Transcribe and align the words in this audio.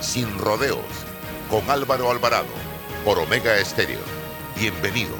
sin 0.00 0.38
rodeos 0.38 0.78
con 1.50 1.68
Álvaro 1.70 2.10
Alvarado 2.10 2.46
por 3.04 3.18
Omega 3.18 3.56
Estéreo. 3.58 4.00
Bienvenidos. 4.56 5.18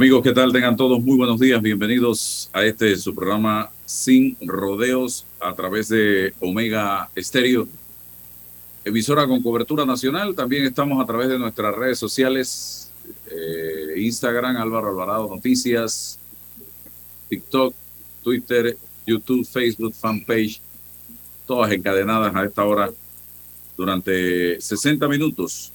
Amigos, 0.00 0.22
¿qué 0.22 0.32
tal? 0.32 0.50
Tengan 0.50 0.78
todos 0.78 0.98
muy 1.02 1.18
buenos 1.18 1.38
días. 1.38 1.60
Bienvenidos 1.60 2.48
a 2.54 2.64
este 2.64 2.96
su 2.96 3.14
programa 3.14 3.70
Sin 3.84 4.34
Rodeos 4.40 5.26
a 5.38 5.52
través 5.52 5.90
de 5.90 6.32
Omega 6.40 7.10
Estéreo, 7.14 7.68
emisora 8.82 9.26
con 9.26 9.42
cobertura 9.42 9.84
nacional. 9.84 10.34
También 10.34 10.64
estamos 10.64 11.04
a 11.04 11.06
través 11.06 11.28
de 11.28 11.38
nuestras 11.38 11.74
redes 11.74 11.98
sociales, 11.98 12.90
eh, 13.30 14.00
Instagram, 14.00 14.56
Álvaro 14.56 14.88
Alvarado 14.88 15.28
Noticias, 15.28 16.18
TikTok, 17.28 17.74
Twitter, 18.24 18.78
YouTube, 19.06 19.44
Facebook, 19.44 19.92
fanpage, 19.92 20.62
todas 21.46 21.70
encadenadas 21.72 22.34
a 22.34 22.46
esta 22.46 22.64
hora 22.64 22.90
durante 23.76 24.58
60 24.62 25.06
minutos 25.08 25.74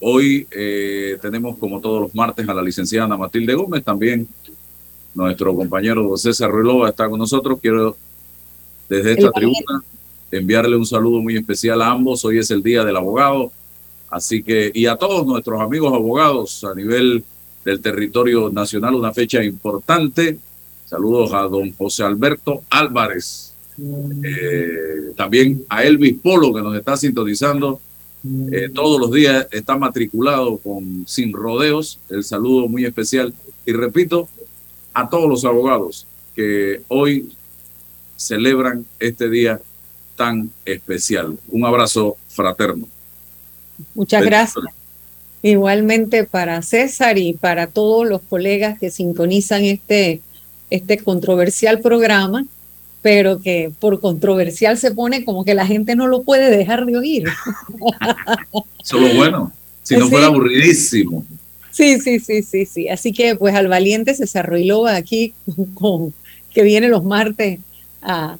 Hoy 0.00 0.46
eh, 0.50 1.18
tenemos, 1.20 1.58
como 1.58 1.80
todos 1.80 2.00
los 2.00 2.14
martes, 2.14 2.48
a 2.48 2.54
la 2.54 2.62
licenciada 2.62 3.06
Ana 3.06 3.16
Matilde 3.16 3.54
Gómez, 3.54 3.82
también 3.82 4.28
nuestro 5.14 5.54
compañero 5.54 6.16
César 6.16 6.50
Ruilova 6.50 6.88
está 6.88 7.08
con 7.08 7.18
nosotros. 7.18 7.58
Quiero 7.60 7.96
desde 8.88 9.12
esta 9.12 9.32
tribuna 9.32 9.82
enviarle 10.30 10.76
un 10.76 10.86
saludo 10.86 11.20
muy 11.20 11.36
especial 11.36 11.82
a 11.82 11.90
ambos. 11.90 12.24
Hoy 12.24 12.38
es 12.38 12.50
el 12.50 12.62
Día 12.62 12.84
del 12.84 12.96
Abogado, 12.96 13.50
así 14.10 14.42
que, 14.42 14.70
y 14.72 14.86
a 14.86 14.96
todos 14.96 15.26
nuestros 15.26 15.60
amigos 15.60 15.92
abogados 15.92 16.62
a 16.64 16.74
nivel 16.74 17.24
del 17.64 17.80
territorio 17.80 18.50
nacional, 18.50 18.94
una 18.94 19.12
fecha 19.12 19.42
importante. 19.42 20.38
Saludos 20.86 21.34
a 21.34 21.42
don 21.42 21.72
José 21.72 22.04
Alberto 22.04 22.62
Álvarez, 22.70 23.52
eh, 24.24 25.12
también 25.16 25.64
a 25.68 25.84
Elvis 25.84 26.14
Polo 26.22 26.54
que 26.54 26.62
nos 26.62 26.74
está 26.76 26.96
sintonizando 26.96 27.80
eh, 28.24 28.68
todos 28.74 29.00
los 29.00 29.12
días 29.12 29.46
está 29.50 29.76
matriculado 29.76 30.58
con 30.58 31.04
Sin 31.06 31.32
Rodeos. 31.32 31.98
El 32.08 32.24
saludo 32.24 32.68
muy 32.68 32.84
especial. 32.84 33.32
Y 33.64 33.72
repito, 33.72 34.28
a 34.92 35.08
todos 35.08 35.28
los 35.28 35.44
abogados 35.44 36.06
que 36.34 36.82
hoy 36.88 37.32
celebran 38.16 38.84
este 38.98 39.30
día 39.30 39.60
tan 40.16 40.50
especial. 40.64 41.38
Un 41.48 41.64
abrazo 41.64 42.16
fraterno. 42.28 42.88
Muchas 43.94 44.24
gracias. 44.24 44.64
Igualmente 45.40 46.24
para 46.24 46.60
César 46.62 47.16
y 47.16 47.32
para 47.34 47.68
todos 47.68 48.08
los 48.08 48.20
colegas 48.22 48.78
que 48.78 48.90
sintonizan 48.90 49.64
este, 49.64 50.20
este 50.70 50.98
controversial 50.98 51.80
programa 51.80 52.44
pero 53.02 53.40
que 53.40 53.70
por 53.78 54.00
controversial 54.00 54.76
se 54.76 54.90
pone 54.90 55.24
como 55.24 55.44
que 55.44 55.54
la 55.54 55.66
gente 55.66 55.96
no 55.96 56.06
lo 56.06 56.22
puede 56.22 56.50
dejar 56.50 56.84
de 56.86 56.96
oír. 56.96 57.24
Solo 58.82 59.14
bueno, 59.14 59.52
si 59.82 59.96
no 59.96 60.08
fuera 60.08 60.26
aburridísimo. 60.26 61.24
Sí, 61.70 62.00
sí, 62.00 62.18
sí, 62.18 62.42
sí, 62.42 62.66
sí. 62.66 62.88
Así 62.88 63.12
que 63.12 63.36
pues 63.36 63.54
al 63.54 63.68
valiente 63.68 64.14
se 64.14 64.38
arruinó 64.38 64.86
aquí 64.86 65.32
con, 65.74 66.12
que 66.52 66.62
viene 66.62 66.88
los 66.88 67.04
martes 67.04 67.60
a, 68.02 68.38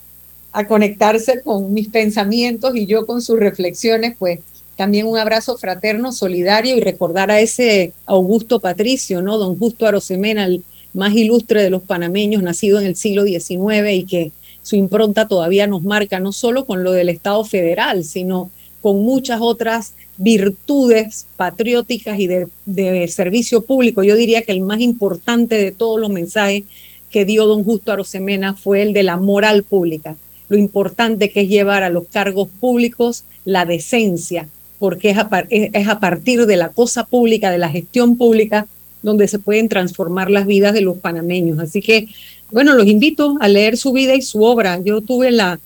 a 0.53 0.67
conectarse 0.67 1.41
con 1.43 1.73
mis 1.73 1.89
pensamientos 1.89 2.75
y 2.75 2.87
yo 2.87 3.07
con 3.07 3.23
sus 3.23 3.39
reflexiones, 3.39 4.17
pues 4.19 4.41
también 4.77 5.07
un 5.07 5.19
abrazo 5.19 5.57
fraterno, 5.57 6.13
solidario 6.13 6.77
y 6.77 6.81
recordar 6.81 7.31
a 7.31 7.41
ese 7.41 7.93
Augusto 8.07 8.61
Patricio, 8.61 9.23
¿no? 9.23 9.37
Don 9.37 9.59
Justo 9.59 9.87
Arosemena, 9.87 10.45
el 10.45 10.63
más 10.95 11.15
ilustre 11.15 11.63
de 11.63 11.71
los 11.71 11.83
panameños, 11.83 12.43
nacido 12.43 12.81
en 12.81 12.87
el 12.87 12.97
siglo 12.97 13.25
XIX 13.25 13.91
y 13.93 14.05
que 14.05 14.33
su 14.63 14.77
impronta 14.77 15.29
todavía 15.29 15.67
nos 15.67 15.83
marca, 15.83 16.21
no 16.21 16.33
solo 16.33 16.67
con 16.67 16.85
lo 16.85 16.93
del 16.93 17.09
Estado 17.09 17.45
federal, 17.45 18.05
sino 18.05 18.51
con 18.81 19.03
muchas 19.03 19.41
otras 19.41 19.95
virtudes 20.19 21.27
patrióticas 21.37 22.19
y 22.19 22.27
de, 22.27 23.09
servicio 23.09 23.63
público. 23.63 24.03
Yo 24.03 24.17
diría 24.17 24.43
que 24.43 24.53
el 24.53 24.61
más 24.61 24.81
importante 24.81 25.57
de 25.57 25.73
todos 25.73 26.01
los 26.01 26.11
mensajes 26.11 26.65
que 27.11 27.25
dio 27.25 27.47
don 27.47 27.65
Justo 27.65 27.93
Arosemena 27.93 28.55
fue 28.55 28.83
el 28.83 28.93
de 28.93 29.03
la 29.03 29.17
moral 29.17 29.63
pública, 29.63 30.17
lo 30.49 30.57
importante 30.57 31.31
que 31.31 31.43
es 31.43 31.49
llevar 31.49 31.83
a 31.83 31.91
los 31.91 32.07
cargos 32.09 32.49
públicos 32.61 33.25
la 33.45 33.65
decencia, 33.65 34.49
porque 34.79 35.11
es 35.11 35.19
es 35.51 35.89
a 35.89 36.01
partir 36.01 36.47
de 36.47 36.57
la 36.57 36.69
cosa 36.69 37.05
pública, 37.05 37.51
de 37.51 37.59
la 37.59 37.71
gestión 37.71 38.17
pública, 38.17 38.67
donde 39.03 39.29
se 39.29 39.39
pueden 39.39 39.69
transformar 39.69 40.31
las 40.31 40.47
vidas 40.47 40.75
de 40.75 40.81
los 40.81 40.99
panameños. 40.99 41.59
Así 41.59 41.81
que 41.81 42.09
bueno, 42.51 42.75
los 42.75 42.87
invito 42.87 43.37
a 43.41 43.49
leer 43.49 43.77
su 43.77 43.93
vida 43.93 44.15
y 44.15 44.23
su 44.23 44.43
obra. 44.43 44.81
Yo 44.83 45.01
tuve 45.01 45.31
la, 45.31 45.61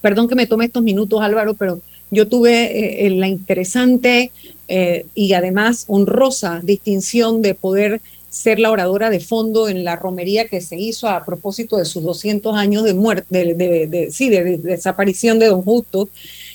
perdón 0.00 0.28
que 0.28 0.34
me 0.34 0.46
tome 0.46 0.66
estos 0.66 0.82
minutos 0.82 1.20
Álvaro, 1.20 1.54
pero 1.54 1.80
yo 2.10 2.28
tuve 2.28 3.06
eh, 3.06 3.10
la 3.10 3.28
interesante 3.28 4.30
eh, 4.68 5.06
y 5.14 5.32
además 5.32 5.84
honrosa 5.88 6.60
distinción 6.62 7.42
de 7.42 7.54
poder 7.54 8.00
ser 8.30 8.60
la 8.60 8.70
oradora 8.70 9.10
de 9.10 9.18
fondo 9.18 9.68
en 9.68 9.82
la 9.82 9.96
romería 9.96 10.46
que 10.46 10.60
se 10.60 10.76
hizo 10.76 11.08
a 11.08 11.24
propósito 11.24 11.78
de 11.78 11.84
sus 11.84 12.02
200 12.02 12.54
años 12.54 12.84
de 12.84 12.94
muerte, 12.94 13.54
de, 13.54 14.08
sí, 14.12 14.28
de, 14.28 14.58
desaparición 14.58 15.38
de 15.38 15.46
don 15.46 15.62
Justo. 15.62 16.08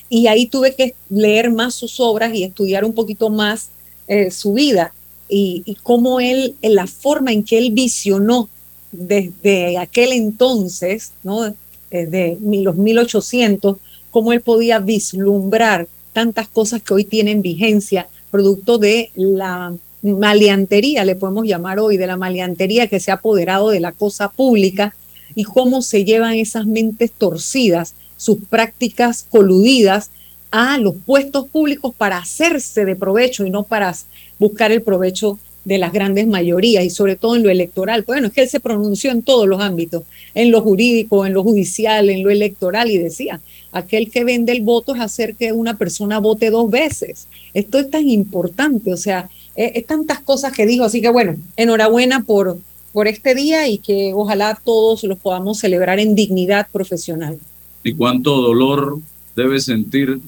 Y 0.07 0.27
ahí 0.27 0.45
tuve 0.45 0.75
que 0.75 0.93
leer 1.09 1.51
más 1.51 1.73
sus 1.73 1.99
obras 1.99 2.33
y 2.33 2.43
estudiar 2.43 2.85
un 2.85 2.93
poquito 2.93 3.29
más 3.29 3.69
eh, 4.07 4.29
su 4.29 4.53
vida 4.53 4.93
y, 5.27 5.63
y 5.65 5.75
cómo 5.75 6.19
él, 6.19 6.55
la 6.61 6.85
forma 6.85 7.31
en 7.31 7.43
que 7.43 7.57
él 7.57 7.71
visionó 7.71 8.49
desde 8.91 9.77
aquel 9.77 10.11
entonces, 10.11 11.11
¿no? 11.23 11.53
desde 11.89 12.37
los 12.41 12.75
1800, 12.75 13.77
cómo 14.09 14.33
él 14.33 14.41
podía 14.41 14.79
vislumbrar 14.79 15.87
tantas 16.13 16.47
cosas 16.47 16.81
que 16.81 16.93
hoy 16.93 17.05
tienen 17.05 17.41
vigencia, 17.41 18.07
producto 18.29 18.77
de 18.77 19.11
la 19.15 19.73
maleantería, 20.01 21.05
le 21.05 21.15
podemos 21.15 21.45
llamar 21.45 21.79
hoy, 21.79 21.97
de 21.97 22.07
la 22.07 22.17
maleantería 22.17 22.87
que 22.87 22.99
se 22.99 23.11
ha 23.11 23.15
apoderado 23.15 23.69
de 23.69 23.79
la 23.79 23.91
cosa 23.91 24.29
pública 24.29 24.95
y 25.35 25.43
cómo 25.43 25.81
se 25.81 26.03
llevan 26.03 26.33
esas 26.33 26.65
mentes 26.65 27.11
torcidas, 27.11 27.93
sus 28.17 28.37
prácticas 28.49 29.25
coludidas 29.29 30.09
a 30.49 30.77
los 30.77 30.95
puestos 31.05 31.47
públicos 31.47 31.93
para 31.97 32.17
hacerse 32.17 32.83
de 32.83 32.95
provecho 32.95 33.45
y 33.45 33.49
no 33.49 33.63
para 33.63 33.95
buscar 34.37 34.71
el 34.71 34.81
provecho 34.81 35.39
de 35.63 35.77
las 35.77 35.93
grandes 35.93 36.27
mayorías 36.27 36.83
y 36.83 36.89
sobre 36.89 37.15
todo 37.15 37.35
en 37.35 37.43
lo 37.43 37.49
electoral. 37.49 38.03
Bueno, 38.05 38.27
es 38.27 38.33
que 38.33 38.41
él 38.41 38.49
se 38.49 38.59
pronunció 38.59 39.11
en 39.11 39.21
todos 39.21 39.47
los 39.47 39.61
ámbitos, 39.61 40.03
en 40.33 40.51
lo 40.51 40.61
jurídico, 40.61 41.25
en 41.25 41.33
lo 41.33 41.43
judicial, 41.43 42.09
en 42.09 42.23
lo 42.23 42.29
electoral 42.29 42.89
y 42.89 42.97
decía, 42.97 43.41
aquel 43.71 44.09
que 44.09 44.23
vende 44.23 44.51
el 44.51 44.61
voto 44.61 44.95
es 44.95 45.01
hacer 45.01 45.35
que 45.35 45.51
una 45.51 45.77
persona 45.77 46.19
vote 46.19 46.49
dos 46.49 46.69
veces. 46.69 47.27
Esto 47.53 47.77
es 47.79 47.89
tan 47.89 48.09
importante, 48.09 48.93
o 48.93 48.97
sea, 48.97 49.29
es, 49.55 49.85
tantas 49.85 50.19
cosas 50.21 50.51
que 50.53 50.65
dijo, 50.65 50.83
así 50.83 51.01
que 51.01 51.09
bueno, 51.09 51.35
enhorabuena 51.57 52.23
por, 52.23 52.57
por 52.91 53.07
este 53.07 53.35
día 53.35 53.67
y 53.67 53.77
que 53.77 54.13
ojalá 54.13 54.59
todos 54.63 55.03
los 55.03 55.17
podamos 55.19 55.59
celebrar 55.59 55.99
en 55.99 56.15
dignidad 56.15 56.67
profesional. 56.71 57.37
¿Y 57.83 57.93
cuánto 57.93 58.41
dolor 58.41 58.99
debe 59.35 59.59
sentir 59.59 60.19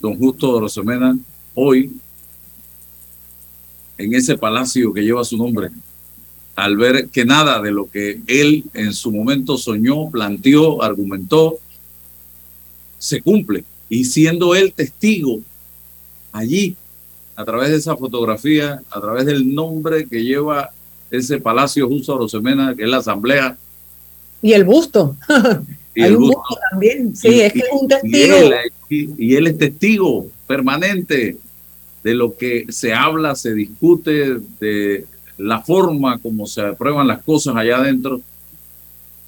don 0.00 0.18
Justo 0.18 0.60
Rosemena 0.60 1.18
hoy 1.54 1.90
en 3.98 4.14
ese 4.14 4.36
palacio 4.36 4.92
que 4.92 5.02
lleva 5.02 5.24
su 5.24 5.36
nombre, 5.36 5.70
al 6.56 6.76
ver 6.76 7.08
que 7.08 7.24
nada 7.24 7.60
de 7.60 7.72
lo 7.72 7.90
que 7.90 8.20
él 8.26 8.64
en 8.74 8.92
su 8.92 9.10
momento 9.10 9.56
soñó, 9.56 10.10
planteó, 10.10 10.82
argumentó, 10.82 11.58
se 12.98 13.20
cumple. 13.20 13.64
Y 13.88 14.04
siendo 14.04 14.54
él 14.54 14.72
testigo 14.72 15.40
allí, 16.32 16.76
a 17.36 17.44
través 17.44 17.70
de 17.70 17.76
esa 17.76 17.96
fotografía, 17.96 18.82
a 18.90 19.00
través 19.00 19.26
del 19.26 19.54
nombre 19.54 20.06
que 20.06 20.22
lleva 20.22 20.70
ese 21.10 21.38
palacio 21.38 21.88
justo 21.88 22.14
a 22.14 22.18
Rosemena, 22.18 22.74
que 22.74 22.84
es 22.84 22.88
la 22.88 22.98
asamblea. 22.98 23.56
Y 24.42 24.52
el 24.52 24.64
busto. 24.64 25.16
Y 25.96 26.02
el 26.02 26.16
busto, 26.16 26.58
también, 26.72 27.14
sí, 27.14 27.40
es 27.40 27.52
que 27.52 27.60
es 27.60 27.68
un 27.70 27.86
testigo. 27.86 28.50
y 28.90 29.36
él 29.36 29.46
es 29.46 29.58
testigo 29.58 30.26
permanente 30.44 31.36
de 32.04 32.14
lo 32.14 32.36
que 32.36 32.66
se 32.68 32.92
habla, 32.92 33.34
se 33.34 33.54
discute, 33.54 34.38
de 34.60 35.06
la 35.38 35.62
forma 35.62 36.18
como 36.18 36.46
se 36.46 36.60
aprueban 36.60 37.08
las 37.08 37.22
cosas 37.22 37.56
allá 37.56 37.78
adentro. 37.78 38.20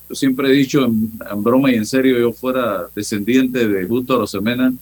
Yo 0.08 0.14
siempre 0.14 0.49
he 0.49 0.52
dicho 0.52 0.84
en, 0.84 1.11
broma 1.43 1.73
y 1.73 1.76
en 1.76 1.87
serio, 1.87 2.19
yo 2.19 2.32
fuera 2.32 2.87
descendiente 2.94 3.67
de 3.67 3.84
Justo 3.87 4.14
Arosemena, 4.14 4.73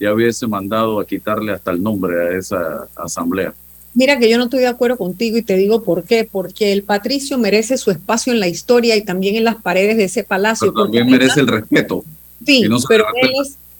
ya 0.00 0.12
hubiese 0.12 0.48
mandado 0.48 0.98
a 0.98 1.06
quitarle 1.06 1.52
hasta 1.52 1.70
el 1.70 1.80
nombre 1.80 2.20
a 2.20 2.36
esa 2.36 2.88
asamblea. 2.96 3.54
Mira 3.94 4.18
que 4.18 4.28
yo 4.28 4.36
no 4.36 4.44
estoy 4.44 4.60
de 4.60 4.66
acuerdo 4.66 4.96
contigo 4.96 5.36
y 5.38 5.42
te 5.42 5.56
digo 5.56 5.84
por 5.84 6.02
qué. 6.02 6.28
Porque 6.30 6.72
el 6.72 6.82
patricio 6.82 7.38
merece 7.38 7.76
su 7.76 7.90
espacio 7.90 8.32
en 8.32 8.40
la 8.40 8.48
historia 8.48 8.96
y 8.96 9.04
también 9.04 9.36
en 9.36 9.44
las 9.44 9.56
paredes 9.56 9.98
de 9.98 10.04
ese 10.04 10.24
palacio. 10.24 10.72
Pero 10.72 10.84
también 10.84 11.08
merece 11.08 11.40
el 11.40 11.46
respeto. 11.46 12.02
Sí, 12.44 12.64
pero 12.88 13.04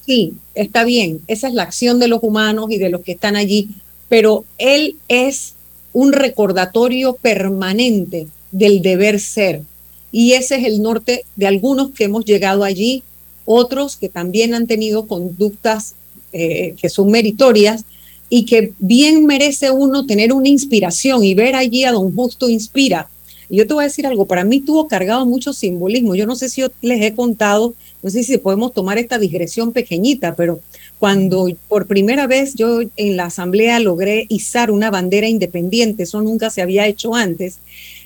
sí, 0.07 0.35
está 0.55 0.85
bien. 0.85 1.21
Esa 1.27 1.49
es 1.49 1.55
la 1.55 1.63
acción 1.63 1.99
de 1.99 2.09
los 2.09 2.21
humanos 2.23 2.71
y 2.71 2.79
de 2.79 2.91
los 2.91 3.03
que 3.03 3.13
están 3.13 3.37
allí. 3.37 3.71
Pero 4.09 4.45
él 4.59 4.97
es 5.09 5.55
un 5.93 6.13
recordatorio 6.13 7.15
permanente 7.15 8.29
del 8.51 8.83
deber 8.83 9.21
ser. 9.21 9.63
Y 10.11 10.33
ese 10.33 10.57
es 10.57 10.65
el 10.65 10.83
norte 10.83 11.25
de 11.37 11.47
algunos 11.47 11.91
que 11.91 12.05
hemos 12.05 12.25
llegado 12.25 12.65
allí, 12.65 13.03
otros 13.45 13.97
que 13.97 14.09
también 14.09 14.55
han 14.55 14.67
tenido 14.67 15.07
conductas 15.07 15.95
eh, 16.33 16.75
que 16.81 16.89
son 16.89 17.11
meritorias 17.11 17.85
y 18.29 18.45
que 18.45 18.73
bien 18.79 19.27
merece 19.27 19.71
uno 19.71 20.07
tener 20.07 20.33
una 20.33 20.49
inspiración 20.49 21.25
y 21.25 21.35
ver 21.35 21.55
allí 21.55 21.85
a 21.85 21.93
don 21.93 22.15
Justo 22.15 22.49
inspira. 22.49 23.09
Y 23.53 23.59
yo 23.59 23.67
te 23.67 23.75
voy 23.75 23.85
a 23.85 23.89
decir 23.89 24.07
algo, 24.07 24.25
para 24.25 24.45
mí 24.45 24.63
tuvo 24.63 24.89
cargado 24.89 25.27
mucho 25.27 25.53
simbolismo. 25.53 26.15
Yo 26.15 26.25
no 26.25 26.37
sé 26.37 26.49
si 26.49 26.63
yo 26.63 26.69
les 26.81 27.03
he 27.03 27.15
contado, 27.15 27.75
no 28.03 28.09
sé 28.09 28.23
si 28.23 28.39
podemos 28.39 28.73
tomar 28.73 28.97
esta 28.97 29.19
digresión 29.19 29.73
pequeñita, 29.73 30.35
pero 30.35 30.61
cuando 30.99 31.51
por 31.69 31.87
primera 31.87 32.27
vez 32.27 32.55
yo 32.55 32.81
en 32.97 33.19
la 33.19 33.27
asamblea 33.27 33.79
logré 33.79 34.25
izar 34.31 34.71
una 34.71 34.91
bandera 34.91 35.29
independiente, 35.29 36.05
eso 36.05 36.23
nunca 36.23 36.49
se 36.49 36.63
había 36.63 36.87
hecho 36.87 37.15
antes, 37.15 37.59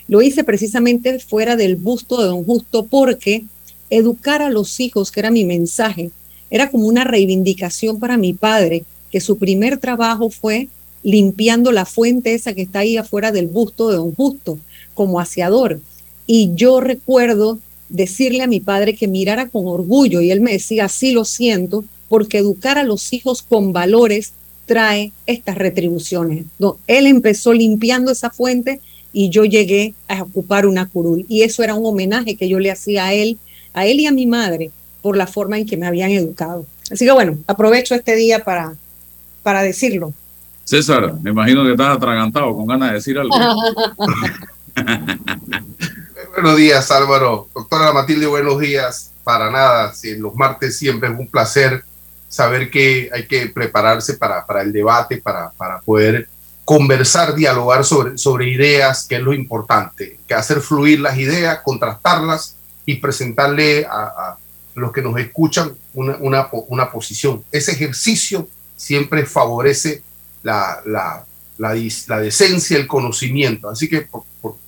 lo 0.08 0.20
hice 0.20 0.43
precisamente 0.43 1.20
fuera 1.20 1.54
del 1.54 1.76
busto 1.76 2.20
de 2.20 2.26
don 2.26 2.44
Justo 2.44 2.87
porque 2.87 3.44
educar 3.88 4.42
a 4.42 4.50
los 4.50 4.81
hijos, 4.81 5.12
que 5.12 5.20
era 5.20 5.31
mi 5.31 5.44
mensaje, 5.44 6.10
era 6.50 6.72
como 6.72 6.87
una 6.87 7.04
reivindicación 7.04 8.00
para 8.00 8.16
mi 8.16 8.32
padre, 8.32 8.82
que 9.12 9.20
su 9.20 9.38
primer 9.38 9.78
trabajo 9.78 10.28
fue 10.28 10.66
limpiando 11.04 11.70
la 11.70 11.87
fuente 11.87 12.34
esa 12.34 12.52
que 12.52 12.62
está 12.62 12.81
ahí 12.81 12.96
afuera 12.96 13.31
del 13.31 13.46
busto 13.46 13.90
de 13.90 13.96
don 13.96 14.12
Justo, 14.12 14.58
como 14.96 15.20
aseador. 15.20 15.81
Y 16.26 16.50
yo 16.54 16.81
recuerdo 16.81 17.58
decirle 17.88 18.43
a 18.43 18.48
mi 18.48 18.58
padre 18.58 18.96
que 18.96 19.06
mirara 19.06 19.48
con 19.48 19.69
orgullo 19.69 20.20
y 20.20 20.32
él 20.32 20.40
me 20.40 20.52
decía, 20.52 20.88
sí 20.88 21.12
lo 21.12 21.25
siento, 21.25 21.84
porque 22.08 22.38
educar 22.38 22.78
a 22.78 22.82
los 22.82 23.12
hijos 23.12 23.43
con 23.43 23.72
valores 23.72 24.32
trae 24.64 25.12
estas 25.26 25.56
retribuciones. 25.56 26.46
No, 26.58 26.78
él 26.88 27.06
empezó 27.06 27.52
limpiando 27.52 28.10
esa 28.10 28.31
fuente 28.31 28.81
y 29.12 29.31
yo 29.31 29.44
llegué 29.44 29.94
a 30.08 30.22
ocupar 30.22 30.66
una 30.66 30.87
curul. 30.87 31.25
Y 31.28 31.42
eso 31.42 31.62
era 31.62 31.75
un 31.75 31.87
homenaje 31.87 32.34
que 32.34 32.49
yo 32.49 32.58
le 32.58 32.72
hacía 32.72 33.06
a 33.06 33.14
él, 33.14 33.38
a 33.72 33.87
él 33.87 34.00
y 34.00 34.06
a 34.06 34.12
mi 34.12 34.26
madre, 34.26 34.70
por 35.02 35.16
la 35.16 35.26
forma 35.26 35.58
en 35.58 35.66
que 35.66 35.76
me 35.76 35.87
habían 35.87 36.10
educado. 36.10 36.66
Así 36.90 37.04
que 37.04 37.12
bueno, 37.12 37.38
aprovecho 37.46 37.94
este 37.94 38.16
día 38.16 38.42
para, 38.42 38.75
para 39.42 39.62
decirlo. 39.62 40.12
César, 40.64 41.14
me 41.22 41.31
imagino 41.31 41.64
que 41.64 41.72
estás 41.72 41.96
atragantado 41.96 42.54
con 42.56 42.66
ganas 42.66 42.88
de 42.88 42.94
decir 42.96 43.19
algo. 43.19 43.34
buenos 46.34 46.56
días, 46.56 46.90
Álvaro. 46.90 47.49
Doctora 47.55 47.93
Matilde, 47.93 48.26
buenos 48.26 48.61
días. 48.61 49.12
Para 49.25 49.50
nada, 49.50 49.93
si 49.94 50.17
los 50.17 50.34
martes 50.34 50.76
siempre 50.76 51.08
es 51.08 51.19
un 51.19 51.28
placer 51.28 51.84
saber 52.28 52.70
que 52.70 53.11
hay 53.12 53.26
que 53.26 53.49
prepararse 53.49 54.14
para, 54.14 54.44
para 54.46 54.62
el 54.62 54.73
debate, 54.73 55.19
para, 55.19 55.50
para 55.52 55.81
poder 55.81 56.28
conversar, 56.64 57.34
dialogar 57.34 57.84
sobre, 57.84 58.19
sobre 58.19 58.50
ideas, 58.50 59.05
que 59.05 59.17
es 59.17 59.23
lo 59.23 59.32
importante, 59.32 60.19
que 60.26 60.34
hacer 60.34 60.61
fluir 60.61 61.00
las 61.00 61.17
ideas, 61.17 61.61
contrastarlas 61.64 62.56
y 62.84 62.96
presentarle 62.96 63.87
a, 63.88 64.37
los 64.75 64.93
que 64.93 65.00
nos 65.00 65.19
escuchan 65.19 65.73
una, 65.94 66.17
una, 66.17 66.49
una, 66.69 66.90
posición. 66.90 67.43
Ese 67.50 67.73
ejercicio 67.73 68.46
siempre 68.76 69.25
favorece 69.25 70.02
la, 70.43 70.82
la, 70.84 71.25
la, 71.58 71.75
la 72.08 72.20
decencia, 72.20 72.76
el 72.76 72.87
conocimiento, 72.87 73.69
así 73.69 73.88
que 73.88 74.03
por, 74.03 74.25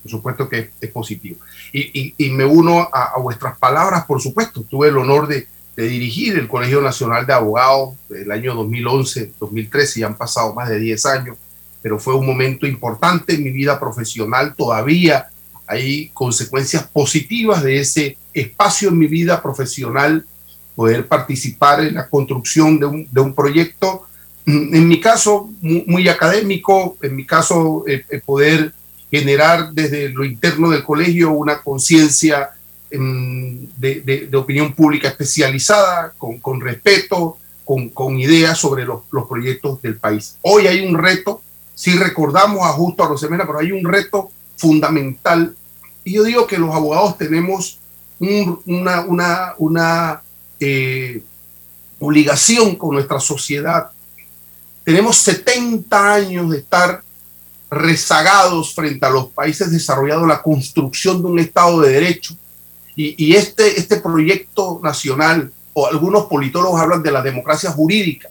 supuesto 0.06 0.48
que 0.48 0.70
es, 0.80 0.90
positivo. 0.90 1.36
Y, 1.72 2.14
y, 2.16 2.30
me 2.30 2.44
uno 2.44 2.88
a, 2.92 3.18
vuestras 3.20 3.58
palabras, 3.58 4.04
por 4.06 4.20
supuesto, 4.20 4.62
tuve 4.62 4.88
el 4.88 4.96
honor 4.96 5.28
de, 5.28 5.46
dirigir 5.76 6.36
el 6.36 6.48
Colegio 6.48 6.80
Nacional 6.80 7.24
de 7.24 7.34
Abogados 7.34 7.94
del 8.08 8.32
año 8.32 8.52
2011, 8.52 9.34
2013, 9.38 10.00
ya 10.00 10.06
han 10.06 10.16
pasado 10.16 10.52
más 10.52 10.68
de 10.68 10.80
10 10.80 11.06
años, 11.06 11.36
pero 11.80 12.00
fue 12.00 12.16
un 12.16 12.26
momento 12.26 12.66
importante 12.66 13.34
en 13.34 13.44
mi 13.44 13.50
vida 13.52 13.78
profesional. 13.78 14.56
Todavía 14.56 15.28
hay 15.68 16.08
consecuencias 16.08 16.84
positivas 16.88 17.62
de 17.62 17.78
ese 17.78 18.18
espacio 18.34 18.88
en 18.88 18.98
mi 18.98 19.06
vida 19.06 19.40
profesional, 19.40 20.26
poder 20.74 21.06
participar 21.06 21.84
en 21.84 21.94
la 21.94 22.08
construcción 22.08 22.80
de 22.80 22.86
un, 22.86 23.08
de 23.08 23.20
un 23.20 23.32
proyecto, 23.32 24.07
en 24.48 24.88
mi 24.88 24.98
caso 25.00 25.50
muy, 25.60 26.08
académico, 26.08 26.96
en 27.02 27.16
mi 27.16 27.26
caso 27.26 27.84
eh, 27.86 28.04
eh, 28.08 28.20
poder 28.24 28.72
generar 29.10 29.72
desde 29.72 30.08
lo 30.08 30.24
interno 30.24 30.70
del 30.70 30.82
colegio 30.82 31.32
una 31.32 31.60
conciencia 31.60 32.50
de, 32.90 34.28
de, 34.30 34.36
opinión 34.36 34.72
pública 34.72 35.08
especializada, 35.08 36.14
con, 36.16 36.38
con 36.38 36.60
respeto, 36.60 37.36
con, 37.64 37.90
con, 37.90 38.18
ideas 38.18 38.56
sobre 38.56 38.86
los, 38.86 39.02
los, 39.10 39.28
proyectos 39.28 39.82
del 39.82 39.96
país. 39.96 40.38
Hoy 40.40 40.66
hay 40.66 40.86
un 40.86 40.96
reto, 40.96 41.42
si 41.74 41.96
recordamos 41.96 42.66
a 42.66 42.72
Justo 42.72 43.04
a 43.04 43.08
Rosemena, 43.08 43.46
pero 43.46 43.58
hay 43.58 43.72
un 43.72 43.84
reto 43.84 44.30
fundamental. 44.56 45.54
Y 46.04 46.14
yo 46.14 46.24
digo 46.24 46.46
que 46.46 46.58
los 46.58 46.74
abogados 46.74 47.18
tenemos 47.18 47.78
una, 48.18 49.02
una, 49.02 49.54
una 49.58 50.22
eh, 50.60 51.22
obligación 51.98 52.76
con 52.76 52.94
nuestra 52.94 53.20
sociedad. 53.20 53.90
Tenemos 54.88 55.18
70 55.18 56.14
años 56.14 56.50
de 56.50 56.60
estar 56.60 57.02
rezagados 57.70 58.74
frente 58.74 59.04
a 59.04 59.10
los 59.10 59.26
países 59.26 59.70
desarrollados 59.70 60.26
la 60.26 60.40
construcción 60.40 61.20
de 61.20 61.28
un 61.28 61.38
Estado 61.38 61.82
de 61.82 61.92
Derecho. 61.92 62.34
Y, 62.96 63.34
este, 63.34 63.78
este 63.78 63.98
proyecto 63.98 64.80
nacional, 64.82 65.52
o 65.74 65.86
algunos 65.86 66.24
politólogos 66.24 66.80
hablan 66.80 67.02
de 67.02 67.10
la 67.10 67.20
democracia 67.20 67.70
jurídica, 67.70 68.30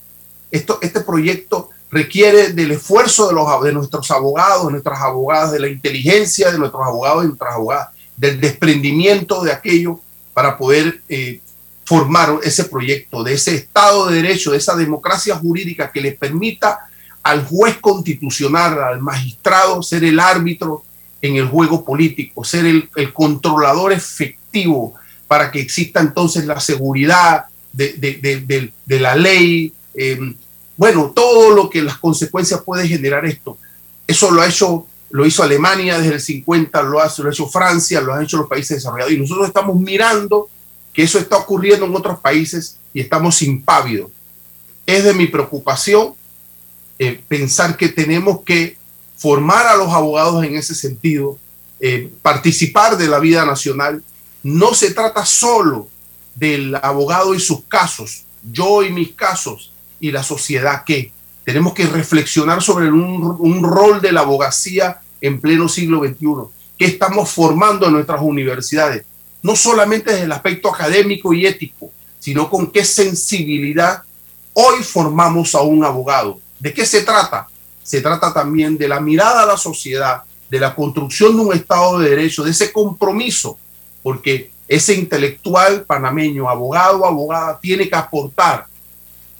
esto, 0.50 0.80
este 0.82 1.02
proyecto 1.02 1.70
requiere 1.92 2.54
del 2.54 2.72
esfuerzo 2.72 3.28
de, 3.28 3.36
los, 3.36 3.64
de 3.64 3.74
nuestros 3.74 4.10
abogados, 4.10 4.66
de 4.66 4.72
nuestras 4.72 5.00
abogadas, 5.00 5.52
de 5.52 5.60
la 5.60 5.68
inteligencia 5.68 6.52
de 6.52 6.58
nuestros 6.58 6.82
abogados 6.84 7.24
y 7.24 7.28
nuestras 7.28 7.54
abogadas, 7.54 7.90
del 8.16 8.42
desprendimiento 8.42 9.44
de 9.44 9.52
aquello 9.52 10.00
para 10.34 10.58
poder 10.58 11.04
eh, 11.08 11.40
formar 11.88 12.40
ese 12.44 12.66
proyecto, 12.66 13.24
de 13.24 13.34
ese 13.34 13.56
Estado 13.56 14.08
de 14.08 14.18
Derecho, 14.18 14.52
de 14.52 14.58
esa 14.58 14.76
democracia 14.76 15.38
jurídica 15.38 15.90
que 15.90 16.02
le 16.02 16.12
permita 16.12 16.80
al 17.24 17.46
juez 17.46 17.78
constitucional, 17.78 18.84
al 18.84 19.00
magistrado, 19.00 19.82
ser 19.82 20.04
el 20.04 20.20
árbitro 20.20 20.84
en 21.22 21.38
el 21.38 21.48
juego 21.48 21.86
político, 21.86 22.44
ser 22.44 22.66
el, 22.66 22.90
el 22.98 23.14
controlador 23.14 23.94
efectivo 23.94 24.96
para 25.30 25.50
que 25.50 25.62
exista 25.62 26.02
entonces 26.02 26.46
la 26.46 26.60
seguridad 26.60 27.46
de, 27.72 28.74
la 28.86 29.16
ley, 29.16 29.72
em, 29.94 30.36
bueno, 30.76 31.14
todo 31.16 31.52
lo 31.52 31.70
que 31.70 31.82
las 31.82 31.98
consecuencias 32.00 32.62
puede 32.66 32.86
generar 32.86 33.26
esto. 33.26 33.58
Eso 34.06 34.30
lo 34.30 34.42
ha 34.42 34.48
hecho, 34.48 34.88
lo 35.12 35.26
hizo 35.26 35.42
Alemania 35.42 36.00
desde 36.00 36.16
el 36.16 36.20
50, 36.20 36.84
lo 36.84 37.00
ha, 37.00 37.10
lo 37.18 37.30
ha 37.30 37.32
hecho 37.32 37.48
Francia, 37.48 38.02
lo 38.02 38.14
han 38.14 38.24
hecho 38.24 38.36
los 38.36 38.50
países 38.50 38.76
desarrollados. 38.76 39.14
Y 39.14 39.20
nosotros 39.20 39.48
estamos 39.48 39.80
mirando 39.80 40.50
que 40.98 41.04
eso 41.04 41.20
está 41.20 41.38
ocurriendo 41.38 41.86
en 41.86 41.96
otros 41.96 42.20
países 42.20 42.80
y 42.92 43.02
estamos 43.02 43.44
impávidos. 43.44 44.10
Es 44.84 45.04
de 45.04 45.14
mi 45.14 45.28
preocupación 45.28 46.16
eh, 46.98 47.22
pensar 47.28 47.78
que 47.78 47.90
tenemos 47.90 48.42
que 48.42 48.78
formar 49.16 49.68
a 49.68 49.76
los 49.76 49.90
abogados 49.90 50.44
en 50.44 50.56
ese 50.56 50.74
sentido, 50.74 51.38
eh, 51.80 52.12
participar 52.24 52.98
de 52.98 53.08
la 53.08 53.20
vida 53.20 53.46
nacional. 53.46 54.04
No 54.42 54.74
se 54.74 54.92
trata 54.92 55.24
solo 55.24 55.88
del 56.34 56.74
abogado 56.74 57.36
y 57.36 57.40
sus 57.40 57.66
casos, 57.66 58.26
yo 58.42 58.82
y 58.82 58.90
mis 58.90 59.14
casos, 59.14 59.72
y 60.00 60.10
la 60.10 60.24
sociedad 60.24 60.84
que 60.84 61.12
tenemos 61.44 61.76
que 61.76 61.86
reflexionar 61.86 62.64
sobre 62.64 62.92
un, 62.92 63.64
rol 63.64 64.02
de 64.02 64.12
la 64.12 64.22
abogacía 64.22 65.02
en 65.22 65.40
pleno 65.42 65.70
siglo 65.70 66.00
XXI, 66.00 66.52
que 66.76 66.86
estamos 66.86 67.30
formando 67.30 67.86
en 67.86 67.94
nuestras 67.94 68.20
universidades, 68.24 69.06
no 69.48 69.56
solamente 69.56 70.12
desde 70.12 70.26
el 70.26 70.32
aspecto 70.34 70.68
académico 70.68 71.34
y 71.34 71.46
ético, 71.46 71.90
sino 72.20 72.50
con 72.50 72.70
qué 72.70 72.84
sensibilidad 72.84 74.04
hoy 74.52 74.84
formamos 74.84 75.56
a 75.56 75.62
un 75.62 75.86
abogado. 75.86 76.42
¿De 76.60 76.74
qué 76.74 76.86
se 76.86 77.04
trata? 77.04 77.48
Se 77.82 78.02
trata 78.02 78.34
también 78.34 78.78
de 78.78 78.90
la 78.90 79.00
mirada 79.00 79.44
a 79.44 79.46
la 79.46 79.56
sociedad, 79.56 80.24
de 80.50 80.60
la 80.60 80.76
construcción 80.76 81.38
de 81.38 81.44
un 81.44 81.54
Estado 81.54 82.00
de 82.00 82.10
Derecho, 82.10 82.44
de 82.44 82.52
ese 82.52 82.74
compromiso 82.74 83.58
porque 84.04 84.52
ese 84.68 84.94
intelectual 84.94 85.84
panameño, 85.84 86.50
abogado 86.50 87.06
abogada, 87.06 87.58
tiene 87.60 87.90
que 87.90 87.96
aportar 87.96 88.66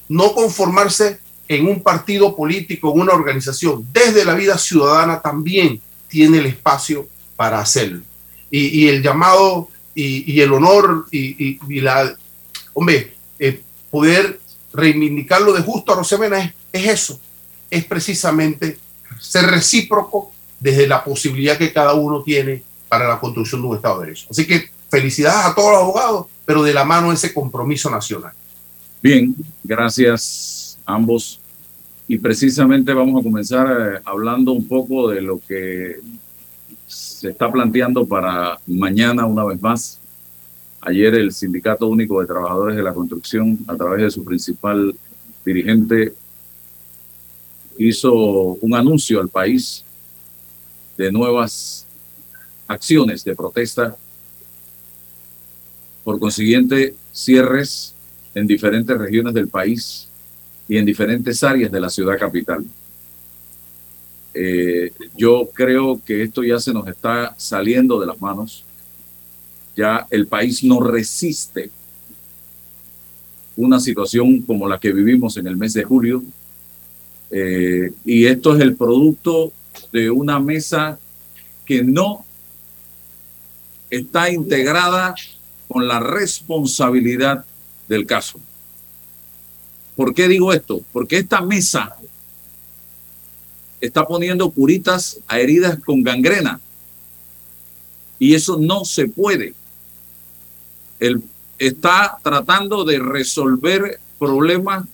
no 0.10 0.34
conformarse 0.34 1.20
en 1.48 1.68
un 1.68 1.82
partido 1.82 2.36
político, 2.36 2.92
en 2.94 3.02
una 3.02 3.14
organización. 3.14 3.86
Desde 3.92 4.24
la 4.24 4.36
vida 4.36 4.58
ciudadana 4.58 5.22
también 5.22 5.82
tiene 6.08 6.40
el 6.40 6.46
espacio 6.46 7.08
para 7.36 7.60
hacerlo. 7.60 8.02
Y, 8.50 8.88
el 8.88 9.04
llamado 9.04 9.70
y, 10.00 10.42
el 10.42 10.54
honor 10.54 11.08
y, 11.12 11.58
la, 11.82 12.16
hombre, 12.74 13.14
eh, 13.40 13.60
poder 13.90 14.40
reivindicar 14.72 15.42
lo 15.42 15.54
de 15.54 15.64
justo 15.64 15.92
a 15.92 15.96
Rosemena 15.96 16.40
es, 16.40 16.54
es 16.72 16.88
eso, 16.88 17.20
es 17.72 17.84
precisamente 17.86 18.78
ser 19.20 19.46
recíproco 19.46 20.32
desde 20.60 20.88
la 20.88 21.04
posibilidad 21.04 21.58
que 21.58 21.74
cada 21.74 21.96
uno 21.96 22.22
tiene 22.22 22.62
para 22.88 23.08
la 23.08 23.20
construcción 23.20 23.62
de 23.62 23.68
un 23.68 23.76
Estado 23.76 24.00
de 24.00 24.06
Derecho. 24.06 24.28
Así 24.30 24.46
que 24.46 24.70
felicidades 24.90 25.46
a 25.46 25.56
todos 25.56 25.72
los 25.72 25.82
abogados, 25.82 26.26
pero 26.46 26.62
de 26.62 26.76
la 26.76 26.86
mano 26.86 27.12
ese 27.12 27.34
compromiso 27.34 27.90
nacional. 27.90 28.34
Bien, 29.02 29.36
gracias 29.64 30.78
a 30.86 30.94
ambos. 30.94 31.40
Y 32.08 32.20
precisamente 32.20 32.94
vamos 32.94 33.20
a 33.20 33.24
comenzar 33.24 33.68
eh, 33.68 34.02
hablando 34.06 34.52
un 34.52 34.68
poco 34.68 35.10
de 35.10 35.22
lo 35.22 35.42
que 35.46 35.96
se 37.18 37.30
está 37.30 37.52
planteando 37.52 38.06
para 38.06 38.60
mañana 38.68 39.26
una 39.26 39.44
vez 39.44 39.60
más. 39.60 40.00
Ayer 40.82 41.16
el 41.16 41.34
Sindicato 41.34 41.88
Único 41.88 42.22
de 42.22 42.28
Trabajadores 42.28 42.76
de 42.76 42.84
la 42.84 42.94
Construcción, 42.94 43.58
a 43.68 43.76
través 43.76 44.04
de 44.04 44.12
su 44.12 44.24
principal 44.24 44.96
dirigente, 45.44 46.14
hizo 47.80 48.14
un 48.14 48.76
anuncio 48.76 49.20
al 49.20 49.30
país 49.30 49.84
de 50.96 51.12
nuevas 51.12 51.88
acciones 52.68 53.24
de 53.24 53.36
protesta. 53.36 53.98
Por 56.04 56.20
consiguiente, 56.20 56.94
cierres 57.12 57.96
en 58.36 58.46
diferentes 58.46 58.96
regiones 58.96 59.34
del 59.34 59.48
país 59.48 60.08
y 60.68 60.78
en 60.78 60.86
diferentes 60.86 61.44
áreas 61.44 61.72
de 61.72 61.80
la 61.80 61.90
ciudad 61.90 62.20
capital. 62.20 62.64
Eh, 64.40 64.92
yo 65.16 65.50
creo 65.52 66.00
que 66.06 66.22
esto 66.22 66.44
ya 66.44 66.60
se 66.60 66.72
nos 66.72 66.88
está 66.88 67.34
saliendo 67.38 68.00
de 68.00 68.06
las 68.06 68.22
manos. 68.22 68.64
Ya 69.76 70.06
el 70.12 70.28
país 70.28 70.64
no 70.64 70.80
resiste 70.80 71.72
una 73.56 73.80
situación 73.80 74.44
como 74.44 74.68
la 74.68 74.80
que 74.80 74.94
vivimos 74.94 75.38
en 75.38 75.48
el 75.48 75.58
mes 75.58 75.74
de 75.74 75.84
julio. 75.84 76.24
Eh, 77.32 77.92
y 78.06 78.28
esto 78.28 78.56
es 78.56 78.62
el 78.62 78.76
producto 78.76 79.52
de 79.92 80.12
una 80.12 80.40
mesa 80.40 81.00
que 81.66 81.84
no 81.84 82.24
está 83.90 84.30
integrada 84.30 85.16
con 85.68 85.88
la 85.88 86.00
responsabilidad 86.00 87.44
del 87.90 88.06
caso. 88.06 88.40
¿Por 89.96 90.14
qué 90.14 90.28
digo 90.28 90.54
esto? 90.54 90.82
Porque 90.94 91.18
esta 91.18 91.42
mesa 91.42 91.96
está 93.82 94.06
poniendo 94.06 94.50
curitas 94.50 95.20
a 95.28 95.40
heridas 95.40 95.80
con 95.84 96.04
gangrena. 96.04 96.60
Y 98.20 98.34
eso 98.34 98.58
no 98.58 98.86
se 98.86 99.08
puede. 99.08 99.54
Él 101.00 101.22
está 101.60 102.18
tratando 102.24 102.84
de 102.84 103.00
resolver 103.00 104.00
problemas 104.18 104.86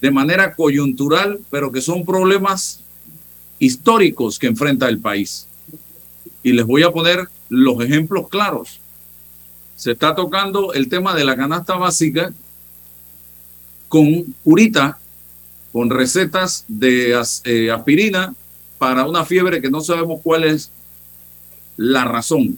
de 0.00 0.10
manera 0.10 0.54
coyuntural, 0.54 1.40
pero 1.50 1.72
que 1.72 1.80
son 1.80 2.04
problemas 2.04 2.80
históricos 3.58 4.38
que 4.38 4.46
enfrenta 4.46 4.88
el 4.88 4.98
país. 4.98 5.46
Y 6.42 6.52
les 6.52 6.66
voy 6.66 6.82
a 6.82 6.90
poner 6.90 7.28
los 7.48 7.82
ejemplos 7.82 8.28
claros. 8.28 8.80
Se 9.76 9.92
está 9.92 10.14
tocando 10.14 10.72
el 10.72 10.88
tema 10.88 11.14
de 11.14 11.24
la 11.24 11.36
canasta 11.36 11.74
básica 11.76 12.32
con 13.88 14.34
curita, 14.42 14.98
con 15.74 15.90
recetas 15.90 16.64
de 16.68 17.20
eh, 17.42 17.70
aspirina 17.72 18.32
para 18.78 19.06
una 19.06 19.24
fiebre 19.24 19.60
que 19.60 19.72
no 19.72 19.80
sabemos 19.80 20.20
cuál 20.22 20.44
es 20.44 20.70
la 21.76 22.04
razón. 22.04 22.56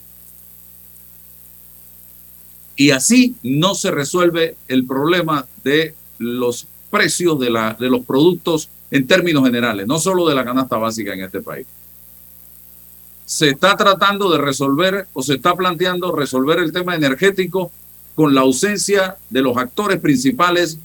Y 2.75 2.91
así 2.91 3.35
no 3.41 3.73
se 3.73 3.89
resuelve 3.89 4.55
el 4.67 4.85
problema 4.85 5.47
de 5.63 5.95
los 6.19 6.67
precios 6.91 7.39
de, 7.39 7.49
la, 7.49 7.73
de 7.73 7.89
los 7.89 8.05
productos 8.05 8.69
en 8.91 9.07
términos 9.07 9.43
generales, 9.45 9.87
no 9.87 9.97
solo 9.97 10.27
de 10.27 10.35
la 10.35 10.45
canasta 10.45 10.77
básica 10.77 11.15
en 11.15 11.23
este 11.23 11.41
país. 11.41 11.65
Se 13.25 13.49
está 13.49 13.75
tratando 13.75 14.31
de 14.31 14.37
resolver 14.37 15.07
o 15.13 15.23
se 15.23 15.33
está 15.33 15.55
planteando 15.55 16.15
resolver 16.15 16.59
el 16.59 16.71
tema 16.71 16.93
energético 16.93 17.71
con 18.13 18.35
la 18.35 18.41
ausencia 18.41 19.17
de 19.31 19.41
los 19.41 19.57
actores 19.57 19.99
principales, 19.99 20.77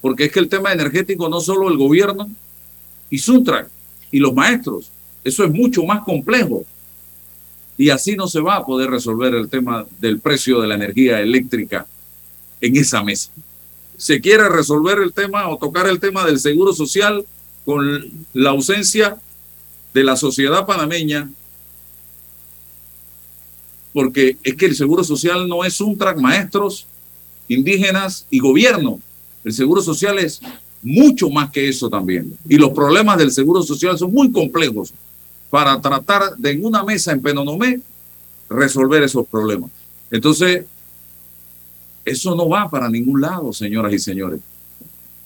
porque 0.00 0.24
es 0.26 0.32
que 0.32 0.40
el 0.40 0.48
tema 0.48 0.72
energético 0.72 1.28
no 1.28 1.40
solo 1.40 1.68
el 1.68 1.76
gobierno 1.76 2.28
y 3.10 3.18
Sutra 3.18 3.68
y 4.10 4.18
los 4.18 4.34
maestros, 4.34 4.90
eso 5.24 5.44
es 5.44 5.50
mucho 5.50 5.84
más 5.84 6.02
complejo. 6.02 6.64
Y 7.76 7.90
así 7.90 8.14
no 8.14 8.28
se 8.28 8.40
va 8.40 8.56
a 8.56 8.66
poder 8.66 8.90
resolver 8.90 9.34
el 9.34 9.48
tema 9.48 9.86
del 10.00 10.20
precio 10.20 10.60
de 10.60 10.68
la 10.68 10.74
energía 10.74 11.20
eléctrica 11.20 11.86
en 12.60 12.76
esa 12.76 13.02
mesa. 13.02 13.30
Se 13.96 14.20
quiere 14.20 14.48
resolver 14.48 14.98
el 14.98 15.12
tema 15.12 15.48
o 15.48 15.58
tocar 15.58 15.86
el 15.86 16.00
tema 16.00 16.24
del 16.24 16.38
seguro 16.38 16.72
social 16.72 17.24
con 17.64 18.26
la 18.32 18.50
ausencia 18.50 19.18
de 19.92 20.04
la 20.04 20.16
sociedad 20.16 20.66
panameña, 20.66 21.30
porque 23.92 24.36
es 24.42 24.54
que 24.54 24.66
el 24.66 24.76
Seguro 24.76 25.02
Social 25.02 25.48
no 25.48 25.64
es 25.64 25.80
un 25.80 25.98
track 25.98 26.18
maestros, 26.18 26.86
indígenas 27.48 28.26
y 28.30 28.38
gobierno. 28.38 29.00
El 29.44 29.52
Seguro 29.52 29.80
Social 29.82 30.18
es 30.18 30.40
mucho 30.82 31.30
más 31.30 31.50
que 31.50 31.68
eso 31.68 31.88
también. 31.88 32.36
Y 32.48 32.56
los 32.56 32.70
problemas 32.70 33.18
del 33.18 33.32
Seguro 33.32 33.62
Social 33.62 33.98
son 33.98 34.12
muy 34.12 34.30
complejos 34.30 34.92
para 35.48 35.80
tratar 35.80 36.36
de 36.36 36.52
en 36.52 36.64
una 36.64 36.84
mesa 36.84 37.12
en 37.12 37.20
Penonomé 37.20 37.80
resolver 38.48 39.02
esos 39.02 39.26
problemas. 39.26 39.70
Entonces, 40.10 40.64
eso 42.04 42.34
no 42.34 42.48
va 42.48 42.68
para 42.68 42.88
ningún 42.88 43.20
lado, 43.20 43.52
señoras 43.52 43.92
y 43.92 43.98
señores. 43.98 44.40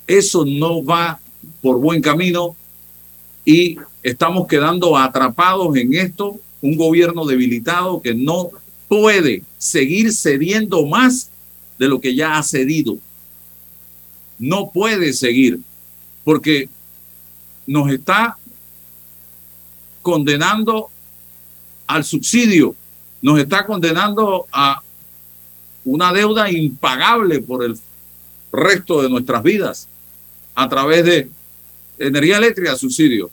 Eso 0.06 0.44
no 0.44 0.84
va 0.84 1.18
por 1.62 1.78
buen 1.78 2.02
camino 2.02 2.56
y 3.44 3.78
estamos 4.02 4.46
quedando 4.46 4.96
atrapados 4.96 5.76
en 5.76 5.94
esto, 5.94 6.38
un 6.60 6.76
gobierno 6.76 7.24
debilitado 7.24 8.00
que 8.00 8.14
no 8.14 8.50
puede 8.88 9.42
seguir 9.58 10.12
cediendo 10.12 10.84
más 10.86 11.30
de 11.78 11.88
lo 11.88 12.00
que 12.00 12.14
ya 12.14 12.38
ha 12.38 12.42
cedido. 12.42 12.98
No 14.38 14.70
puede 14.70 15.12
seguir 15.12 15.60
porque 16.24 16.68
nos 17.66 17.90
está 17.90 18.36
condenando 20.02 20.90
al 21.86 22.04
subsidio, 22.04 22.74
nos 23.22 23.38
está 23.38 23.66
condenando 23.66 24.46
a 24.52 24.82
una 25.84 26.12
deuda 26.12 26.50
impagable 26.50 27.40
por 27.40 27.64
el 27.64 27.78
resto 28.52 29.02
de 29.02 29.08
nuestras 29.08 29.42
vidas 29.42 29.88
a 30.54 30.68
través 30.68 31.04
de 31.04 31.28
energía 31.98 32.38
eléctrica, 32.38 32.76
subsidio, 32.76 33.30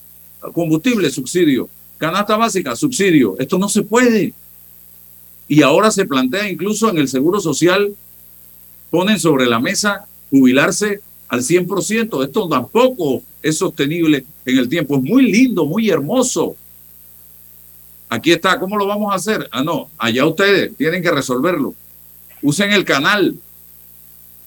combustible, 0.54 1.10
subsidio, 1.10 1.70
canasta 1.98 2.36
básica, 2.36 2.76
subsidio. 2.76 3.36
Esto 3.40 3.58
no 3.58 3.70
se 3.70 3.84
puede. 3.84 4.34
Y 5.48 5.62
ahora 5.62 5.92
se 5.92 6.06
plantea 6.06 6.50
incluso 6.50 6.90
en 6.90 6.98
el 6.98 7.08
Seguro 7.08 7.40
Social, 7.40 7.94
ponen 8.90 9.20
sobre 9.20 9.46
la 9.46 9.60
mesa 9.60 10.08
jubilarse 10.32 11.02
al 11.28 11.42
100%. 11.42 12.24
Esto 12.24 12.50
tampoco 12.50 13.22
es 13.44 13.58
sostenible 13.58 14.26
en 14.46 14.58
el 14.58 14.68
tiempo. 14.68 14.98
Es 14.98 15.04
muy 15.04 15.32
lindo, 15.32 15.66
muy 15.66 15.90
hermoso. 15.90 16.56
Aquí 18.10 18.32
está, 18.32 18.60
¿cómo 18.60 18.76
lo 18.78 18.88
vamos 18.88 19.14
a 19.14 19.16
hacer? 19.16 19.48
Ah, 19.52 19.64
no, 19.64 19.92
allá 19.98 20.26
ustedes 20.26 20.76
tienen 20.76 21.04
que 21.04 21.12
resolverlo. 21.12 21.76
Usen 22.42 22.72
el 22.72 22.84
canal, 22.84 23.36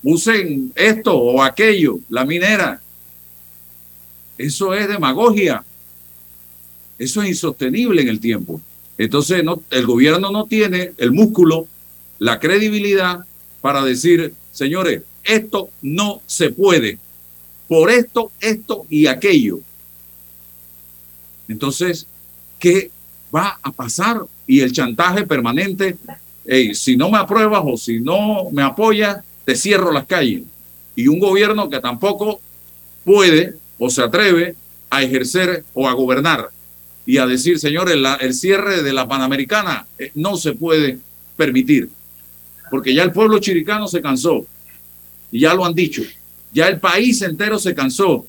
usen 0.02 0.72
esto 0.74 1.16
o 1.16 1.40
aquello, 1.42 1.98
la 2.08 2.24
minera, 2.24 2.82
eso 4.36 4.74
es 4.74 4.88
demagogia. 4.88 5.64
Eso 6.98 7.22
es 7.22 7.28
insostenible 7.28 8.02
en 8.02 8.08
el 8.08 8.20
tiempo. 8.20 8.60
Entonces, 8.98 9.42
no, 9.42 9.62
el 9.70 9.86
gobierno 9.86 10.30
no 10.30 10.46
tiene 10.46 10.92
el 10.98 11.12
músculo, 11.12 11.66
la 12.18 12.38
credibilidad 12.38 13.24
para 13.60 13.84
decir, 13.84 14.34
señores, 14.52 15.02
esto 15.24 15.70
no 15.82 16.20
se 16.26 16.50
puede. 16.50 16.98
Por 17.68 17.90
esto, 17.90 18.30
esto 18.40 18.86
y 18.90 19.06
aquello. 19.06 19.60
Entonces, 21.48 22.06
¿qué 22.58 22.90
va 23.34 23.58
a 23.62 23.72
pasar? 23.72 24.22
Y 24.46 24.60
el 24.60 24.72
chantaje 24.72 25.26
permanente, 25.26 25.96
si 26.74 26.96
no 26.96 27.10
me 27.10 27.18
apruebas 27.18 27.62
o 27.64 27.76
si 27.76 28.00
no 28.00 28.50
me 28.50 28.62
apoyas, 28.62 29.18
te 29.44 29.54
cierro 29.54 29.92
las 29.92 30.06
calles. 30.06 30.42
Y 30.96 31.08
un 31.08 31.18
gobierno 31.18 31.68
que 31.68 31.80
tampoco 31.80 32.40
puede 33.04 33.54
o 33.78 33.90
se 33.90 34.02
atreve 34.02 34.54
a 34.90 35.02
ejercer 35.02 35.64
o 35.74 35.88
a 35.88 35.92
gobernar 35.92 36.50
y 37.06 37.18
a 37.18 37.26
decir, 37.26 37.58
señores, 37.58 37.96
el 38.20 38.34
cierre 38.34 38.82
de 38.82 38.92
la 38.92 39.06
Panamericana 39.06 39.86
eh, 39.98 40.10
no 40.14 40.36
se 40.36 40.52
puede 40.52 40.98
permitir, 41.36 41.90
porque 42.70 42.94
ya 42.94 43.02
el 43.02 43.12
pueblo 43.12 43.38
chiricano 43.40 43.88
se 43.88 44.00
cansó 44.00 44.46
y 45.34 45.40
ya 45.40 45.52
lo 45.52 45.64
han 45.64 45.74
dicho. 45.74 46.00
Ya 46.52 46.68
el 46.68 46.78
país 46.78 47.20
entero 47.20 47.58
se 47.58 47.74
cansó. 47.74 48.24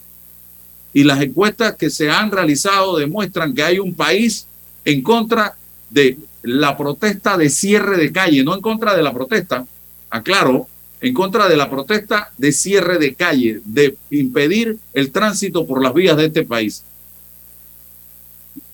Y 0.91 1.03
las 1.03 1.21
encuestas 1.21 1.75
que 1.75 1.91
se 1.91 2.09
han 2.09 2.31
realizado 2.31 2.97
demuestran 2.97 3.53
que 3.53 3.61
hay 3.61 3.77
un 3.77 3.93
país 3.93 4.47
en 4.83 5.03
contra 5.03 5.55
de 5.91 6.17
la 6.41 6.75
protesta 6.75 7.37
de 7.37 7.51
cierre 7.51 7.95
de 7.97 8.11
calle, 8.11 8.43
no 8.43 8.55
en 8.55 8.61
contra 8.61 8.95
de 8.95 9.03
la 9.03 9.13
protesta, 9.13 9.67
aclaro, 10.09 10.67
en 10.99 11.13
contra 11.13 11.47
de 11.47 11.55
la 11.55 11.69
protesta 11.69 12.31
de 12.39 12.51
cierre 12.51 12.97
de 12.97 13.13
calle, 13.13 13.61
de 13.63 13.95
impedir 14.09 14.79
el 14.91 15.11
tránsito 15.11 15.67
por 15.67 15.83
las 15.83 15.93
vías 15.93 16.17
de 16.17 16.25
este 16.25 16.41
país. 16.41 16.83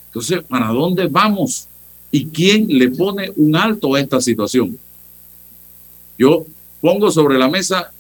Entonces, 0.08 0.42
¿para 0.44 0.68
dónde 0.68 1.08
vamos? 1.08 1.68
¿Y 2.12 2.28
quién 2.28 2.68
le 2.70 2.92
pone 2.92 3.30
un 3.36 3.58
alto 3.58 3.94
a 3.94 4.00
esta 4.00 4.22
situación? 4.22 4.80
Yo 6.18 6.46
pongo 6.80 7.12
sobre 7.12 7.38
la 7.38 7.50
mesa 7.50 7.92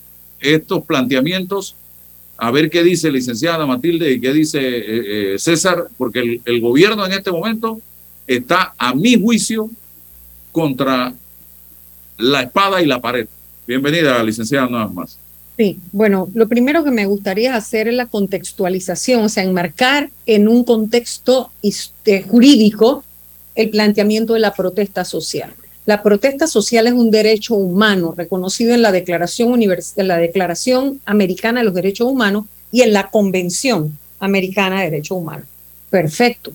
estos 0.41 0.83
planteamientos, 0.85 1.75
a 2.37 2.51
ver 2.51 2.69
qué 2.69 2.83
dice 2.83 3.11
licenciada 3.11 3.65
Matilde 3.65 4.11
y 4.11 4.19
qué 4.19 4.33
dice 4.33 4.59
eh, 4.59 5.33
eh, 5.33 5.39
César, 5.39 5.87
porque 5.97 6.41
el 6.43 6.61
gobierno 6.61 7.05
en 7.05 7.13
este 7.13 7.31
momento 7.31 7.79
está, 8.27 8.73
a 8.77 8.93
mi 8.95 9.21
juicio, 9.21 9.69
contra 10.51 11.13
la 12.17 12.41
espada 12.41 12.81
y 12.81 12.85
la 12.85 12.99
pared. 12.99 13.27
Bienvenida, 13.67 14.21
licenciada, 14.23 14.67
nada 14.67 14.87
más. 14.87 15.17
Sí, 15.57 15.77
bueno, 15.91 16.27
lo 16.33 16.47
primero 16.47 16.83
que 16.83 16.91
me 16.91 17.05
gustaría 17.05 17.55
hacer 17.55 17.87
es 17.87 17.93
la 17.93 18.07
contextualización, 18.07 19.23
o 19.23 19.29
sea, 19.29 19.43
enmarcar 19.43 20.09
en 20.25 20.47
un 20.47 20.63
contexto 20.63 21.51
este, 21.61 22.23
jurídico 22.23 23.03
el 23.55 23.69
planteamiento 23.69 24.33
de 24.33 24.39
la 24.39 24.53
protesta 24.53 25.05
social. 25.05 25.53
La 25.85 26.03
protesta 26.03 26.45
social 26.45 26.85
es 26.87 26.93
un 26.93 27.09
derecho 27.09 27.55
humano 27.55 28.13
reconocido 28.15 28.73
en 28.73 28.83
la 28.83 28.91
Declaración, 28.91 29.61
en 29.61 30.07
la 30.07 30.17
Declaración 30.17 31.01
Americana 31.05 31.61
de 31.61 31.65
los 31.65 31.73
Derechos 31.73 32.07
Humanos 32.07 32.45
y 32.71 32.81
en 32.81 32.93
la 32.93 33.09
Convención 33.09 33.97
Americana 34.19 34.79
de 34.79 34.91
Derechos 34.91 35.17
Humanos. 35.17 35.47
Perfecto. 35.89 36.51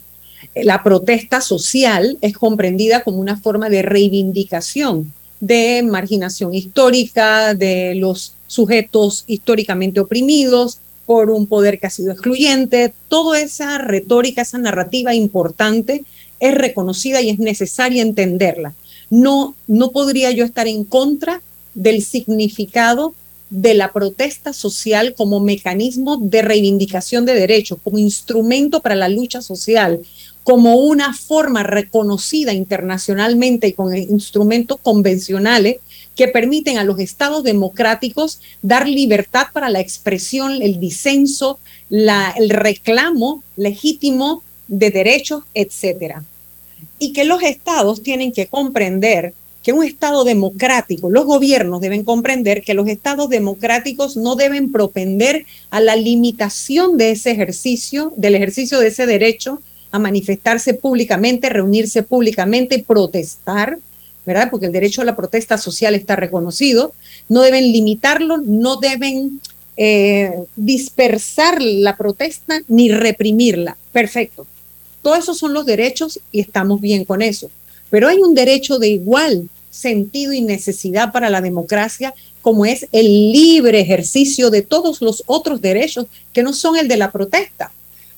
La 0.54 0.82
protesta 0.82 1.40
social 1.40 2.18
es 2.20 2.34
comprendida 2.34 3.02
como 3.02 3.18
una 3.18 3.36
forma 3.36 3.68
de 3.68 3.82
reivindicación 3.82 5.12
de 5.40 5.82
marginación 5.82 6.54
histórica, 6.54 7.54
de 7.54 7.94
los 7.96 8.32
sujetos 8.46 9.24
históricamente 9.26 10.00
oprimidos 10.00 10.78
por 11.04 11.30
un 11.30 11.46
poder 11.46 11.78
que 11.78 11.88
ha 11.88 11.90
sido 11.90 12.12
excluyente. 12.12 12.92
Toda 13.08 13.40
esa 13.40 13.78
retórica, 13.78 14.42
esa 14.42 14.58
narrativa 14.58 15.14
importante 15.14 16.04
es 16.40 16.54
reconocida 16.54 17.20
y 17.20 17.30
es 17.30 17.38
necesaria 17.38 18.02
entenderla. 18.02 18.72
No, 19.10 19.54
no 19.66 19.90
podría 19.90 20.30
yo 20.30 20.44
estar 20.44 20.66
en 20.66 20.84
contra 20.84 21.42
del 21.74 22.02
significado 22.02 23.14
de 23.50 23.74
la 23.74 23.92
protesta 23.92 24.52
social 24.52 25.14
como 25.14 25.40
mecanismo 25.40 26.16
de 26.16 26.42
reivindicación 26.42 27.24
de 27.26 27.34
derechos, 27.34 27.78
como 27.82 27.98
instrumento 27.98 28.80
para 28.80 28.96
la 28.96 29.08
lucha 29.08 29.40
social, 29.40 30.00
como 30.42 30.76
una 30.76 31.12
forma 31.12 31.62
reconocida 31.62 32.52
internacionalmente 32.52 33.68
y 33.68 33.72
con 33.72 33.96
instrumentos 33.96 34.78
convencionales 34.82 35.76
que 36.14 36.28
permiten 36.28 36.78
a 36.78 36.84
los 36.84 36.98
estados 36.98 37.44
democráticos 37.44 38.40
dar 38.62 38.88
libertad 38.88 39.48
para 39.52 39.70
la 39.70 39.80
expresión, 39.80 40.62
el 40.62 40.80
disenso, 40.80 41.58
el 41.90 42.50
reclamo 42.50 43.42
legítimo 43.56 44.42
de 44.66 44.90
derechos, 44.90 45.44
etcétera. 45.52 46.24
Y 46.98 47.12
que 47.12 47.24
los 47.24 47.42
estados 47.42 48.02
tienen 48.02 48.32
que 48.32 48.46
comprender 48.46 49.34
que 49.66 49.72
un 49.72 49.82
estado 49.82 50.22
democrático, 50.22 51.10
los 51.10 51.26
gobiernos 51.26 51.80
deben 51.80 52.04
comprender 52.04 52.62
que 52.62 52.72
los 52.72 52.86
estados 52.86 53.28
democráticos 53.28 54.16
no 54.16 54.36
deben 54.36 54.70
propender 54.70 55.44
a 55.70 55.80
la 55.80 55.96
limitación 55.96 56.96
de 56.96 57.10
ese 57.10 57.32
ejercicio, 57.32 58.12
del 58.16 58.36
ejercicio 58.36 58.78
de 58.78 58.86
ese 58.86 59.06
derecho 59.06 59.60
a 59.90 59.98
manifestarse 59.98 60.74
públicamente, 60.74 61.48
reunirse 61.48 62.04
públicamente 62.04 62.84
protestar, 62.86 63.78
¿verdad? 64.24 64.50
Porque 64.52 64.66
el 64.66 64.72
derecho 64.72 65.02
a 65.02 65.04
la 65.04 65.16
protesta 65.16 65.58
social 65.58 65.96
está 65.96 66.14
reconocido. 66.14 66.92
No 67.28 67.42
deben 67.42 67.72
limitarlo, 67.72 68.36
no 68.38 68.76
deben 68.76 69.40
eh, 69.76 70.32
dispersar 70.54 71.60
la 71.60 71.96
protesta 71.96 72.60
ni 72.68 72.88
reprimirla. 72.90 73.76
Perfecto. 73.90 74.46
Todos 75.06 75.20
esos 75.20 75.38
son 75.38 75.52
los 75.52 75.64
derechos 75.64 76.18
y 76.32 76.40
estamos 76.40 76.80
bien 76.80 77.04
con 77.04 77.22
eso. 77.22 77.48
Pero 77.90 78.08
hay 78.08 78.16
un 78.16 78.34
derecho 78.34 78.80
de 78.80 78.88
igual 78.88 79.48
sentido 79.70 80.32
y 80.32 80.40
necesidad 80.40 81.12
para 81.12 81.30
la 81.30 81.40
democracia 81.40 82.12
como 82.42 82.66
es 82.66 82.88
el 82.90 83.06
libre 83.30 83.78
ejercicio 83.78 84.50
de 84.50 84.62
todos 84.62 85.00
los 85.02 85.22
otros 85.26 85.60
derechos 85.60 86.06
que 86.32 86.42
no 86.42 86.52
son 86.52 86.76
el 86.76 86.88
de 86.88 86.96
la 86.96 87.12
protesta 87.12 87.70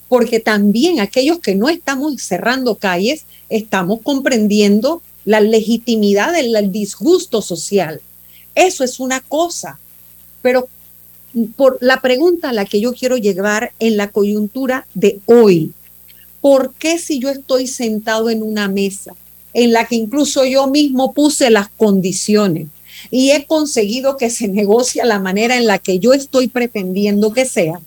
porque 0.07 0.39
también 0.39 0.99
aquellos 0.99 1.37
que 1.37 1.53
no 1.53 1.69
estamos 1.69 2.23
cerrando 2.23 2.73
calles, 2.73 3.25
estamos 3.49 3.99
comprendiendo 4.01 5.03
la 5.25 5.41
legitimidad 5.41 6.33
del 6.33 6.71
disgusto 6.71 7.43
social. 7.43 8.01
Eso 8.55 8.83
es 8.83 8.99
una 8.99 9.21
cosa, 9.21 9.77
pero 10.41 10.67
por 11.55 11.77
la 11.81 12.01
pregunta 12.01 12.49
a 12.49 12.53
la 12.53 12.65
que 12.65 12.81
yo 12.81 12.93
quiero 12.93 13.15
llegar 13.15 13.73
en 13.77 13.95
la 13.95 14.07
coyuntura 14.07 14.87
de 14.95 15.19
hoy, 15.27 15.71
¿por 16.41 16.73
qué 16.73 16.97
si 16.97 17.19
yo 17.19 17.29
estoy 17.29 17.67
sentado 17.67 18.29
en 18.29 18.43
una 18.43 18.67
mesa 18.67 19.15
en 19.53 19.73
la 19.73 19.85
que 19.85 19.95
incluso 19.95 20.45
yo 20.45 20.67
mismo 20.67 21.13
puse 21.13 21.49
las 21.49 21.69
condiciones 21.69 22.67
y 23.11 23.31
he 23.31 23.45
conseguido 23.45 24.17
que 24.17 24.29
se 24.29 24.47
negocie 24.59 25.03
la 25.05 25.19
manera 25.19 25.57
en 25.57 25.67
la 25.67 25.79
que 25.79 25.99
yo 25.99 26.13
estoy 26.13 26.47
pretendiendo 26.47 27.33
que 27.33 27.45
sea, 27.45 27.79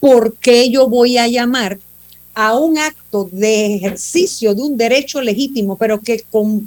¿por 0.00 0.34
qué 0.36 0.70
yo 0.70 0.88
voy 0.88 1.18
a 1.18 1.28
llamar 1.28 1.78
a 2.34 2.58
un 2.58 2.78
acto 2.78 3.28
de 3.30 3.74
ejercicio 3.76 4.54
de 4.54 4.62
un 4.62 4.76
derecho 4.76 5.20
legítimo, 5.20 5.76
pero 5.76 6.00
que 6.00 6.24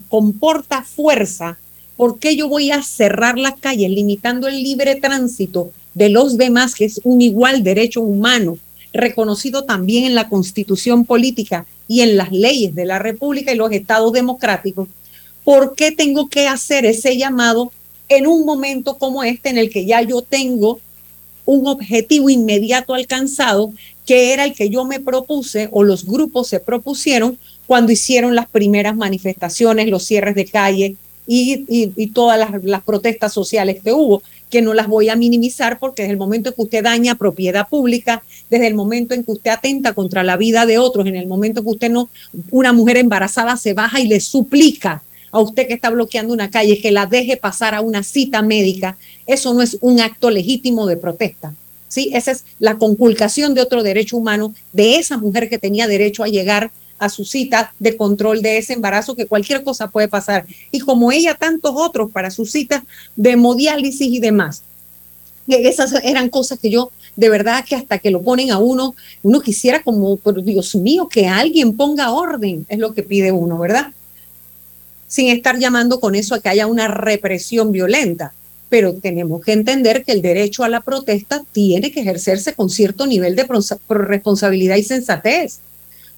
comporta 0.10 0.84
fuerza? 0.84 1.58
¿Por 1.98 2.20
qué 2.20 2.36
yo 2.36 2.48
voy 2.48 2.72
a 2.72 2.84
cerrar 2.84 3.38
las 3.38 3.60
calles 3.60 3.90
limitando 3.90 4.48
el 4.48 4.64
libre 4.64 4.96
tránsito 4.96 5.72
de 5.94 6.10
los 6.10 6.38
demás, 6.38 6.76
que 6.76 6.86
es 6.86 7.02
un 7.04 7.22
igual 7.22 7.64
derecho 7.64 8.02
humano, 8.02 8.60
reconocido 8.94 9.64
también 9.64 10.06
en 10.06 10.16
la 10.16 10.30
constitución 10.30 11.06
política 11.06 11.66
y 11.88 12.02
en 12.02 12.18
las 12.18 12.32
leyes 12.32 12.76
de 12.76 12.86
la 12.86 13.00
República 13.00 13.52
y 13.52 13.56
los 13.56 13.72
estados 13.72 14.12
democráticos? 14.14 14.88
¿Por 15.44 15.76
qué 15.76 15.92
tengo 15.92 16.30
que 16.30 16.48
hacer 16.48 16.86
ese 16.86 17.18
llamado 17.18 17.72
en 18.10 18.28
un 18.28 18.46
momento 18.46 18.98
como 18.98 19.24
este 19.24 19.50
en 19.50 19.58
el 19.58 19.70
que 19.70 19.86
ya 19.86 20.02
yo 20.02 20.22
tengo 20.22 20.80
un 21.46 21.66
objetivo 21.68 22.30
inmediato 22.30 22.94
alcanzado, 22.94 23.72
que 24.06 24.34
era 24.34 24.44
el 24.44 24.54
que 24.54 24.70
yo 24.70 24.84
me 24.84 25.00
propuse 25.00 25.70
o 25.72 25.84
los 25.84 26.06
grupos 26.06 26.50
se 26.50 26.60
propusieron 26.60 27.38
cuando 27.66 27.92
hicieron 27.92 28.36
las 28.36 28.48
primeras 28.50 28.96
manifestaciones, 28.96 29.88
los 29.88 30.04
cierres 30.04 30.36
de 30.36 30.46
calle 30.46 30.96
y, 31.26 32.08
todas 32.08 32.50
las, 32.64 32.84
protestas 32.84 33.34
sociales 33.34 33.78
que 33.84 33.94
hubo, 33.94 34.24
que 34.50 34.62
no 34.62 34.74
las 34.74 34.88
voy 34.88 35.10
a 35.10 35.16
minimizar 35.16 35.80
porque 35.80 36.04
desde 36.04 36.14
el 36.14 36.18
momento 36.18 36.50
en 36.50 36.56
que 36.56 36.62
usted 36.62 36.84
daña 36.84 37.16
propiedad 37.16 37.68
pública, 37.68 38.24
desde 38.50 38.68
el 38.68 38.76
momento 38.76 39.14
en 39.14 39.24
que 39.24 39.32
usted 39.32 39.52
atenta 39.52 39.94
contra 39.94 40.24
la 40.24 40.38
vida 40.38 40.66
de 40.66 40.78
otros, 40.78 41.06
en 41.08 41.16
el 41.16 41.28
momento 41.28 41.60
en 41.60 41.66
que 41.66 41.72
usted 41.72 41.90
no, 41.90 42.10
una 42.52 42.74
mujer 42.74 42.98
embarazada 42.98 43.58
se 43.58 43.74
baja 43.74 44.00
y 44.00 44.08
le 44.08 44.20
suplica 44.20 45.04
a 45.32 45.40
usted 45.40 45.68
que 45.68 45.74
está 45.74 45.90
bloqueando 45.90 46.34
una 46.34 46.50
calle 46.50 46.80
que 46.80 46.92
la 46.92 47.06
deje 47.06 47.38
pasar 47.38 47.76
a 47.76 47.82
una 47.82 48.04
cita 48.04 48.42
médica, 48.42 48.98
eso 49.26 49.54
no 49.54 49.62
es 49.62 49.78
un 49.82 50.00
acto 50.00 50.30
legítimo 50.30 50.88
de 50.88 50.98
protesta. 50.98 51.54
¿sí? 51.88 52.12
Esa 52.14 52.32
es 52.32 52.46
la 52.60 52.78
conculcación 52.78 53.54
de 53.54 53.62
otro 53.62 53.84
derecho 53.84 54.18
humano 54.18 54.54
de 54.74 54.96
esa 54.96 55.18
mujer 55.18 55.50
que 55.50 55.58
tenía 55.58 55.88
derecho 55.88 56.24
a 56.24 56.28
llegar 56.28 56.72
a 57.00 57.10
su 57.10 57.26
cita 57.26 57.74
de 57.80 57.96
control 57.96 58.42
de 58.42 58.58
ese 58.58 58.74
embarazo, 58.74 59.16
que 59.16 59.26
cualquier 59.26 59.64
cosa 59.64 59.90
puede 59.90 60.08
pasar. 60.08 60.46
Y 60.72 60.80
como 60.80 61.12
ella, 61.12 61.36
tantos 61.36 61.74
otros 61.76 62.12
para 62.12 62.32
sus 62.32 62.52
citas 62.52 62.84
de 63.16 63.32
hemodiálisis 63.32 64.08
y 64.08 64.20
demás. 64.20 64.64
Esas 65.48 65.94
eran 66.04 66.30
cosas 66.30 66.60
que 66.60 66.70
yo, 66.70 66.92
de 67.16 67.30
verdad, 67.30 67.64
que 67.64 67.76
hasta 67.76 68.00
que 68.00 68.12
lo 68.12 68.22
ponen 68.22 68.52
a 68.52 68.58
uno, 68.58 68.96
uno 69.24 69.42
quisiera 69.42 69.82
como, 69.82 70.18
por 70.18 70.44
Dios 70.44 70.76
mío, 70.76 71.08
que 71.08 71.28
alguien 71.28 71.78
ponga 71.78 72.12
orden, 72.12 72.66
es 72.68 72.80
lo 72.80 72.94
que 72.94 73.04
pide 73.04 73.32
uno, 73.32 73.58
¿verdad? 73.58 73.94
sin 75.08 75.30
estar 75.30 75.58
llamando 75.58 76.00
con 76.00 76.16
eso 76.16 76.36
a 76.36 76.40
que 76.40 76.50
haya 76.50 76.68
una 76.68 76.88
represión 76.88 77.72
violenta. 77.72 78.34
Pero 78.70 78.96
tenemos 78.96 79.42
que 79.42 79.54
entender 79.54 80.04
que 80.04 80.12
el 80.12 80.22
derecho 80.22 80.64
a 80.64 80.70
la 80.70 80.82
protesta 80.82 81.44
tiene 81.54 81.92
que 81.92 82.02
ejercerse 82.02 82.54
con 82.54 82.70
cierto 82.70 83.08
nivel 83.08 83.36
de 83.36 83.48
responsabilidad 83.88 84.76
y 84.76 84.84
sensatez. 84.84 85.60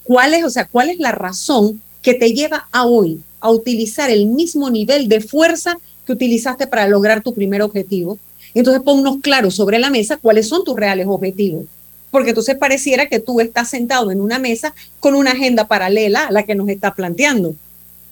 ¿Cuál 0.10 0.34
es, 0.34 0.44
o 0.44 0.50
sea, 0.50 0.66
cuál 0.66 0.90
es 0.90 0.98
la 0.98 1.12
razón 1.12 1.84
que 2.02 2.16
te 2.16 2.34
lleva 2.34 2.68
a 2.72 2.88
hoy 2.88 3.22
a 3.40 3.52
utilizar 3.52 4.10
el 4.10 4.26
mismo 4.26 4.72
nivel 4.72 5.08
de 5.08 5.22
fuerza 5.22 5.78
que 6.04 6.14
utilizaste 6.14 6.66
para 6.66 6.88
lograr 6.88 7.22
tu 7.22 7.36
primer 7.36 7.62
objetivo? 7.62 8.18
Entonces 8.56 8.82
ponnos 8.82 9.18
claros 9.22 9.54
sobre 9.54 9.78
la 9.78 9.92
mesa 9.92 10.18
cuáles 10.18 10.48
son 10.48 10.64
tus 10.64 10.76
reales 10.76 11.06
objetivos. 11.08 11.66
Porque 12.10 12.30
entonces 12.30 12.58
pareciera 12.58 13.08
que 13.08 13.20
tú 13.20 13.40
estás 13.40 13.70
sentado 13.70 14.10
en 14.10 14.20
una 14.20 14.40
mesa 14.40 14.74
con 15.00 15.14
una 15.14 15.34
agenda 15.34 15.68
paralela 15.68 16.26
a 16.26 16.32
la 16.32 16.42
que 16.42 16.56
nos 16.56 16.70
está 16.70 16.96
planteando. 16.96 17.54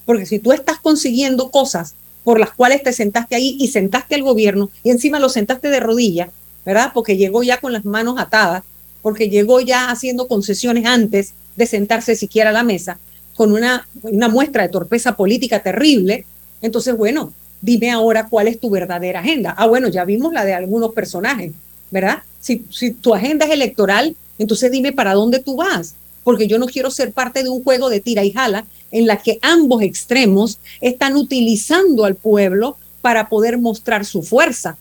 Porque 0.06 0.24
si 0.24 0.38
tú 0.38 0.52
estás 0.52 0.78
consiguiendo 0.78 1.50
cosas 1.50 1.94
por 2.22 2.38
las 2.38 2.52
cuales 2.52 2.84
te 2.84 2.92
sentaste 2.92 3.34
ahí 3.34 3.56
y 3.58 3.66
sentaste 3.66 4.14
al 4.14 4.22
gobierno 4.22 4.70
y 4.84 4.90
encima 4.90 5.18
lo 5.18 5.30
sentaste 5.30 5.68
de 5.68 5.80
rodillas, 5.80 6.28
¿verdad? 6.64 6.92
Porque 6.94 7.16
llegó 7.16 7.42
ya 7.42 7.58
con 7.58 7.72
las 7.72 7.84
manos 7.84 8.20
atadas, 8.20 8.62
porque 9.02 9.28
llegó 9.28 9.60
ya 9.60 9.90
haciendo 9.90 10.28
concesiones 10.28 10.86
antes 10.86 11.34
de 11.58 11.66
sentarse 11.66 12.14
siquiera 12.14 12.50
a 12.50 12.52
la 12.52 12.62
mesa, 12.62 12.98
con 13.36 13.52
una, 13.52 13.86
una 14.02 14.28
muestra 14.28 14.62
de 14.62 14.68
torpeza 14.68 15.16
política 15.16 15.60
terrible. 15.60 16.24
Entonces, 16.62 16.96
bueno, 16.96 17.34
dime 17.60 17.90
ahora 17.90 18.28
cuál 18.28 18.46
es 18.46 18.60
tu 18.60 18.70
verdadera 18.70 19.20
agenda. 19.20 19.54
Ah, 19.58 19.66
bueno, 19.66 19.88
ya 19.88 20.04
vimos 20.04 20.32
la 20.32 20.44
de 20.44 20.54
algunos 20.54 20.92
personajes, 20.92 21.52
¿verdad? 21.90 22.22
Si, 22.40 22.64
si 22.70 22.92
tu 22.92 23.12
agenda 23.12 23.44
es 23.44 23.50
electoral, 23.50 24.14
entonces 24.38 24.70
dime 24.70 24.92
para 24.92 25.14
dónde 25.14 25.40
tú 25.40 25.56
vas, 25.56 25.94
porque 26.22 26.46
yo 26.46 26.58
no 26.60 26.66
quiero 26.66 26.92
ser 26.92 27.12
parte 27.12 27.42
de 27.42 27.48
un 27.48 27.64
juego 27.64 27.90
de 27.90 28.00
tira 28.00 28.24
y 28.24 28.30
jala 28.30 28.64
en 28.92 29.08
la 29.08 29.16
que 29.16 29.40
ambos 29.42 29.82
extremos 29.82 30.58
están 30.80 31.16
utilizando 31.16 32.04
al 32.04 32.14
pueblo 32.14 32.76
para 33.02 33.28
poder 33.28 33.58
mostrar 33.58 34.04
su 34.04 34.22
fuerza. 34.22 34.76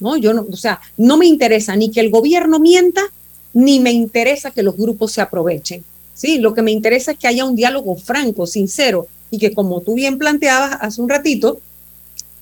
¿no? 0.00 0.16
Yo 0.16 0.34
no, 0.34 0.44
o 0.50 0.56
sea, 0.56 0.80
no 0.96 1.16
me 1.16 1.26
interesa 1.26 1.76
ni 1.76 1.90
que 1.90 2.00
el 2.00 2.10
gobierno 2.10 2.58
mienta, 2.58 3.02
ni 3.52 3.78
me 3.78 3.92
interesa 3.92 4.50
que 4.50 4.64
los 4.64 4.76
grupos 4.76 5.12
se 5.12 5.20
aprovechen. 5.20 5.84
Sí, 6.16 6.38
lo 6.38 6.54
que 6.54 6.62
me 6.62 6.72
interesa 6.72 7.12
es 7.12 7.18
que 7.18 7.28
haya 7.28 7.44
un 7.44 7.54
diálogo 7.54 7.94
franco, 7.94 8.46
sincero, 8.46 9.06
y 9.30 9.38
que 9.38 9.52
como 9.52 9.82
tú 9.82 9.94
bien 9.94 10.16
planteabas 10.16 10.78
hace 10.80 11.02
un 11.02 11.10
ratito, 11.10 11.60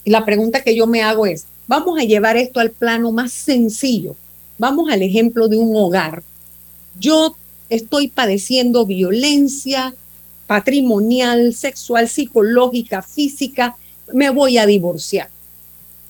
la 0.05 0.25
pregunta 0.25 0.63
que 0.63 0.77
yo 0.77 0.87
me 0.87 1.03
hago 1.03 1.27
es, 1.27 1.47
vamos 1.67 1.99
a 1.99 2.05
llevar 2.05 2.37
esto 2.37 2.61
al 2.61 2.71
plano 2.71 3.11
más 3.11 3.33
sencillo. 3.33 4.15
Vamos 4.59 4.93
al 4.93 5.03
ejemplo 5.03 5.49
de 5.49 5.57
un 5.57 5.75
hogar. 5.75 6.23
Yo 7.01 7.35
estoy 7.69 8.07
padeciendo 8.07 8.87
violencia 8.87 9.93
patrimonial, 10.47 11.53
sexual, 11.53 12.09
psicológica, 12.09 13.03
física, 13.03 13.77
me 14.13 14.31
voy 14.31 14.59
a 14.59 14.67
divorciar. 14.67 15.29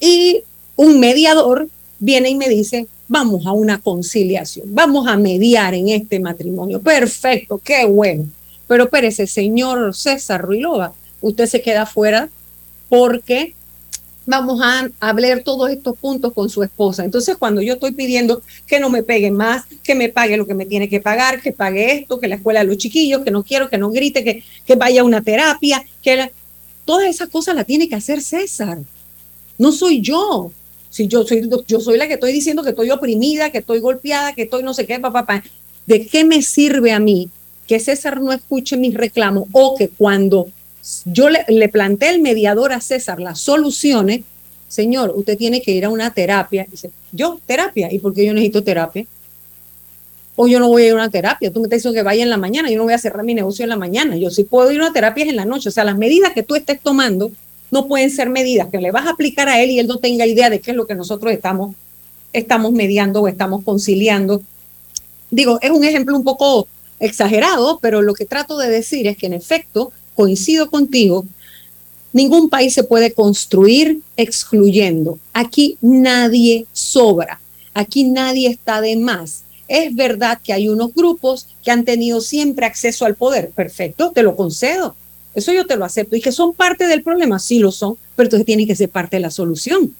Y 0.00 0.42
un 0.76 1.00
mediador 1.00 1.68
viene 1.98 2.28
y 2.28 2.34
me 2.34 2.50
dice, 2.50 2.88
vamos 3.14 3.46
a 3.46 3.52
una 3.52 3.78
conciliación, 3.78 4.66
vamos 4.74 5.06
a 5.06 5.16
mediar 5.16 5.72
en 5.72 5.88
este 5.88 6.18
matrimonio. 6.18 6.82
Perfecto, 6.82 7.60
qué 7.62 7.84
bueno. 7.84 8.24
Pero 8.66 8.84
espérese, 8.84 9.28
señor 9.28 9.94
César 9.94 10.42
Ruilova, 10.42 10.92
usted 11.20 11.46
se 11.46 11.62
queda 11.62 11.86
fuera 11.86 12.28
porque 12.88 13.54
vamos 14.26 14.60
a 14.60 14.88
hablar 14.98 15.44
todos 15.44 15.70
estos 15.70 15.96
puntos 15.96 16.32
con 16.32 16.50
su 16.50 16.64
esposa. 16.64 17.04
Entonces, 17.04 17.36
cuando 17.36 17.62
yo 17.62 17.74
estoy 17.74 17.92
pidiendo 17.92 18.42
que 18.66 18.80
no 18.80 18.90
me 18.90 19.04
pegue 19.04 19.30
más, 19.30 19.64
que 19.84 19.94
me 19.94 20.08
pague 20.08 20.36
lo 20.36 20.48
que 20.48 20.54
me 20.54 20.66
tiene 20.66 20.88
que 20.88 21.00
pagar, 21.00 21.40
que 21.40 21.52
pague 21.52 21.92
esto, 21.92 22.18
que 22.18 22.26
la 22.26 22.34
escuela 22.34 22.60
de 22.60 22.66
los 22.66 22.78
chiquillos, 22.78 23.22
que 23.22 23.30
no 23.30 23.44
quiero, 23.44 23.70
que 23.70 23.78
no 23.78 23.92
grite, 23.92 24.24
que, 24.24 24.42
que 24.66 24.74
vaya 24.74 25.02
a 25.02 25.04
una 25.04 25.22
terapia, 25.22 25.84
que 26.02 26.32
todas 26.84 27.06
esas 27.06 27.28
cosas 27.28 27.54
las 27.54 27.66
tiene 27.66 27.88
que 27.88 27.94
hacer 27.94 28.20
César. 28.20 28.78
No 29.56 29.70
soy 29.70 30.00
yo. 30.00 30.50
Si 30.94 31.08
yo 31.08 31.26
soy, 31.26 31.50
yo 31.66 31.80
soy 31.80 31.98
la 31.98 32.06
que 32.06 32.14
estoy 32.14 32.32
diciendo 32.32 32.62
que 32.62 32.70
estoy 32.70 32.92
oprimida, 32.92 33.50
que 33.50 33.58
estoy 33.58 33.80
golpeada, 33.80 34.32
que 34.32 34.42
estoy 34.42 34.62
no 34.62 34.72
sé 34.74 34.86
qué, 34.86 35.00
papá, 35.00 35.26
papá. 35.26 35.42
¿De 35.86 36.06
qué 36.06 36.24
me 36.24 36.40
sirve 36.40 36.92
a 36.92 37.00
mí 37.00 37.30
que 37.66 37.80
César 37.80 38.20
no 38.20 38.32
escuche 38.32 38.76
mis 38.76 38.94
reclamos 38.94 39.48
o 39.50 39.74
que 39.76 39.88
cuando 39.88 40.46
yo 41.06 41.30
le, 41.30 41.44
le 41.48 41.68
planteé 41.68 42.10
el 42.10 42.20
mediador 42.20 42.72
a 42.72 42.80
César 42.80 43.18
las 43.18 43.40
soluciones, 43.40 44.20
señor, 44.68 45.12
usted 45.16 45.36
tiene 45.36 45.62
que 45.62 45.72
ir 45.72 45.84
a 45.84 45.88
una 45.88 46.14
terapia. 46.14 46.64
Dice, 46.70 46.92
yo, 47.10 47.40
terapia, 47.44 47.92
¿y 47.92 47.98
por 47.98 48.14
qué 48.14 48.24
yo 48.24 48.32
necesito 48.32 48.62
terapia? 48.62 49.04
O 50.36 50.46
yo 50.46 50.60
no 50.60 50.68
voy 50.68 50.82
a 50.82 50.86
ir 50.86 50.92
a 50.92 50.94
una 50.94 51.10
terapia, 51.10 51.50
tú 51.50 51.58
me 51.58 51.66
estás 51.66 51.78
diciendo 51.78 51.98
que 51.98 52.04
vaya 52.04 52.22
en 52.22 52.30
la 52.30 52.36
mañana, 52.36 52.70
yo 52.70 52.78
no 52.78 52.84
voy 52.84 52.92
a 52.92 52.98
cerrar 52.98 53.24
mi 53.24 53.34
negocio 53.34 53.64
en 53.64 53.70
la 53.70 53.76
mañana, 53.76 54.16
yo 54.16 54.30
sí 54.30 54.44
puedo 54.44 54.70
ir 54.70 54.78
a 54.78 54.84
una 54.84 54.92
terapia 54.92 55.24
en 55.24 55.34
la 55.34 55.44
noche, 55.44 55.70
o 55.70 55.72
sea, 55.72 55.82
las 55.82 55.98
medidas 55.98 56.32
que 56.34 56.44
tú 56.44 56.54
estés 56.54 56.78
tomando 56.78 57.32
no 57.74 57.88
pueden 57.88 58.08
ser 58.08 58.30
medidas 58.30 58.68
que 58.70 58.78
le 58.78 58.92
vas 58.92 59.04
a 59.08 59.10
aplicar 59.10 59.48
a 59.48 59.60
él 59.60 59.72
y 59.72 59.80
él 59.80 59.88
no 59.88 59.98
tenga 59.98 60.24
idea 60.24 60.48
de 60.48 60.60
qué 60.60 60.70
es 60.70 60.76
lo 60.76 60.86
que 60.86 60.94
nosotros 60.94 61.32
estamos, 61.32 61.74
estamos 62.32 62.70
mediando 62.70 63.20
o 63.20 63.26
estamos 63.26 63.64
conciliando. 63.64 64.42
Digo, 65.28 65.58
es 65.60 65.72
un 65.72 65.82
ejemplo 65.82 66.16
un 66.16 66.22
poco 66.22 66.68
exagerado, 67.00 67.80
pero 67.82 68.00
lo 68.00 68.14
que 68.14 68.26
trato 68.26 68.58
de 68.58 68.68
decir 68.68 69.08
es 69.08 69.16
que 69.16 69.26
en 69.26 69.32
efecto 69.32 69.90
coincido 70.14 70.70
contigo, 70.70 71.26
ningún 72.12 72.48
país 72.48 72.72
se 72.74 72.84
puede 72.84 73.12
construir 73.12 73.98
excluyendo. 74.16 75.18
Aquí 75.32 75.76
nadie 75.80 76.66
sobra, 76.72 77.40
aquí 77.74 78.04
nadie 78.04 78.50
está 78.50 78.80
de 78.80 78.94
más. 78.94 79.42
Es 79.66 79.92
verdad 79.92 80.38
que 80.44 80.52
hay 80.52 80.68
unos 80.68 80.94
grupos 80.94 81.48
que 81.64 81.72
han 81.72 81.84
tenido 81.84 82.20
siempre 82.20 82.66
acceso 82.66 83.04
al 83.04 83.16
poder. 83.16 83.50
Perfecto, 83.50 84.12
te 84.14 84.22
lo 84.22 84.36
concedo. 84.36 84.94
Eso 85.34 85.52
yo 85.52 85.66
te 85.66 85.76
lo 85.76 85.84
acepto. 85.84 86.16
Y 86.16 86.20
que 86.20 86.32
son 86.32 86.54
parte 86.54 86.86
del 86.86 87.02
problema, 87.02 87.38
sí 87.38 87.58
lo 87.58 87.72
son, 87.72 87.96
pero 88.16 88.26
entonces 88.26 88.46
tienen 88.46 88.66
que 88.66 88.76
ser 88.76 88.88
parte 88.88 89.16
de 89.16 89.20
la 89.20 89.30
solución. 89.30 89.94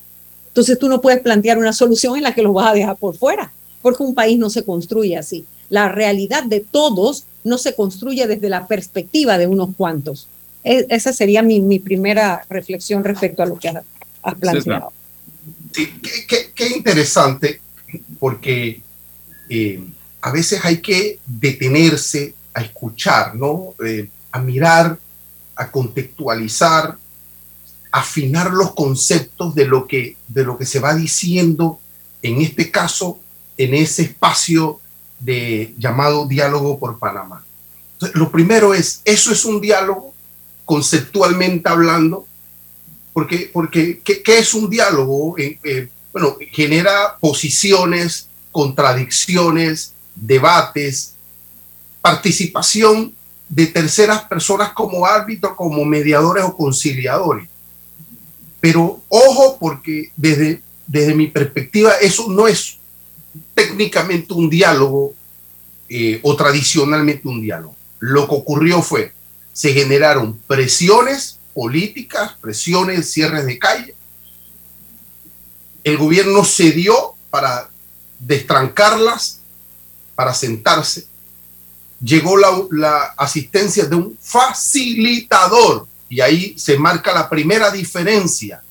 Entonces 0.49 0.79
tú 0.79 0.89
no 0.89 1.01
puedes 1.01 1.21
plantear 1.21 1.59
una 1.59 1.73
solución 1.73 2.17
en 2.17 2.23
la 2.23 2.35
que 2.35 2.43
los 2.43 2.55
vas 2.55 2.71
a 2.71 2.75
dejar 2.75 2.97
por 2.97 3.17
fuera, 3.17 3.53
porque 3.83 4.05
un 4.05 4.15
país 4.15 4.39
no 4.39 4.51
se 4.51 4.65
construye 4.65 5.17
así. 5.17 5.45
La 5.69 5.89
realidad 5.89 6.45
de 6.45 6.61
todos 6.61 7.25
no 7.43 7.59
se 7.59 7.75
construye 7.75 8.27
desde 8.27 8.49
la 8.49 8.69
perspectiva 8.69 9.37
de 9.37 9.49
unos 9.49 9.71
cuantos. 9.77 10.29
E, 10.63 10.87
esa 10.89 11.13
sería 11.13 11.43
mi, 11.43 11.79
primera 11.81 12.45
reflexión 12.49 13.03
respecto 13.03 13.43
a 13.43 13.47
lo 13.47 13.59
que 13.59 13.69
has, 13.69 14.35
planteado. 14.39 14.93
Sí, 15.73 15.89
qué, 16.55 16.69
interesante, 16.69 17.61
porque 18.21 18.81
eh, 19.51 19.83
a 20.21 20.31
veces 20.31 20.65
hay 20.65 20.79
que 20.79 21.19
detenerse 21.27 22.33
a 22.55 22.63
escuchar, 22.63 23.35
¿no? 23.35 23.75
Eh, 23.85 24.09
a 24.31 24.41
mirar 24.41 24.99
a 25.57 25.71
contextualizar, 25.71 26.97
afinar 27.91 28.53
los 28.53 28.75
conceptos 28.75 29.55
de 29.55 29.67
lo 29.67 29.87
que, 29.87 30.17
de 30.29 30.45
lo 30.45 30.59
que 30.59 30.67
se 30.67 30.81
va 30.81 30.95
diciendo, 30.95 31.79
en 32.23 32.41
este 32.41 32.71
caso, 32.71 33.21
en 33.57 33.75
ese 33.75 34.03
espacio 34.03 34.81
de 35.21 35.75
llamado 35.79 36.27
diálogo 36.27 36.79
por 36.79 36.99
Panamá. 36.99 37.45
lo 38.15 38.31
primero 38.31 38.75
es, 38.75 39.01
eso 39.05 39.33
es 39.33 39.45
un 39.45 39.61
diálogo 39.61 40.13
conceptualmente 40.65 41.69
hablando, 41.69 42.27
porque, 43.13 43.51
porque 43.53 44.01
¿qué, 44.01 44.23
es 44.39 44.55
un 44.55 44.69
diálogo? 44.69 45.39
Eh, 45.39 45.59
eh, 45.63 45.89
bueno, 46.13 46.37
genera 46.51 47.17
posiciones, 47.21 48.29
contradicciones, 48.51 49.95
debates, 50.15 51.15
participación 52.01 53.15
de 53.49 53.67
terceras 53.67 54.25
personas 54.25 54.73
como 54.73 55.07
árbitros, 55.07 55.55
como 55.55 55.85
mediadores 55.85 56.45
o 56.45 56.57
conciliadores. 56.57 57.49
Pero 58.61 59.01
ojo, 59.09 59.59
porque 59.61 60.11
desde, 60.17 60.63
desde 60.87 61.15
mi 61.15 61.27
perspectiva 61.27 61.93
eso 62.01 62.29
no 62.29 62.49
es 62.49 62.79
técnicamente 63.55 64.33
un 64.33 64.49
diálogo 64.49 65.15
eh, 65.89 66.21
o 66.23 66.35
tradicionalmente 66.37 67.29
un 67.29 67.43
diálogo. 67.43 67.77
Lo 67.99 68.27
que 68.27 68.35
ocurrió 68.35 68.83
fue, 68.83 69.13
se 69.53 69.73
generaron 69.73 70.39
presiones 70.47 71.39
políticas, 71.53 72.33
presiones, 72.41 73.11
cierres 73.13 73.47
de 73.47 73.59
calle. 73.59 73.95
El 75.85 75.99
gobierno 75.99 76.45
cedió 76.45 77.15
para 77.31 77.71
destrancarlas, 78.19 79.41
para 80.15 80.35
sentarse 80.35 81.07
llegó 82.03 82.37
la, 82.37 83.15
asistencia 83.17 83.85
de 83.85 83.97
un 83.97 84.19
facilitador. 84.21 85.87
Y 86.09 86.21
ahí 86.21 86.55
se 86.59 86.79
marca 86.79 87.13
la 87.13 87.29
primera 87.29 87.71
diferencia. 87.71 88.63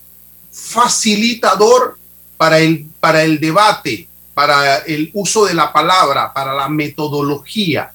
Facilitador 0.52 1.98
para 2.38 2.60
el, 2.60 2.86
para 3.00 3.24
el 3.24 3.40
debate, 3.40 4.08
para 4.34 4.78
el 4.78 5.12
uso 5.14 5.46
de 5.46 5.54
la 5.54 5.72
palabra, 5.74 6.34
para 6.34 6.54
la 6.54 6.70
metodología. 6.70 7.92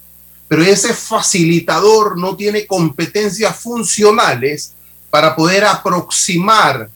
Pero 0.48 0.62
ese 0.62 0.94
facilitador 0.94 2.18
no 2.18 2.36
tiene 2.36 2.66
competencias 2.66 3.56
funcionales 3.56 4.74
para 5.10 5.34
poder 5.36 5.64
aproximar 5.64 6.90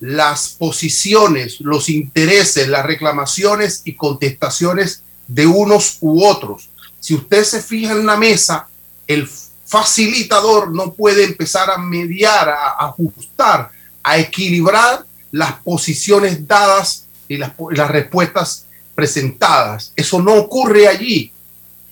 las 0.00 0.48
posiciones, 0.48 1.60
los 1.60 1.88
intereses, 1.88 2.68
las 2.68 2.84
reclamaciones 2.84 3.82
y 3.84 3.94
contestaciones 3.94 5.02
de 5.26 5.46
unos 5.46 5.98
u 6.00 6.24
otros. 6.24 6.68
Si 7.04 7.14
usted 7.14 7.44
se 7.44 7.60
fija 7.60 7.92
en 7.92 8.06
la 8.06 8.16
mesa, 8.16 8.66
el 9.06 9.28
facilitador 9.66 10.72
no 10.74 10.94
puede 10.94 11.24
empezar 11.24 11.70
a 11.70 11.76
mediar, 11.76 12.48
a 12.48 12.76
ajustar, 12.78 13.70
a 14.02 14.16
equilibrar 14.16 15.04
las 15.30 15.52
posiciones 15.60 16.48
dadas 16.48 17.04
y 17.28 17.36
las, 17.36 17.52
respuestas 17.90 18.64
presentadas. 18.94 19.92
Eso 19.94 20.22
no 20.22 20.32
ocurre 20.32 20.88
allí. 20.88 21.30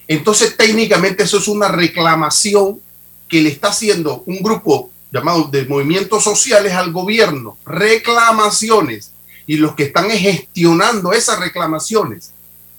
Entonces 0.09 0.57
técnicamente 0.57 1.25
eso 1.25 1.37
es 1.37 1.49
una 1.49 1.69
reclamación 1.69 2.81
que 3.29 3.43
le 3.43 3.51
está 3.51 3.69
haciendo 3.69 4.23
un 4.25 4.39
grupo 4.39 4.89
llamado 5.13 5.45
de 5.45 5.67
movimientos 5.67 6.25
sociales 6.25 6.73
al 6.73 6.91
gobierno. 6.91 7.59
Reclamaciones. 7.67 9.11
Y 9.47 9.59
los 9.59 9.75
que 9.75 9.83
están 9.83 10.09
gestionando 10.09 11.13
esas 11.13 11.39
reclamaciones. 11.39 12.31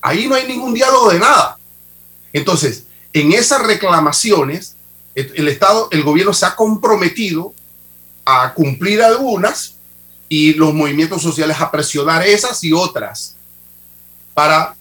Ahí 0.02 0.28
no 0.28 0.34
hay 0.34 0.48
ningún 0.48 0.74
diálogo 0.74 1.12
de 1.12 1.20
nada. 1.20 1.53
Entonces, 2.34 2.86
en 3.14 3.32
esas 3.32 3.62
reclamaciones, 3.66 4.76
el 5.16 5.48
Estado, 5.48 5.88
el 5.92 6.04
gobierno 6.04 6.34
se 6.34 6.48
ha 6.48 6.56
comprometido 6.56 7.54
a 8.26 8.54
cumplir 8.54 9.02
algunas 9.04 9.76
y 10.28 10.54
los 10.56 10.74
movimientos 10.74 11.22
sociales 11.22 11.62
a 11.62 11.70
presionar 11.70 12.26
esas 12.26 12.64
y 12.64 12.74
otras. 12.74 13.36
para 14.34 14.76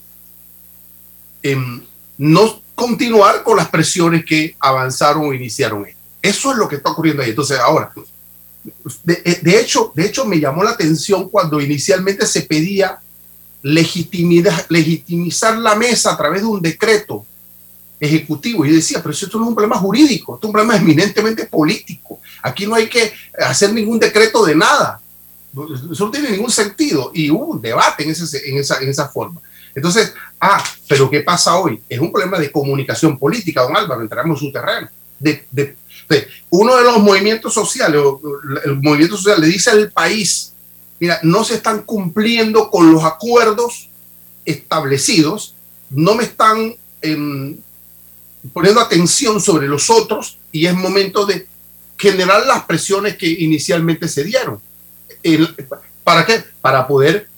em, 1.42 1.82
no 2.16 2.62
continuar 2.74 3.42
con 3.42 3.58
las 3.58 3.68
presiones 3.68 4.24
que 4.24 4.56
avanzaron 4.58 5.26
o 5.26 5.34
iniciaron. 5.34 5.86
Eso 6.22 6.52
es 6.52 6.56
lo 6.56 6.66
que 6.66 6.76
está 6.76 6.90
ocurriendo 6.90 7.22
ahí. 7.22 7.30
Entonces, 7.30 7.58
ahora, 7.58 7.92
de, 9.04 9.40
de, 9.42 9.60
hecho, 9.60 9.92
de 9.94 10.06
hecho, 10.06 10.24
me 10.24 10.40
llamó 10.40 10.64
la 10.64 10.70
atención 10.70 11.28
cuando 11.28 11.60
inicialmente 11.60 12.26
se 12.26 12.42
pedía 12.42 12.98
legitimizar 13.62 15.58
la 15.58 15.74
mesa 15.74 16.12
a 16.12 16.16
través 16.16 16.40
de 16.40 16.46
un 16.46 16.62
decreto 16.62 17.26
ejecutivo. 18.02 18.64
Y 18.64 18.70
yo 18.70 18.74
decía, 18.74 19.00
pero 19.00 19.12
esto 19.12 19.38
no 19.38 19.44
es 19.44 19.48
un 19.50 19.54
problema 19.54 19.78
jurídico, 19.78 20.34
esto 20.34 20.46
es 20.46 20.48
un 20.48 20.52
problema 20.52 20.76
eminentemente 20.76 21.46
político. 21.46 22.20
Aquí 22.42 22.66
no 22.66 22.74
hay 22.74 22.88
que 22.88 23.12
hacer 23.38 23.72
ningún 23.72 24.00
decreto 24.00 24.44
de 24.44 24.56
nada. 24.56 25.00
Eso 25.92 26.06
no 26.06 26.10
tiene 26.10 26.30
ningún 26.30 26.50
sentido. 26.50 27.12
Y 27.14 27.30
hubo 27.30 27.46
un 27.46 27.62
debate 27.62 28.02
en, 28.02 28.10
ese, 28.10 28.50
en, 28.50 28.58
esa, 28.58 28.80
en 28.80 28.88
esa 28.88 29.08
forma. 29.08 29.40
Entonces, 29.72 30.12
ah, 30.40 30.62
pero 30.88 31.08
¿qué 31.08 31.20
pasa 31.20 31.56
hoy? 31.56 31.80
Es 31.88 32.00
un 32.00 32.10
problema 32.10 32.38
de 32.40 32.50
comunicación 32.50 33.16
política, 33.16 33.62
don 33.62 33.76
Álvaro, 33.76 34.02
entramos 34.02 34.36
en 34.40 34.46
su 34.46 34.52
terreno. 34.52 34.88
De, 35.20 35.46
de, 35.52 35.76
uno 36.50 36.76
de 36.76 36.82
los 36.82 36.98
movimientos 36.98 37.54
sociales, 37.54 38.02
el 38.64 38.82
movimiento 38.82 39.16
social 39.16 39.40
le 39.40 39.46
dice 39.46 39.70
al 39.70 39.90
país, 39.92 40.52
mira, 40.98 41.20
no 41.22 41.44
se 41.44 41.54
están 41.54 41.82
cumpliendo 41.82 42.68
con 42.68 42.92
los 42.92 43.04
acuerdos 43.04 43.88
establecidos, 44.44 45.54
no 45.88 46.16
me 46.16 46.24
están 46.24 46.74
eh, 47.00 47.56
poniendo 48.52 48.80
atención 48.80 49.40
sobre 49.40 49.68
los 49.68 49.90
otros 49.90 50.38
y 50.50 50.66
es 50.66 50.74
momento 50.74 51.24
de 51.26 51.46
generar 51.96 52.46
las 52.46 52.64
presiones 52.64 53.16
que 53.16 53.28
inicialmente 53.28 54.08
se 54.08 54.24
dieron. 54.24 54.60
¿Para 56.02 56.26
qué? 56.26 56.42
Para 56.60 56.86
poder 56.86 57.28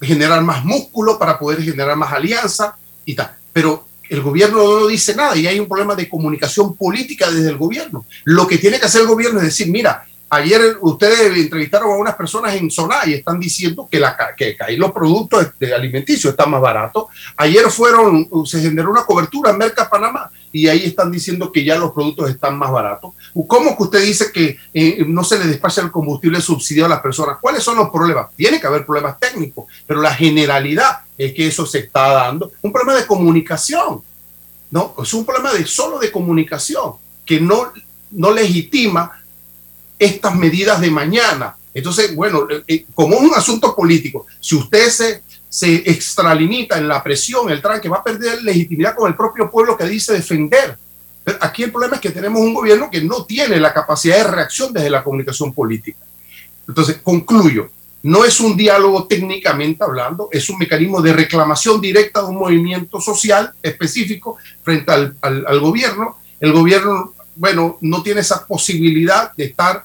generar 0.00 0.40
más 0.42 0.64
músculo, 0.64 1.18
para 1.18 1.38
poder 1.38 1.62
generar 1.62 1.96
más 1.96 2.12
alianza 2.12 2.76
y 3.04 3.14
tal. 3.14 3.36
Pero 3.52 3.86
el 4.08 4.22
gobierno 4.22 4.80
no 4.80 4.86
dice 4.86 5.14
nada 5.14 5.36
y 5.36 5.46
hay 5.46 5.58
un 5.58 5.68
problema 5.68 5.94
de 5.94 6.08
comunicación 6.08 6.76
política 6.76 7.30
desde 7.30 7.50
el 7.50 7.56
gobierno. 7.56 8.06
Lo 8.24 8.46
que 8.46 8.58
tiene 8.58 8.78
que 8.78 8.86
hacer 8.86 9.02
el 9.02 9.06
gobierno 9.06 9.40
es 9.40 9.46
decir, 9.46 9.68
mira, 9.68 10.06
Ayer 10.34 10.78
ustedes 10.80 11.36
entrevistaron 11.36 11.92
a 11.92 11.96
unas 11.96 12.16
personas 12.16 12.56
en 12.56 12.68
Soná 12.68 13.06
y 13.06 13.12
están 13.12 13.38
diciendo 13.38 13.86
que, 13.88 14.00
la, 14.00 14.16
que 14.36 14.56
ahí 14.66 14.76
los 14.76 14.90
productos 14.90 15.52
alimenticios 15.76 16.32
están 16.32 16.50
más 16.50 16.60
baratos. 16.60 17.04
Ayer 17.36 17.70
fueron, 17.70 18.28
se 18.44 18.60
generó 18.60 18.90
una 18.90 19.04
cobertura 19.04 19.52
en 19.52 19.58
Merca 19.58 19.88
Panamá 19.88 20.28
y 20.50 20.66
ahí 20.66 20.86
están 20.86 21.12
diciendo 21.12 21.52
que 21.52 21.62
ya 21.62 21.78
los 21.78 21.92
productos 21.92 22.30
están 22.30 22.58
más 22.58 22.72
baratos. 22.72 23.12
¿Cómo 23.46 23.76
que 23.76 23.82
usted 23.84 24.02
dice 24.02 24.32
que 24.32 24.58
eh, 24.72 25.04
no 25.06 25.22
se 25.22 25.38
le 25.38 25.46
despacha 25.46 25.82
el 25.82 25.92
combustible 25.92 26.40
subsidiado 26.40 26.86
a 26.86 26.96
las 26.96 27.00
personas? 27.00 27.38
¿Cuáles 27.40 27.62
son 27.62 27.76
los 27.76 27.90
problemas? 27.90 28.26
Tiene 28.34 28.60
que 28.60 28.66
haber 28.66 28.84
problemas 28.84 29.20
técnicos, 29.20 29.66
pero 29.86 30.00
la 30.00 30.12
generalidad 30.12 30.98
es 31.16 31.32
que 31.32 31.46
eso 31.46 31.64
se 31.64 31.78
está 31.78 32.08
dando. 32.08 32.50
Un 32.60 32.72
problema 32.72 32.98
de 32.98 33.06
comunicación, 33.06 34.02
¿no? 34.72 34.96
Es 35.00 35.14
un 35.14 35.24
problema 35.24 35.50
solo 35.64 36.00
de 36.00 36.10
comunicación 36.10 36.94
que 37.24 37.40
no, 37.40 37.72
no 38.10 38.32
legitima 38.32 39.12
estas 40.04 40.34
medidas 40.34 40.80
de 40.80 40.90
mañana. 40.90 41.56
Entonces, 41.72 42.14
bueno, 42.14 42.46
eh, 42.50 42.62
eh, 42.68 42.86
como 42.94 43.16
es 43.16 43.22
un 43.22 43.34
asunto 43.34 43.74
político, 43.74 44.26
si 44.40 44.54
usted 44.54 44.88
se, 44.88 45.22
se 45.48 45.74
extralimita 45.90 46.78
en 46.78 46.86
la 46.86 47.02
presión, 47.02 47.50
el 47.50 47.60
tranque, 47.60 47.88
va 47.88 47.98
a 47.98 48.04
perder 48.04 48.42
legitimidad 48.42 48.94
con 48.94 49.08
el 49.08 49.16
propio 49.16 49.50
pueblo 49.50 49.76
que 49.76 49.84
dice 49.84 50.12
defender. 50.12 50.76
Pero 51.24 51.38
aquí 51.40 51.62
el 51.62 51.72
problema 51.72 51.96
es 51.96 52.00
que 52.02 52.10
tenemos 52.10 52.40
un 52.40 52.54
gobierno 52.54 52.90
que 52.90 53.02
no 53.02 53.24
tiene 53.24 53.58
la 53.58 53.72
capacidad 53.72 54.18
de 54.18 54.24
reacción 54.24 54.72
desde 54.72 54.90
la 54.90 55.02
comunicación 55.02 55.52
política. 55.52 55.98
Entonces, 56.68 56.98
concluyo, 57.02 57.70
no 58.02 58.24
es 58.24 58.38
un 58.40 58.56
diálogo 58.56 59.06
técnicamente 59.06 59.82
hablando, 59.82 60.28
es 60.30 60.48
un 60.50 60.58
mecanismo 60.58 61.00
de 61.00 61.14
reclamación 61.14 61.80
directa 61.80 62.20
de 62.20 62.28
un 62.28 62.36
movimiento 62.36 63.00
social 63.00 63.52
específico 63.62 64.36
frente 64.62 64.92
al, 64.92 65.16
al, 65.22 65.44
al 65.46 65.60
gobierno. 65.60 66.18
El 66.38 66.52
gobierno 66.52 67.14
bueno, 67.36 67.78
no 67.80 68.02
tiene 68.02 68.20
esa 68.20 68.46
posibilidad 68.46 69.32
de 69.34 69.46
estar, 69.46 69.84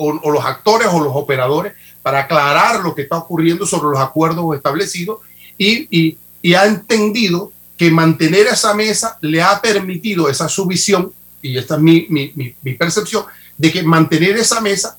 o, 0.00 0.32
los 0.32 0.44
actores 0.44 0.88
o 0.90 1.00
los 1.00 1.12
operadores, 1.14 1.74
para 2.02 2.20
aclarar 2.20 2.80
lo 2.80 2.94
que 2.94 3.02
está 3.02 3.18
ocurriendo 3.18 3.66
sobre 3.66 3.90
los 3.90 4.00
acuerdos 4.00 4.56
establecidos 4.56 5.18
y, 5.58 6.16
y, 6.42 6.54
ha 6.54 6.64
entendido 6.64 7.52
que 7.76 7.90
mantener 7.90 8.46
esa 8.46 8.72
mesa 8.72 9.18
le 9.20 9.42
ha 9.42 9.60
permitido 9.60 10.30
esa 10.30 10.48
subvisión, 10.48 11.12
y 11.42 11.58
esta 11.58 11.76
es 11.76 11.80
mi, 11.82 12.74
percepción, 12.78 13.24
de 13.58 13.70
que 13.70 13.82
mantener 13.82 14.38
esa 14.38 14.62
mesa 14.62 14.96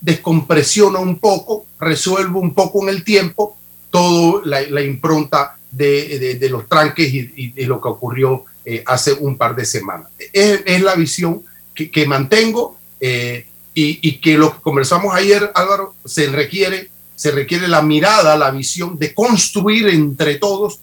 descompresiona 0.00 1.00
un 1.00 1.18
poco, 1.18 1.66
resuelve 1.80 2.38
un 2.38 2.54
poco 2.54 2.84
en 2.84 2.90
el 2.90 3.02
tiempo 3.02 3.56
toda 3.90 4.42
la, 4.44 4.82
impronta 4.82 5.56
de, 5.72 6.38
los 6.48 6.68
tranques 6.68 7.12
y, 7.12 7.50
de 7.50 7.66
lo 7.66 7.80
que 7.80 7.88
ocurrió 7.88 8.44
eh, 8.64 8.84
hace 8.86 9.12
un 9.14 9.36
par 9.36 9.56
de 9.56 9.64
semanas. 9.64 10.10
Es, 10.32 10.80
la 10.80 10.94
visión 10.94 11.42
que, 11.74 11.90
que 11.90 12.06
mantengo 12.06 12.78
eh, 13.00 13.46
y, 13.74 13.98
y, 14.08 14.18
que 14.18 14.38
lo 14.38 14.54
que 14.54 14.60
conversamos 14.60 15.14
ayer, 15.14 15.50
Álvaro, 15.54 15.94
se 16.04 16.28
requiere, 16.28 16.90
se 17.16 17.32
requiere 17.32 17.66
la 17.68 17.82
mirada, 17.82 18.36
la 18.36 18.50
visión 18.50 18.96
de 18.98 19.12
construir 19.12 19.88
entre 19.88 20.36
todos 20.36 20.78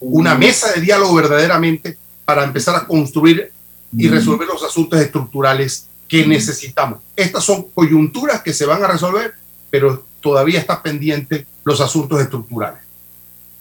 una 0.00 0.34
mesa 0.34 0.72
de 0.72 0.80
diálogo 0.80 1.14
verdaderamente 1.14 1.96
para 2.24 2.44
empezar 2.44 2.74
a 2.74 2.86
construir 2.86 3.52
y 3.96 4.08
resolver 4.08 4.48
los 4.48 4.62
asuntos 4.62 5.00
estructurales 5.00 5.86
que 6.08 6.26
necesitamos. 6.26 7.00
Estas 7.14 7.44
son 7.44 7.68
coyunturas 7.74 8.42
que 8.42 8.52
se 8.52 8.66
van 8.66 8.82
a 8.82 8.88
resolver, 8.88 9.34
pero 9.70 10.04
todavía 10.20 10.58
está 10.58 10.82
pendiente 10.82 11.46
los 11.64 11.80
asuntos 11.80 12.20
estructurales. 12.20 12.82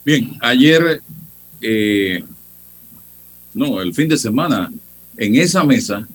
Bien, 0.04 0.38
ayer 0.41 1.02
eh, 1.62 2.24
no, 3.54 3.82
el 3.82 3.94
fin 3.94 4.08
de 4.08 4.17
semana, 4.17 4.72
en 5.17 5.36
esa 5.36 5.63
mesa 5.63 6.08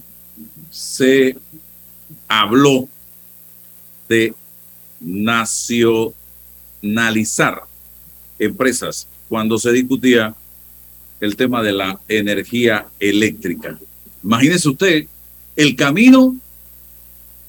se 0.70 1.37
habló 2.28 2.88
de 4.08 4.34
nacionalizar 5.00 7.62
empresas 8.38 9.08
cuando 9.28 9.58
se 9.58 9.72
discutía 9.72 10.34
el 11.20 11.36
tema 11.36 11.62
de 11.62 11.72
la 11.72 12.00
energía 12.08 12.86
eléctrica. 13.00 13.78
Imagínese 14.22 14.68
usted 14.68 15.06
el 15.54 15.76
camino 15.76 16.36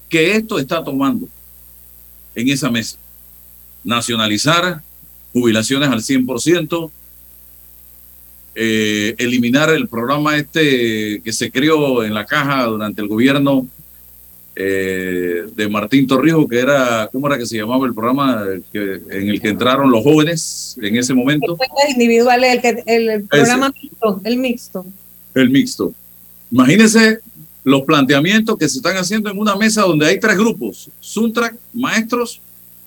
que 0.10 0.36
esto 0.36 0.60
está 0.60 0.84
tomando 0.84 1.28
en 2.36 2.50
esa 2.50 2.70
mesa. 2.72 2.98
Nacionalizar 3.84 4.82
jubilaciones 5.34 5.90
al 5.90 6.02
100%, 6.02 6.92
eh, 8.56 9.16
eliminar 9.18 9.70
el 9.70 9.88
programa 9.88 10.38
este 10.38 11.22
que 11.24 11.34
se 11.34 11.52
creó 11.52 12.04
en 12.04 12.14
la 12.14 12.26
caja 12.26 12.66
durante 12.66 13.02
el 13.02 13.08
gobierno 13.08 13.68
eh, 14.60 15.46
de 15.56 15.70
Martín 15.70 16.08
Torrijos, 16.08 16.48
que 16.50 16.60
era, 16.60 17.10
¿cómo 17.12 17.28
era 17.28 17.38
que 17.38 17.46
se 17.46 17.58
llamaba 17.58 17.86
el 17.86 17.94
programa 17.94 18.44
que, 18.74 19.02
en 19.10 19.30
el 19.30 19.42
que 19.42 19.50
entraron 19.50 19.92
los 19.92 20.04
jóvenes 20.04 20.78
en 20.82 20.96
ese 20.96 21.14
momento? 21.14 21.56
El, 21.88 22.62
que, 22.62 22.84
el, 22.86 23.10
el 23.10 23.24
programa 23.24 23.72
mixto, 23.82 24.22
el 24.24 24.38
mixto. 24.38 24.86
El 25.36 25.50
mixto. 25.50 25.94
Imagínense 26.52 27.20
los 27.64 27.82
planteamientos 27.84 28.58
que 28.58 28.68
se 28.68 28.78
están 28.78 28.98
haciendo 28.98 29.30
en 29.30 29.38
una 29.38 29.56
mesa 29.56 29.82
donde 29.82 30.08
hay 30.08 30.20
tres 30.20 30.38
grupos, 30.38 30.90
Suntrack, 31.00 31.56
maestros 31.74 32.42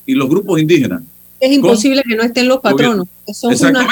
y 0.06 0.14
los 0.14 0.28
grupos 0.28 0.60
indígenas 0.60 1.02
es 1.40 1.52
imposible 1.52 2.02
que 2.06 2.14
no 2.14 2.22
estén 2.22 2.46
los 2.48 2.60
patronos. 2.60 3.08
Eso 3.26 3.50
es 3.50 3.62
una, 3.62 3.88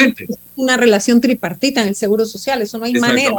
una, 0.56 0.76
relación 0.76 1.20
tripartita 1.20 1.80
en 1.80 1.88
el 1.88 1.94
Seguro 1.94 2.26
Social, 2.26 2.60
eso 2.60 2.78
no 2.78 2.84
hay 2.84 2.92
manera. 2.94 3.34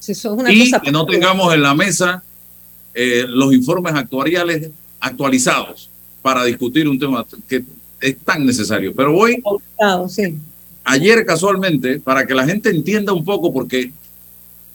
Eso 0.00 0.12
es 0.12 0.24
una 0.24 0.52
y 0.52 0.70
cosa 0.70 0.80
que 0.80 0.92
no 0.92 1.04
tengamos 1.04 1.52
en 1.52 1.62
la 1.62 1.74
mesa 1.74 2.22
eh, 2.94 3.24
los 3.28 3.52
informes 3.52 3.94
actuariales 3.94 4.70
actualizados 5.00 5.90
para 6.20 6.44
discutir 6.44 6.88
un 6.88 6.98
tema 6.98 7.26
que 7.48 7.64
es 8.00 8.16
tan 8.18 8.44
necesario. 8.46 8.94
Pero 8.94 9.16
hoy, 9.16 9.42
sí. 10.08 10.38
ayer 10.84 11.24
casualmente, 11.24 12.00
para 12.00 12.26
que 12.26 12.34
la 12.34 12.46
gente 12.46 12.70
entienda 12.70 13.12
un 13.12 13.24
poco, 13.24 13.52
porque 13.52 13.92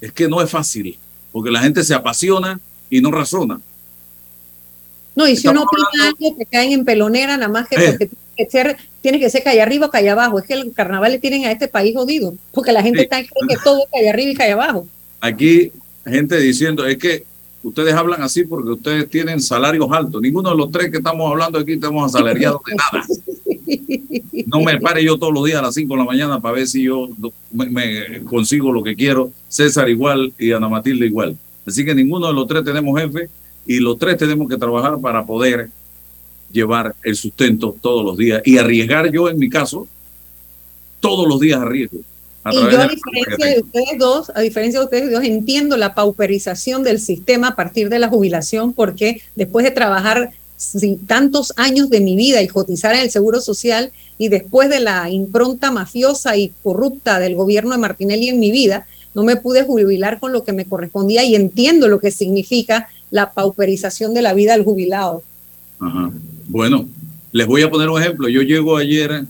es 0.01 0.11
que 0.11 0.27
no 0.27 0.41
es 0.41 0.49
fácil, 0.49 0.97
porque 1.31 1.51
la 1.51 1.61
gente 1.61 1.83
se 1.83 1.93
apasiona 1.93 2.59
y 2.89 3.01
no 3.01 3.11
razona. 3.11 3.59
No, 5.15 5.27
y 5.27 5.35
si 5.35 5.47
uno 5.47 5.63
opina 5.63 6.07
algo, 6.07 6.35
te 6.37 6.45
caen 6.45 6.73
en 6.73 6.85
pelonera, 6.85 7.37
nada 7.37 7.51
más 7.51 7.67
que 7.67 7.75
eh. 7.75 7.89
porque 7.89 8.05
tiene 8.07 8.35
que, 8.37 8.49
ser, 8.51 8.77
tiene 9.01 9.19
que 9.19 9.29
ser 9.31 9.43
calle 9.43 9.61
arriba 9.61 9.87
o 9.87 9.89
calle 9.89 10.09
abajo. 10.11 10.37
Es 10.37 10.45
que 10.45 10.53
el 10.53 10.73
carnaval 10.73 11.11
le 11.11 11.19
tienen 11.19 11.45
a 11.45 11.51
este 11.51 11.67
país 11.67 11.95
jodido, 11.95 12.35
porque 12.51 12.71
la 12.71 12.83
gente 12.83 12.99
sí. 12.99 13.03
está 13.05 13.17
cree 13.17 13.47
que 13.47 13.55
todo 13.63 13.79
es 13.79 13.89
calle 13.91 14.09
arriba 14.09 14.31
y 14.31 14.35
calle 14.35 14.51
abajo. 14.51 14.87
Aquí, 15.19 15.71
gente 16.05 16.39
diciendo, 16.39 16.85
es 16.85 16.97
que 16.97 17.25
ustedes 17.67 17.93
hablan 17.93 18.21
así 18.21 18.43
porque 18.45 18.71
ustedes 18.71 19.09
tienen 19.09 19.39
salarios 19.41 19.87
altos. 19.91 20.21
Ninguno 20.21 20.51
de 20.51 20.57
los 20.57 20.71
tres 20.71 20.89
que 20.89 20.97
estamos 20.97 21.29
hablando 21.29 21.59
aquí 21.59 21.73
estamos 21.73 22.13
asalariados 22.13 22.61
de 22.65 22.75
nada. 22.75 23.05
No 24.45 24.61
me 24.61 24.79
pare 24.79 25.03
yo 25.03 25.17
todos 25.17 25.33
los 25.33 25.43
días 25.43 25.59
a 25.59 25.63
las 25.63 25.73
5 25.73 25.93
de 25.93 25.99
la 25.99 26.05
mañana 26.05 26.39
para 26.39 26.55
ver 26.55 26.67
si 26.67 26.83
yo 26.83 27.09
me, 27.51 27.65
me 27.69 28.23
consigo 28.23 28.71
lo 28.71 28.81
que 28.81 28.95
quiero. 28.95 29.31
César 29.49 29.89
igual 29.89 30.31
y 30.39 30.51
Ana 30.51 30.69
Matilde 30.69 31.05
igual. 31.05 31.35
Así 31.65 31.83
que 31.83 31.93
ninguno 31.93 32.27
de 32.27 32.33
los 32.33 32.47
tres 32.47 32.63
tenemos 32.63 32.97
jefe 32.99 33.29
y 33.65 33.79
los 33.79 33.97
tres 33.99 34.15
tenemos 34.17 34.47
que 34.47 34.57
trabajar 34.57 34.99
para 35.01 35.25
poder 35.25 35.69
llevar 36.51 36.95
el 37.03 37.15
sustento 37.15 37.75
todos 37.81 38.05
los 38.05 38.17
días 38.17 38.41
y 38.45 38.57
arriesgar 38.57 39.11
yo 39.11 39.27
en 39.29 39.37
mi 39.37 39.49
caso 39.49 39.85
todos 41.01 41.27
los 41.27 41.41
días 41.41 41.59
a 41.59 41.65
riesgo. 41.65 41.99
Y 42.51 42.55
yo, 42.71 42.81
a 42.81 42.87
diferencia 42.87 43.45
de 43.45 43.61
ustedes 43.61 43.97
dos, 43.97 44.31
a 44.35 44.41
diferencia 44.41 44.79
de 44.79 44.85
ustedes 44.85 45.11
dos, 45.11 45.23
entiendo 45.23 45.77
la 45.77 45.93
pauperización 45.93 46.83
del 46.83 46.99
sistema 46.99 47.49
a 47.49 47.55
partir 47.55 47.89
de 47.89 47.99
la 47.99 48.09
jubilación, 48.09 48.73
porque 48.73 49.21
después 49.35 49.63
de 49.63 49.71
trabajar 49.71 50.31
tantos 51.05 51.53
años 51.55 51.89
de 51.89 52.01
mi 52.01 52.15
vida 52.15 52.41
y 52.41 52.47
cotizar 52.47 52.95
en 52.95 53.01
el 53.01 53.11
Seguro 53.11 53.41
Social 53.41 53.91
y 54.17 54.29
después 54.29 54.69
de 54.69 54.79
la 54.79 55.09
impronta 55.09 55.71
mafiosa 55.71 56.35
y 56.35 56.51
corrupta 56.63 57.19
del 57.19 57.35
gobierno 57.35 57.71
de 57.71 57.77
Martinelli 57.77 58.29
en 58.29 58.39
mi 58.39 58.51
vida, 58.51 58.87
no 59.13 59.23
me 59.23 59.35
pude 59.35 59.63
jubilar 59.63 60.19
con 60.19 60.31
lo 60.31 60.43
que 60.43 60.53
me 60.53 60.65
correspondía 60.65 61.23
y 61.23 61.35
entiendo 61.35 61.87
lo 61.87 61.99
que 61.99 62.11
significa 62.11 62.89
la 63.11 63.33
pauperización 63.33 64.13
de 64.13 64.21
la 64.21 64.33
vida 64.33 64.53
del 64.53 64.63
jubilado. 64.63 65.23
Bueno, 66.47 66.87
les 67.31 67.45
voy 67.45 67.61
a 67.61 67.69
poner 67.69 67.89
un 67.89 68.01
ejemplo. 68.01 68.27
Yo 68.27 68.41
llego 68.41 68.77
ayer 68.77 69.25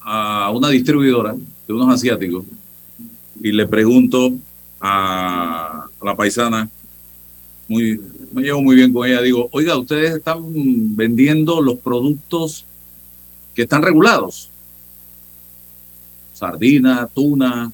a 0.00 0.50
una 0.54 0.68
distribuidora 0.70 1.34
de 1.66 1.72
unos 1.72 1.92
asiáticos 1.92 2.44
y 3.42 3.52
le 3.52 3.66
pregunto 3.66 4.32
a, 4.80 5.86
la 6.02 6.16
paisana, 6.16 6.68
muy, 7.66 8.00
me 8.32 8.42
llevo 8.42 8.62
muy 8.62 8.76
bien 8.76 8.92
con 8.92 9.06
ella, 9.08 9.20
digo, 9.20 9.48
oiga, 9.52 9.76
ustedes 9.76 10.16
están 10.16 10.42
vendiendo 10.96 11.60
los 11.60 11.78
productos 11.78 12.64
que 13.54 13.62
están 13.62 13.82
regulados. 13.82 14.50
Sardina, 16.32 17.08
tuna 17.12 17.72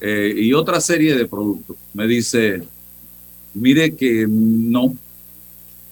eh, 0.00 0.32
y 0.36 0.52
otra 0.54 0.80
serie 0.80 1.14
de 1.14 1.26
productos. 1.26 1.76
Me 1.92 2.06
dice, 2.06 2.62
mire 3.54 3.94
que 3.94 4.26
no. 4.28 4.94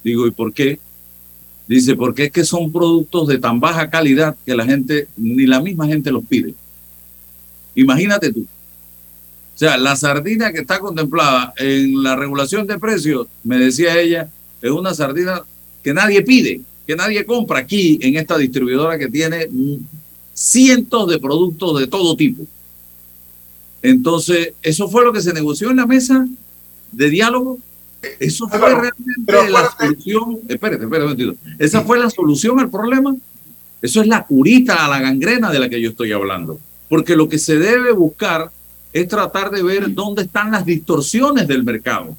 Digo, 0.03 0.27
¿y 0.27 0.31
por 0.31 0.53
qué? 0.53 0.79
Dice, 1.69 1.97
porque 1.97 2.25
es 2.25 2.33
que 2.33 2.45
son 2.45 2.73
productos 2.73 3.29
de 3.29 3.39
tan 3.39 3.59
baja 3.59 3.91
calidad 3.91 4.37
que 4.47 4.55
la 4.55 4.65
gente, 4.65 5.09
ni 5.17 5.47
la 5.47 5.61
misma 5.61 5.87
gente 5.87 6.11
los 6.13 6.25
pide. 6.25 6.55
Imagínate 7.75 8.33
tú. 8.33 8.47
O 9.57 9.59
sea, 9.59 9.77
la 9.79 9.97
sardina 9.97 10.53
que 10.53 10.61
está 10.61 10.79
contemplada 10.79 11.53
en 11.57 12.03
la 12.03 12.15
regulación 12.15 12.67
de 12.67 12.79
precios, 12.79 13.27
me 13.43 13.59
decía 13.59 13.99
ella, 13.99 14.29
es 14.63 14.71
una 14.71 14.95
sardina 14.95 15.43
que 15.83 15.95
nadie 15.95 16.23
pide, 16.23 16.61
que 16.87 16.95
nadie 16.95 17.25
compra 17.25 17.61
aquí 17.61 17.99
en 18.03 18.17
esta 18.17 18.37
distribuidora 18.37 18.99
que 18.99 19.09
tiene 19.09 19.49
cientos 20.35 21.09
de 21.09 21.19
productos 21.19 21.81
de 21.81 21.87
todo 21.87 22.17
tipo. 22.17 22.45
Entonces, 23.83 24.53
eso 24.63 24.89
fue 24.89 25.05
lo 25.05 25.13
que 25.13 25.23
se 25.23 25.33
negoció 25.33 25.71
en 25.71 25.77
la 25.77 25.87
mesa 25.87 26.27
de 26.93 27.11
diálogo 27.11 27.59
eso 28.21 28.49
fue 28.49 28.59
realmente 28.59 29.51
la 29.51 29.71
solución. 29.79 30.39
Espérate, 30.49 30.85
espérate 30.85 31.37
Esa 31.59 31.83
fue 31.83 31.99
la 31.99 32.11
solución 32.11 32.61
al 32.61 32.71
problema. 32.71 33.17
Eso 33.83 34.01
es 34.01 34.07
la 34.07 34.25
curita 34.25 34.85
a 34.85 34.89
la 34.89 35.01
gangrena 35.01 35.51
de 35.51 35.59
la 35.59 35.69
que 35.69 35.81
yo 35.81 35.91
estoy 35.91 36.13
hablando. 36.13 36.59
Porque 36.89 37.17
lo 37.17 37.29
que 37.29 37.39
se 37.39 37.59
debe 37.59 37.93
buscar 37.93 38.51
es 39.01 39.09
tratar 39.09 39.51
de 39.51 39.63
ver 39.63 39.93
dónde 39.95 40.23
están 40.23 40.51
las 40.51 40.65
distorsiones 40.65 41.47
del 41.47 41.65
mercado 41.65 42.17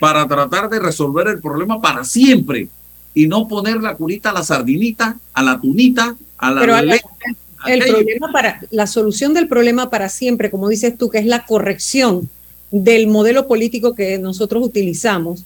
para 0.00 0.26
tratar 0.26 0.68
de 0.68 0.80
resolver 0.80 1.28
el 1.28 1.40
problema 1.40 1.80
para 1.80 2.04
siempre 2.04 2.68
y 3.14 3.28
no 3.28 3.46
poner 3.46 3.76
la 3.76 3.94
curita 3.94 4.30
a 4.30 4.32
la 4.32 4.42
sardinita, 4.42 5.16
a 5.32 5.42
la 5.42 5.60
tunita, 5.60 6.16
a 6.36 6.50
la 6.50 6.60
Pero 6.60 6.76
el 6.78 7.84
problema 7.84 8.32
para 8.32 8.60
la 8.70 8.86
solución 8.86 9.34
del 9.34 9.46
problema 9.46 9.88
para 9.88 10.08
siempre, 10.08 10.50
como 10.50 10.68
dices 10.68 10.98
tú, 10.98 11.10
que 11.10 11.18
es 11.18 11.26
la 11.26 11.46
corrección 11.46 12.28
del 12.72 13.06
modelo 13.06 13.46
político 13.46 13.94
que 13.94 14.18
nosotros 14.18 14.64
utilizamos 14.64 15.44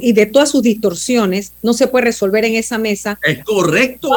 y 0.00 0.12
de 0.12 0.26
todas 0.26 0.50
sus 0.50 0.62
distorsiones 0.62 1.52
no 1.62 1.72
se 1.74 1.86
puede 1.86 2.06
resolver 2.06 2.46
en 2.46 2.54
esa 2.56 2.78
mesa. 2.78 3.18
Es 3.22 3.44
correcto. 3.44 4.10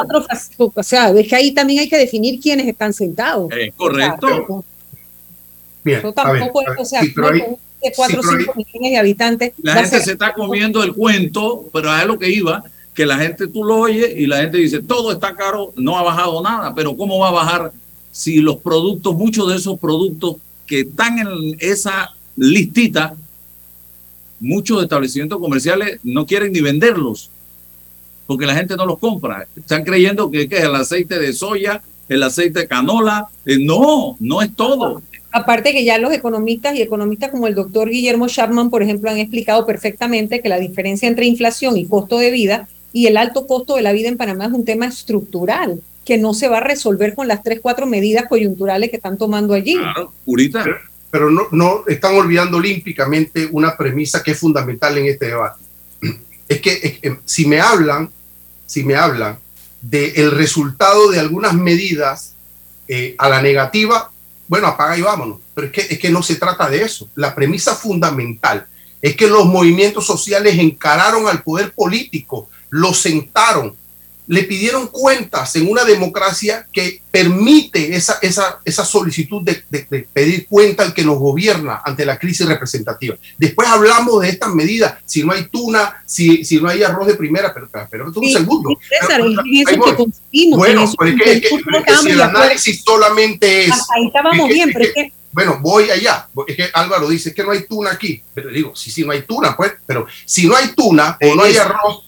o 0.56 0.82
sea, 0.82 1.10
es 1.10 1.28
que 1.28 1.36
ahí 1.36 1.52
también 1.52 1.80
hay 1.80 1.88
que 1.88 1.98
definir 1.98 2.40
quiénes 2.40 2.66
están 2.66 2.94
sentados. 2.94 3.52
Es 3.52 3.74
correcto. 3.74 4.64
Bien, 5.84 6.00
tampoco 6.14 6.62
o 6.78 6.84
sea, 6.84 7.00
de 7.02 7.12
4 7.12 8.20
o 8.20 8.22
5 8.22 8.54
millones 8.54 8.90
de 8.92 8.96
habitantes. 8.96 9.52
La 9.62 9.74
gente 9.74 10.00
se 10.00 10.12
está 10.12 10.32
comiendo 10.32 10.82
el 10.82 10.92
cuento, 10.92 11.68
pero 11.72 11.96
es 11.96 12.06
lo 12.06 12.18
que 12.18 12.30
iba, 12.30 12.62
que 12.94 13.04
la 13.06 13.18
gente 13.18 13.48
tú 13.48 13.64
lo 13.64 13.78
oyes 13.78 14.12
y 14.16 14.26
la 14.26 14.38
gente 14.38 14.58
dice, 14.58 14.80
todo 14.80 15.12
está 15.12 15.34
caro, 15.34 15.72
no 15.76 15.98
ha 15.98 16.02
bajado 16.02 16.42
nada, 16.42 16.74
pero 16.74 16.96
¿cómo 16.96 17.18
va 17.18 17.28
a 17.28 17.32
bajar 17.32 17.72
si 18.12 18.40
los 18.40 18.58
productos, 18.58 19.14
muchos 19.14 19.48
de 19.48 19.56
esos 19.56 19.78
productos 19.78 20.36
que 20.66 20.80
están 20.80 21.18
en 21.18 21.56
esa 21.58 22.14
listita, 22.36 23.14
muchos 24.38 24.82
establecimientos 24.82 25.40
comerciales 25.40 25.98
no 26.04 26.26
quieren 26.26 26.52
ni 26.52 26.60
venderlos 26.60 27.30
porque 28.32 28.46
la 28.46 28.54
gente 28.54 28.76
no 28.76 28.86
los 28.86 28.98
compra. 28.98 29.46
Están 29.54 29.84
creyendo 29.84 30.30
que, 30.30 30.44
es 30.44 30.64
el 30.64 30.74
aceite 30.74 31.18
de 31.18 31.32
soya, 31.32 31.82
el 32.08 32.22
aceite 32.22 32.60
de 32.60 32.66
canola. 32.66 33.28
Eh, 33.44 33.58
no, 33.60 34.16
no 34.20 34.40
es 34.40 34.54
todo. 34.54 35.02
Aparte 35.32 35.72
que 35.72 35.84
ya 35.84 35.98
los 35.98 36.12
economistas 36.12 36.74
y 36.76 36.82
economistas 36.82 37.30
como 37.30 37.46
el 37.46 37.54
doctor 37.54 37.88
Guillermo 37.88 38.28
Chapman, 38.28 38.70
por 38.70 38.82
ejemplo, 38.82 39.10
han 39.10 39.18
explicado 39.18 39.66
perfectamente 39.66 40.40
que 40.40 40.48
la 40.48 40.58
diferencia 40.58 41.08
entre 41.08 41.26
inflación 41.26 41.76
y 41.76 41.86
costo 41.86 42.18
de 42.18 42.30
vida 42.30 42.68
y 42.92 43.06
el 43.06 43.16
alto 43.16 43.46
costo 43.46 43.76
de 43.76 43.82
la 43.82 43.92
vida 43.92 44.08
en 44.08 44.18
Panamá 44.18 44.46
es 44.46 44.52
un 44.52 44.64
tema 44.64 44.86
estructural 44.86 45.80
que 46.04 46.18
no 46.18 46.34
se 46.34 46.48
va 46.48 46.58
a 46.58 46.64
resolver 46.64 47.14
con 47.14 47.28
las 47.28 47.42
tres, 47.42 47.60
cuatro 47.62 47.86
medidas 47.86 48.26
coyunturales 48.28 48.90
que 48.90 48.96
están 48.96 49.16
tomando 49.16 49.54
allí. 49.54 49.76
Claro, 49.76 50.12
Purita 50.24 50.64
pero 51.12 51.30
no, 51.30 51.42
no 51.50 51.84
están 51.86 52.14
olvidando 52.14 52.56
olímpicamente 52.56 53.46
una 53.52 53.76
premisa 53.76 54.22
que 54.22 54.30
es 54.30 54.38
fundamental 54.38 54.96
en 54.96 55.06
este 55.06 55.26
debate. 55.26 55.62
Es 56.48 56.60
que 56.62 57.18
si 57.26 57.46
me 57.46 57.60
hablan, 57.60 58.10
si 58.64 58.82
me 58.82 58.94
hablan 58.94 59.38
del 59.82 60.30
resultado 60.30 61.10
de 61.10 61.20
algunas 61.20 61.52
medidas 61.52 62.32
eh, 62.88 63.14
a 63.18 63.28
la 63.28 63.42
negativa, 63.42 64.10
bueno, 64.52 64.66
apaga 64.66 64.98
y 64.98 65.00
vámonos. 65.00 65.38
Pero 65.54 65.68
es 65.68 65.72
que, 65.72 65.80
es 65.80 65.98
que 65.98 66.10
no 66.10 66.22
se 66.22 66.36
trata 66.36 66.68
de 66.68 66.82
eso. 66.82 67.08
La 67.14 67.34
premisa 67.34 67.74
fundamental 67.74 68.66
es 69.00 69.16
que 69.16 69.26
los 69.26 69.46
movimientos 69.46 70.06
sociales 70.06 70.58
encararon 70.58 71.26
al 71.26 71.42
poder 71.42 71.72
político, 71.72 72.50
lo 72.68 72.92
sentaron, 72.92 73.74
le 74.32 74.44
pidieron 74.44 74.86
cuentas 74.86 75.54
en 75.56 75.70
una 75.70 75.84
democracia 75.84 76.66
que 76.72 77.02
permite 77.10 77.94
esa, 77.94 78.18
esa, 78.22 78.60
esa 78.64 78.82
solicitud 78.82 79.42
de, 79.42 79.62
pedir 80.10 80.46
cuenta 80.46 80.84
al 80.84 80.94
que 80.94 81.04
nos 81.04 81.18
gobierna 81.18 81.82
ante 81.84 82.06
la 82.06 82.18
crisis 82.18 82.46
representativa. 82.46 83.14
Después 83.36 83.68
hablamos 83.68 84.22
de 84.22 84.30
estas 84.30 84.54
medidas, 84.54 84.94
si 85.04 85.22
no 85.22 85.32
hay 85.32 85.48
tuna, 85.48 86.02
si, 86.06 86.46
si 86.46 86.58
no 86.58 86.70
hay 86.70 86.82
arroz 86.82 87.08
de 87.08 87.14
primera, 87.16 87.52
pero, 87.52 87.68
pero, 87.90 88.06
un 88.06 88.32
segundo. 88.32 88.70
bueno, 90.56 90.90
pero 90.98 91.24
es 91.26 91.42
que, 91.42 91.48
si 92.02 92.08
el 92.08 92.22
análisis 92.22 92.82
solamente 92.82 93.66
es... 93.66 93.72
ahí 93.94 94.06
estábamos 94.06 94.48
bien, 94.48 94.70
pero 94.72 94.86
es 94.86 94.94
que 94.94 95.12
bueno, 95.32 95.58
voy 95.60 95.90
allá. 95.90 96.28
Es 96.46 96.56
que 96.56 96.70
Álvaro 96.72 97.08
dice 97.08 97.34
que 97.34 97.42
no 97.42 97.50
hay 97.50 97.64
tuna 97.66 97.92
aquí. 97.92 98.22
Pero 98.34 98.50
digo, 98.50 98.76
sí, 98.76 98.90
sí, 98.90 99.04
no 99.04 99.12
hay 99.12 99.22
tuna, 99.22 99.56
pues. 99.56 99.72
Pero 99.86 100.06
si 100.24 100.46
no 100.46 100.56
hay 100.56 100.68
tuna 100.74 101.18
o 101.20 101.34
no 101.34 101.42
hay 101.42 101.56
arroz, 101.56 102.04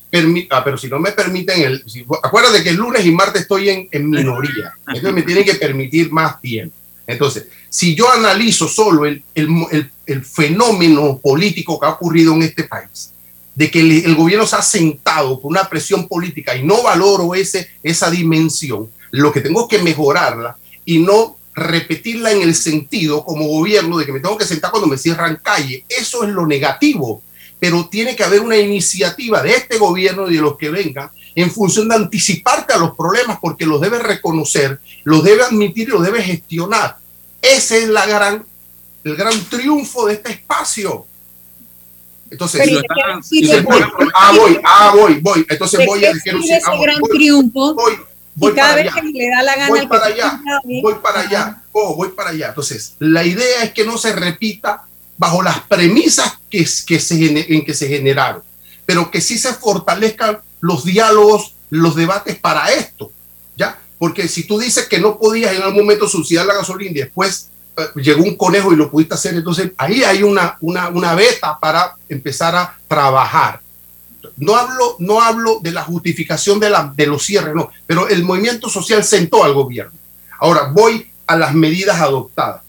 ah, 0.51 0.63
pero 0.65 0.79
si 0.79 0.89
no 0.89 0.99
me 0.99 1.13
permiten, 1.13 1.63
el, 1.63 1.85
acuérdate 2.23 2.63
que 2.63 2.71
el 2.71 2.77
lunes 2.77 3.05
y 3.05 3.11
martes 3.11 3.43
estoy 3.43 3.71
en, 3.71 3.89
en 3.91 4.11
minoría. 4.11 4.75
Entonces 4.87 5.13
me 5.13 5.23
tienen 5.23 5.45
que 5.45 5.55
permitir 5.55 6.11
más 6.13 6.41
tiempo. 6.41 6.77
Entonces, 7.07 7.49
si 7.69 7.95
yo 7.95 8.11
analizo 8.11 8.67
solo 8.67 9.05
el, 9.05 9.23
el, 9.35 9.91
el, 10.07 10.25
fenómeno 10.25 11.19
político 11.19 11.79
que 11.79 11.87
ha 11.87 11.91
ocurrido 11.91 12.33
en 12.33 12.43
este 12.43 12.65
país, 12.65 13.13
de 13.55 13.71
que 13.71 13.81
el, 13.81 14.15
gobierno 14.15 14.47
se 14.47 14.57
ha 14.57 14.63
sentado 14.63 15.41
por 15.41 15.51
una 15.51 15.69
presión 15.69 16.09
política 16.09 16.57
y 16.57 16.65
no 16.65 16.83
valoro 16.83 17.35
ese, 17.35 17.71
esa 17.83 18.11
dimensión, 18.11 18.91
lo 19.11 19.33
que 19.33 19.41
tengo 19.41 19.69
que 19.69 19.79
mejorarla 19.79 20.57
y 20.85 20.99
no 20.99 21.37
repetirla 21.55 22.33
en 22.33 22.43
el 22.43 22.55
sentido 22.55 23.25
como 23.25 23.47
gobierno 23.47 23.97
de 23.97 24.07
que 24.07 24.12
me 24.12 24.21
tengo 24.21 24.37
que 24.37 24.45
sentar 24.45 24.71
cuando 24.71 24.88
me 24.88 24.99
cierran 24.99 25.40
calle. 25.43 25.85
Eso 25.88 26.25
es 26.25 26.31
lo 26.31 26.47
negativo, 26.47 27.23
pero 27.61 27.88
tiene 27.88 28.17
que 28.17 28.25
haber 28.25 28.40
una 28.40 28.57
iniciativa 28.57 29.43
de 29.43 29.53
este 29.53 29.79
gobierno 29.79 30.29
y 30.31 30.35
de 30.37 30.43
los 30.43 30.57
que 30.57 30.70
vengan 30.70 31.11
en 31.37 31.51
función 31.51 31.89
de 31.89 31.97
anticiparte 31.97 32.72
a 32.72 32.78
los 32.78 32.97
problemas 32.97 33.39
porque 33.41 33.66
los 33.66 33.81
debe 33.81 33.99
reconocer, 33.99 34.81
los 35.05 35.22
debe 35.22 35.43
admitir 35.43 35.89
y 35.89 35.93
los 35.93 36.03
debe 36.03 36.22
gestionar. 36.22 36.97
Ese 37.41 37.85
es 37.85 37.89
la 37.89 38.07
gran, 38.07 38.45
el 39.05 39.16
gran 39.16 39.39
triunfo 39.45 40.07
de 40.07 40.14
este 40.14 40.33
espacio. 40.33 41.07
Entonces, 42.31 42.68
ah, 44.14 44.33
voy, 44.37 44.61
ah, 44.64 44.93
voy, 44.97 45.20
voy. 45.20 45.47
Entonces 45.49 45.87
voy 45.87 46.05
a 46.05 46.12
decir 46.12 46.35
triunfo 47.12 47.74
voy 47.74 47.97
para 48.59 48.74
allá. 48.74 49.68
voy 49.68 49.87
para 49.87 50.07
allá, 50.07 50.41
voy 50.82 50.95
para 50.95 51.20
allá, 51.20 51.62
oh, 51.72 51.95
voy 51.95 52.09
para 52.09 52.30
allá. 52.30 52.49
Entonces, 52.49 52.95
la 52.99 53.24
idea 53.24 53.62
es 53.62 53.72
que 53.72 53.85
no 53.85 53.97
se 53.97 54.12
repita 54.12 54.85
bajo 55.16 55.43
las 55.43 55.61
premisas 55.61 56.39
que, 56.51 56.66
que 56.87 56.99
se, 57.01 57.55
en 57.55 57.64
que 57.64 57.74
se 57.74 57.89
generaron, 57.89 58.43
pero 58.85 59.11
que 59.11 59.20
sí 59.20 59.39
se 59.39 59.55
fortalezcan 59.55 60.39
los 60.61 60.85
diálogos, 60.85 61.55
los 61.70 61.95
debates 61.95 62.37
para 62.37 62.72
esto, 62.72 63.12
¿ya? 63.57 63.78
Porque 63.99 64.28
si 64.28 64.45
tú 64.47 64.59
dices 64.59 64.89
que 64.89 64.99
no 64.99 65.18
podías 65.18 65.55
en 65.55 65.62
algún 65.62 65.82
momento 65.82 66.09
subsidiar 66.09 66.47
la 66.47 66.55
gasolina 66.55 66.91
y 66.91 67.03
después 67.03 67.49
eh, 67.76 67.82
llegó 67.97 68.24
un 68.24 68.37
conejo 68.37 68.72
y 68.72 68.76
lo 68.76 68.91
pudiste 68.91 69.14
hacer, 69.14 69.35
entonces 69.35 69.70
ahí 69.76 70.03
hay 70.03 70.22
una, 70.22 70.57
una, 70.61 70.89
una 70.89 71.14
beta 71.14 71.59
para 71.61 71.97
empezar 72.09 72.57
a 72.57 72.76
trabajar. 72.89 73.61
No 74.37 74.57
hablo, 74.57 74.97
no 74.99 75.20
hablo 75.20 75.61
de 75.62 75.70
la 75.70 75.85
justificación 75.85 76.59
de, 76.59 76.70
la, 76.70 76.93
de 76.97 77.07
los 77.07 77.24
cierres, 77.24 77.55
no, 77.55 77.70
pero 77.87 78.09
el 78.09 78.24
movimiento 78.24 78.68
social 78.68 79.05
sentó 79.05 79.45
al 79.45 79.55
gobierno. 79.55 79.93
Ahora 80.39 80.70
voy 80.72 81.11
a 81.26 81.37
las 81.37 81.55
medidas 81.55 82.01
adoptadas. 82.01 82.62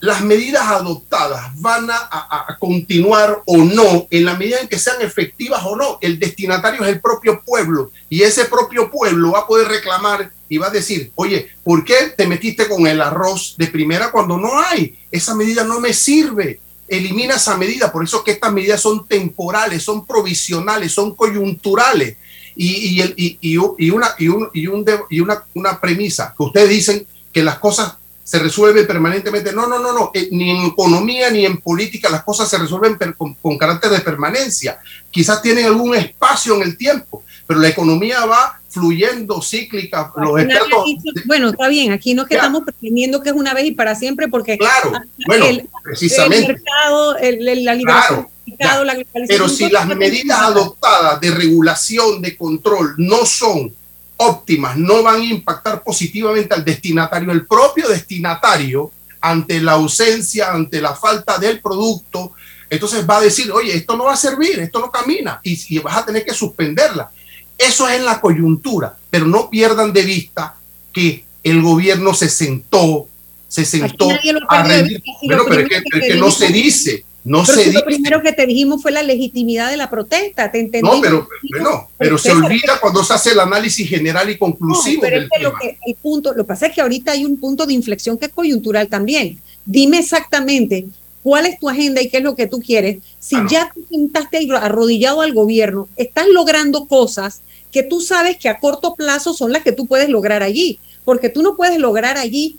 Las 0.00 0.20
medidas 0.20 0.66
adoptadas 0.66 1.50
van 1.60 1.90
a, 1.90 1.96
a, 1.96 2.58
continuar 2.58 3.42
o 3.46 3.56
no 3.56 4.06
en 4.10 4.26
la 4.26 4.34
medida 4.34 4.60
en 4.60 4.68
que 4.68 4.78
sean 4.78 5.00
efectivas 5.00 5.62
o 5.64 5.76
no. 5.76 5.98
El 6.02 6.18
destinatario 6.18 6.82
es 6.82 6.88
el 6.90 7.00
propio 7.00 7.42
pueblo 7.42 7.90
y 8.10 8.22
ese 8.22 8.44
propio 8.44 8.90
pueblo 8.90 9.32
va 9.32 9.40
a 9.40 9.46
poder 9.46 9.66
reclamar 9.66 10.30
y 10.46 10.58
va 10.58 10.66
a 10.66 10.70
decir, 10.70 11.10
oye, 11.14 11.48
¿por 11.62 11.84
qué 11.84 12.12
te 12.16 12.26
metiste 12.26 12.68
con 12.68 12.86
el 12.86 13.00
arroz 13.00 13.54
de 13.56 13.66
primera 13.68 14.10
cuando 14.10 14.36
no 14.36 14.60
hay? 14.60 14.98
Esa 15.10 15.34
medida 15.34 15.64
no 15.64 15.80
me 15.80 15.94
sirve. 15.94 16.60
Elimina 16.96 17.34
esa 17.34 17.56
medida. 17.56 17.92
Por 17.92 18.04
eso 18.04 18.22
que 18.24 18.32
estas 18.32 18.52
medidas 18.52 18.80
son 18.80 19.06
temporales, 19.06 19.82
son 19.82 20.06
provisionales, 20.06 20.92
son 20.92 21.14
coyunturales. 21.14 22.16
Y, 22.56 23.00
y, 23.00 23.14
y, 23.16 23.38
y 23.40 23.90
una, 23.90 24.14
un, 24.20 24.50
un 24.54 25.38
una 25.54 25.80
premisa 25.80 26.32
que 26.36 26.42
ustedes 26.44 26.68
dicen 26.68 27.06
que 27.32 27.42
las 27.42 27.58
cosas 27.58 27.94
se 28.24 28.38
resuelven 28.38 28.86
permanentemente. 28.86 29.52
No, 29.52 29.66
no, 29.66 29.78
no, 29.78 29.92
no. 29.92 30.10
Eh, 30.14 30.28
ni 30.32 30.50
en 30.50 30.64
economía 30.64 31.30
ni 31.30 31.44
en 31.44 31.58
política 31.58 32.08
las 32.08 32.24
cosas 32.24 32.48
se 32.48 32.56
resuelven 32.56 32.96
con, 33.16 33.34
con, 33.34 33.58
carácter 33.58 33.90
de 33.90 34.00
permanencia. 34.00 34.78
Quizás 35.10 35.42
tienen 35.42 35.66
algún 35.66 35.94
espacio 35.94 36.54
en 36.56 36.62
el 36.62 36.76
tiempo, 36.76 37.22
pero 37.46 37.60
la 37.60 37.68
economía 37.68 38.24
va 38.24 38.58
fluyendo, 38.74 39.40
cíclica. 39.40 40.12
Los 40.16 40.40
expertos, 40.40 40.84
bueno, 41.24 41.50
está 41.50 41.68
bien. 41.68 41.92
Aquí 41.92 42.12
no 42.12 42.22
es 42.22 42.28
que 42.28 42.34
estamos 42.34 42.64
pretendiendo 42.64 43.22
que 43.22 43.30
es 43.30 43.34
una 43.34 43.54
vez 43.54 43.64
y 43.64 43.70
para 43.72 43.94
siempre, 43.94 44.28
porque 44.28 44.58
claro, 44.58 44.92
bueno, 45.26 45.46
el, 45.46 45.68
precisamente. 45.82 46.52
El 46.52 46.52
mercado, 46.54 47.16
el, 47.16 47.64
la 47.64 47.74
liberación 47.74 48.28
claro, 48.58 48.84
la 48.84 48.94
pero 49.26 49.48
si 49.48 49.70
las 49.70 49.86
medidas 49.86 50.38
adoptadas 50.38 51.20
de 51.20 51.30
regulación, 51.30 52.20
de 52.20 52.36
control, 52.36 52.94
no 52.98 53.24
son 53.24 53.72
óptimas 54.16 54.76
no 54.76 55.02
van 55.02 55.20
a 55.20 55.24
impactar 55.24 55.82
positivamente 55.82 56.54
al 56.54 56.64
destinatario, 56.64 57.32
el 57.32 57.46
propio 57.46 57.88
destinatario, 57.88 58.92
ante 59.20 59.60
la 59.60 59.72
ausencia, 59.72 60.52
ante 60.52 60.80
la 60.80 60.94
falta 60.94 61.38
del 61.38 61.60
producto, 61.60 62.32
entonces 62.68 63.08
va 63.08 63.18
a 63.18 63.22
decir, 63.22 63.50
oye, 63.50 63.74
esto 63.74 63.96
no 63.96 64.04
va 64.04 64.12
a 64.12 64.16
servir, 64.16 64.60
esto 64.60 64.80
no 64.80 64.90
camina, 64.90 65.40
y, 65.42 65.78
vas 65.78 65.96
a 65.96 66.04
tener 66.04 66.24
que 66.24 66.34
suspenderla. 66.34 67.10
Eso 67.56 67.88
es 67.88 67.96
en 67.96 68.04
la 68.04 68.20
coyuntura, 68.20 68.96
pero 69.10 69.26
no 69.26 69.48
pierdan 69.48 69.92
de 69.92 70.02
vista 70.02 70.56
que 70.92 71.24
el 71.42 71.62
gobierno 71.62 72.14
se 72.14 72.28
sentó, 72.28 73.06
se 73.48 73.64
sentó 73.64 74.08
a 74.48 74.62
rendir. 74.62 75.02
Bueno, 75.22 75.44
pero 75.48 75.60
es 75.62 75.68
que 76.08 76.14
no 76.14 76.30
se 76.30 76.48
dice, 76.48 77.04
no 77.24 77.42
pero 77.44 77.72
Lo 77.72 77.84
primero 77.84 78.22
que 78.22 78.32
te 78.32 78.46
dijimos 78.46 78.82
fue 78.82 78.92
la 78.92 79.02
legitimidad 79.02 79.70
de 79.70 79.78
la 79.78 79.88
protesta, 79.88 80.52
te 80.52 80.60
entendí. 80.60 80.88
No, 80.88 81.00
pero, 81.00 81.28
bueno, 81.50 81.88
pero 81.96 82.18
se 82.18 82.32
olvida 82.32 82.78
cuando 82.80 83.02
se 83.02 83.14
hace 83.14 83.32
el 83.32 83.40
análisis 83.40 83.88
general 83.88 84.28
y 84.28 84.36
conclusivo. 84.36 85.00
pero 85.00 85.22
es 85.22 85.28
que 85.30 85.42
Lo, 85.42 85.54
que, 85.54 85.78
el 85.86 85.94
punto, 85.94 86.34
lo 86.34 86.44
que 86.44 86.48
pasa 86.48 86.66
es 86.66 86.74
que 86.74 86.82
ahorita 86.82 87.12
hay 87.12 87.24
un 87.24 87.38
punto 87.38 87.64
de 87.64 87.72
inflexión 87.72 88.18
que 88.18 88.26
es 88.26 88.32
coyuntural 88.32 88.88
también. 88.88 89.38
Dime 89.64 89.98
exactamente 89.98 90.86
cuál 91.24 91.46
es 91.46 91.58
tu 91.58 91.70
agenda 91.70 92.02
y 92.02 92.10
qué 92.10 92.18
es 92.18 92.22
lo 92.22 92.36
que 92.36 92.46
tú 92.46 92.60
quieres. 92.60 92.98
Si 93.18 93.34
ya 93.48 93.72
te 93.74 93.80
sentaste 93.88 94.46
arrodillado 94.54 95.22
al 95.22 95.32
gobierno, 95.32 95.88
estás 95.96 96.28
logrando 96.28 96.84
cosas 96.84 97.40
que 97.72 97.82
tú 97.82 98.02
sabes 98.02 98.36
que 98.36 98.50
a 98.50 98.60
corto 98.60 98.94
plazo 98.94 99.32
son 99.32 99.50
las 99.50 99.62
que 99.62 99.72
tú 99.72 99.86
puedes 99.86 100.10
lograr 100.10 100.42
allí, 100.42 100.78
porque 101.02 101.30
tú 101.30 101.42
no 101.42 101.56
puedes 101.56 101.78
lograr 101.78 102.18
allí 102.18 102.58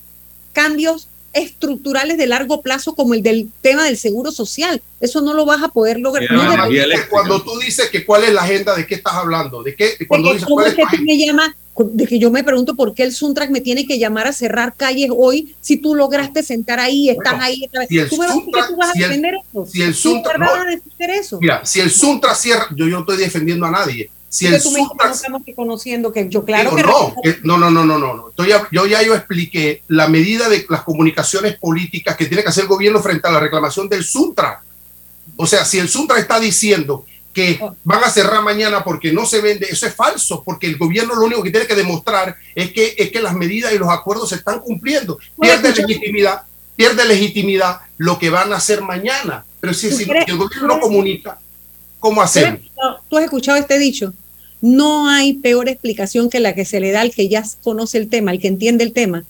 cambios 0.51 1.07
estructurales 1.35 2.17
de 2.17 2.27
largo 2.27 2.61
plazo 2.61 2.95
como 2.95 3.13
el 3.13 3.21
del 3.21 3.49
tema 3.61 3.83
del 3.83 3.97
seguro 3.97 4.31
social. 4.31 4.81
Eso 5.01 5.21
no 5.21 5.33
lo 5.33 5.45
vas 5.45 5.61
a 5.61 5.67
poder 5.67 5.99
lograr. 5.99 6.27
cuando 7.09 7.43
tú 7.43 7.59
dices 7.59 7.89
que 7.89 8.05
cuál 8.05 8.23
es 8.23 8.33
la 8.33 8.41
agenda, 8.41 8.73
¿de 8.73 8.87
qué 8.87 8.95
estás 8.95 9.13
hablando? 9.13 9.61
¿De 9.61 9.75
qué? 9.75 9.97
Cuando 10.07 10.33
dices, 10.33 10.47
¿cuál 10.47 10.67
es 10.67 10.75
que 10.75 10.97
me 10.99 11.17
llama, 11.17 11.55
de 11.77 12.07
que 12.07 12.17
yo 12.19 12.31
me 12.31 12.43
pregunto 12.43 12.75
por 12.75 12.93
qué 12.93 13.03
el 13.03 13.13
Suntrack 13.13 13.49
me 13.49 13.59
tiene 13.59 13.85
que 13.85 13.99
llamar 13.99 14.27
a 14.27 14.33
cerrar 14.33 14.75
calles 14.75 15.09
hoy 15.15 15.53
si 15.59 15.75
tú 15.75 15.93
lograste 15.93 16.41
sentar 16.41 16.79
ahí, 16.79 17.09
están 17.09 17.41
ahí. 17.41 17.69
Si 17.89 17.99
el 17.99 18.09
¿Tú, 18.09 18.15
Suntra, 18.15 18.67
tú 18.67 18.77
vas 18.77 18.95
a 18.95 18.97
defender 18.97 19.35
eso? 19.35 19.65
Si 19.65 19.81
el 19.81 19.93
Suntrack, 19.93 20.39
no, 20.39 21.13
eso? 21.13 21.39
Mira, 21.41 21.65
si 21.65 21.81
el 21.81 21.91
Suntrack 21.91 22.35
cierra, 22.35 22.67
yo, 22.75 22.85
yo 22.85 22.91
no 22.91 22.99
estoy 23.01 23.17
defendiendo 23.17 23.65
a 23.65 23.71
nadie 23.71 24.09
si 24.35 24.47
el 24.47 24.59
Suntra, 24.59 25.11
estamos 25.11 25.43
conociendo 25.55 26.11
que 26.11 26.27
yo 26.27 26.43
claro 26.43 26.75
que 26.75 26.83
no, 26.83 27.57
no, 27.57 27.57
no, 27.57 27.71
no, 27.71 27.85
no, 27.85 28.13
no, 28.13 28.29
Estoy, 28.29 28.51
yo 28.69 28.85
ya 28.85 29.01
yo 29.01 29.15
expliqué 29.15 29.81
la 29.87 30.09
medida 30.09 30.49
de 30.49 30.65
las 30.67 30.81
comunicaciones 30.81 31.57
políticas 31.57 32.17
que 32.17 32.25
tiene 32.25 32.43
que 32.43 32.49
hacer 32.49 32.63
el 32.63 32.67
gobierno 32.67 33.01
frente 33.01 33.29
a 33.29 33.31
la 33.31 33.39
reclamación 33.39 33.87
del 33.87 34.03
Suntra. 34.03 34.61
O 35.37 35.47
sea, 35.47 35.63
si 35.63 35.79
el 35.79 35.87
Suntra 35.87 36.19
está 36.19 36.37
diciendo 36.37 37.05
que 37.31 37.57
oh. 37.61 37.77
van 37.85 38.03
a 38.03 38.09
cerrar 38.09 38.43
mañana 38.43 38.83
porque 38.83 39.13
no 39.13 39.25
se 39.25 39.39
vende, 39.39 39.67
eso 39.69 39.87
es 39.87 39.95
falso, 39.95 40.43
porque 40.43 40.67
el 40.67 40.77
gobierno 40.77 41.15
lo 41.15 41.27
único 41.27 41.41
que 41.41 41.51
tiene 41.51 41.65
que 41.65 41.75
demostrar 41.75 42.35
es 42.53 42.73
que, 42.73 42.93
es 42.97 43.11
que 43.11 43.21
las 43.21 43.35
medidas 43.35 43.71
y 43.71 43.77
los 43.77 43.87
acuerdos 43.87 44.27
se 44.27 44.35
están 44.35 44.59
cumpliendo. 44.59 45.17
Pierde 45.39 45.73
legitimidad, 45.73 46.41
pierde 46.75 47.05
legitimidad 47.05 47.79
lo 47.95 48.19
que 48.19 48.29
van 48.29 48.51
a 48.51 48.57
hacer 48.57 48.81
mañana. 48.81 49.45
Pero 49.61 49.73
si, 49.73 49.89
si 49.91 50.03
el 50.03 50.37
gobierno 50.37 50.67
no 50.67 50.79
comunica, 50.81 51.39
¿cómo 52.01 52.21
hacemos? 52.21 52.59
¿Tú 53.07 53.17
has 53.17 53.23
escuchado 53.23 53.57
este 53.57 53.79
dicho? 53.79 54.13
No 54.61 55.09
hay 55.09 55.33
peor 55.33 55.69
explicación 55.69 56.29
que 56.29 56.39
la 56.39 56.55
que 56.55 56.65
se 56.65 56.79
le 56.79 56.91
da 56.91 57.01
al 57.01 57.11
que 57.11 57.27
ya 57.27 57.43
conoce 57.63 57.97
el 57.97 58.09
tema, 58.09 58.31
al 58.31 58.39
que 58.39 58.47
entiende 58.47 58.83
el 58.83 58.93
tema. 58.93 59.25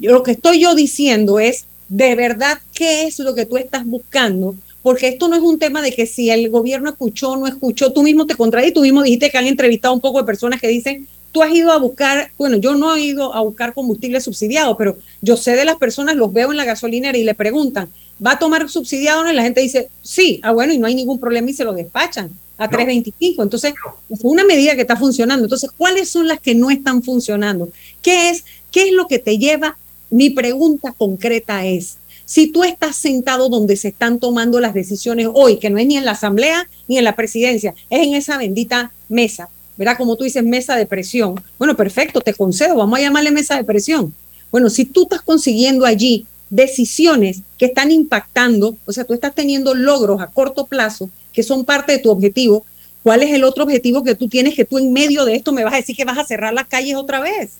lo 0.00 0.22
que 0.22 0.32
estoy 0.32 0.60
yo 0.60 0.74
diciendo 0.74 1.40
es, 1.40 1.64
de 1.88 2.14
verdad, 2.14 2.58
¿qué 2.74 3.04
es 3.06 3.18
lo 3.18 3.34
que 3.34 3.46
tú 3.46 3.56
estás 3.56 3.86
buscando? 3.86 4.54
Porque 4.82 5.08
esto 5.08 5.28
no 5.28 5.36
es 5.36 5.42
un 5.42 5.58
tema 5.58 5.82
de 5.82 5.92
que 5.92 6.06
si 6.06 6.30
el 6.30 6.48
gobierno 6.50 6.90
escuchó 6.90 7.32
o 7.32 7.36
no 7.36 7.46
escuchó, 7.46 7.92
tú 7.92 8.02
mismo 8.02 8.26
te 8.26 8.36
contradí, 8.36 8.72
tú 8.72 8.82
mismo 8.82 9.02
dijiste 9.02 9.30
que 9.30 9.38
han 9.38 9.46
entrevistado 9.46 9.94
un 9.94 10.00
poco 10.00 10.18
de 10.18 10.24
personas 10.24 10.60
que 10.60 10.68
dicen, 10.68 11.08
tú 11.32 11.42
has 11.42 11.52
ido 11.52 11.72
a 11.72 11.78
buscar, 11.78 12.30
bueno, 12.38 12.56
yo 12.56 12.74
no 12.74 12.94
he 12.94 13.00
ido 13.00 13.34
a 13.34 13.40
buscar 13.40 13.74
combustible 13.74 14.20
subsidiado, 14.20 14.76
pero 14.76 14.96
yo 15.22 15.36
sé 15.36 15.56
de 15.56 15.64
las 15.64 15.76
personas, 15.76 16.16
los 16.16 16.32
veo 16.32 16.50
en 16.50 16.56
la 16.56 16.64
gasolinera 16.64 17.18
y 17.18 17.24
le 17.24 17.34
preguntan, 17.34 17.88
¿va 18.24 18.32
a 18.32 18.38
tomar 18.38 18.68
subsidiado 18.68 19.24
no? 19.24 19.32
Y 19.32 19.34
la 19.34 19.42
gente 19.42 19.60
dice, 19.60 19.88
sí, 20.02 20.40
ah, 20.42 20.52
bueno, 20.52 20.72
y 20.72 20.78
no 20.78 20.86
hay 20.86 20.94
ningún 20.94 21.18
problema 21.18 21.50
y 21.50 21.54
se 21.54 21.64
lo 21.64 21.72
despachan 21.72 22.30
a 22.58 22.68
3.25. 22.68 23.42
Entonces, 23.42 23.74
es 24.08 24.20
una 24.22 24.44
medida 24.44 24.74
que 24.74 24.82
está 24.82 24.96
funcionando. 24.96 25.44
Entonces, 25.44 25.70
¿cuáles 25.76 26.08
son 26.08 26.28
las 26.28 26.40
que 26.40 26.54
no 26.54 26.70
están 26.70 27.02
funcionando? 27.02 27.68
¿Qué 28.02 28.30
es, 28.30 28.44
qué 28.70 28.88
es 28.88 28.92
lo 28.92 29.06
que 29.06 29.18
te 29.18 29.38
lleva? 29.38 29.78
Mi 30.10 30.30
pregunta 30.30 30.92
concreta 30.92 31.66
es, 31.66 31.98
si 32.24 32.48
tú 32.48 32.64
estás 32.64 32.96
sentado 32.96 33.48
donde 33.48 33.76
se 33.76 33.88
están 33.88 34.18
tomando 34.18 34.58
las 34.60 34.74
decisiones 34.74 35.28
hoy, 35.32 35.58
que 35.58 35.70
no 35.70 35.78
es 35.78 35.86
ni 35.86 35.96
en 35.96 36.04
la 36.04 36.12
asamblea 36.12 36.68
ni 36.88 36.98
en 36.98 37.04
la 37.04 37.14
presidencia, 37.14 37.74
es 37.88 38.06
en 38.06 38.14
esa 38.14 38.36
bendita 38.36 38.90
mesa, 39.08 39.48
¿verdad? 39.76 39.96
Como 39.96 40.16
tú 40.16 40.24
dices, 40.24 40.42
mesa 40.42 40.74
de 40.76 40.86
presión. 40.86 41.40
Bueno, 41.56 41.76
perfecto, 41.76 42.20
te 42.20 42.34
concedo, 42.34 42.74
vamos 42.74 42.98
a 42.98 43.02
llamarle 43.02 43.30
mesa 43.30 43.56
de 43.56 43.64
presión. 43.64 44.12
Bueno, 44.50 44.70
si 44.70 44.84
tú 44.84 45.04
estás 45.04 45.22
consiguiendo 45.22 45.84
allí 45.84 46.26
decisiones 46.50 47.42
que 47.58 47.66
están 47.66 47.92
impactando, 47.92 48.76
o 48.86 48.92
sea, 48.92 49.04
tú 49.04 49.14
estás 49.14 49.34
teniendo 49.34 49.74
logros 49.74 50.20
a 50.20 50.26
corto 50.26 50.66
plazo 50.66 51.10
que 51.36 51.42
son 51.42 51.66
parte 51.66 51.92
de 51.92 51.98
tu 51.98 52.10
objetivo, 52.10 52.64
¿cuál 53.02 53.22
es 53.22 53.30
el 53.30 53.44
otro 53.44 53.64
objetivo 53.64 54.02
que 54.02 54.14
tú 54.14 54.26
tienes 54.26 54.54
que 54.54 54.64
tú 54.64 54.78
en 54.78 54.90
medio 54.90 55.26
de 55.26 55.36
esto 55.36 55.52
me 55.52 55.62
vas 55.62 55.74
a 55.74 55.76
decir 55.76 55.94
que 55.94 56.06
vas 56.06 56.16
a 56.16 56.24
cerrar 56.24 56.54
las 56.54 56.66
calles 56.66 56.96
otra 56.96 57.20
vez? 57.20 57.50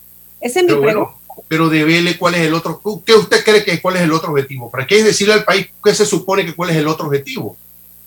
Ese 0.41 0.61
es 0.61 0.67
mi 0.67 0.75
pregunta. 0.75 1.13
pero 1.47 1.69
devele 1.69 2.17
cuál 2.17 2.37
es 2.37 2.41
el 2.41 2.55
otro, 2.55 2.81
¿qué 3.05 3.13
usted 3.13 3.45
cree 3.45 3.65
que 3.65 3.83
cuál 3.83 3.97
es 3.97 4.03
el 4.03 4.13
otro 4.13 4.31
objetivo? 4.31 4.71
¿Para 4.71 4.87
qué 4.87 5.05
decirle 5.05 5.35
al 5.35 5.45
país 5.45 5.67
qué 5.85 5.95
se 5.95 6.07
supone 6.07 6.47
que 6.47 6.55
cuál 6.55 6.71
es 6.71 6.77
el 6.77 6.89
otro 6.89 7.07
objetivo? 7.07 7.55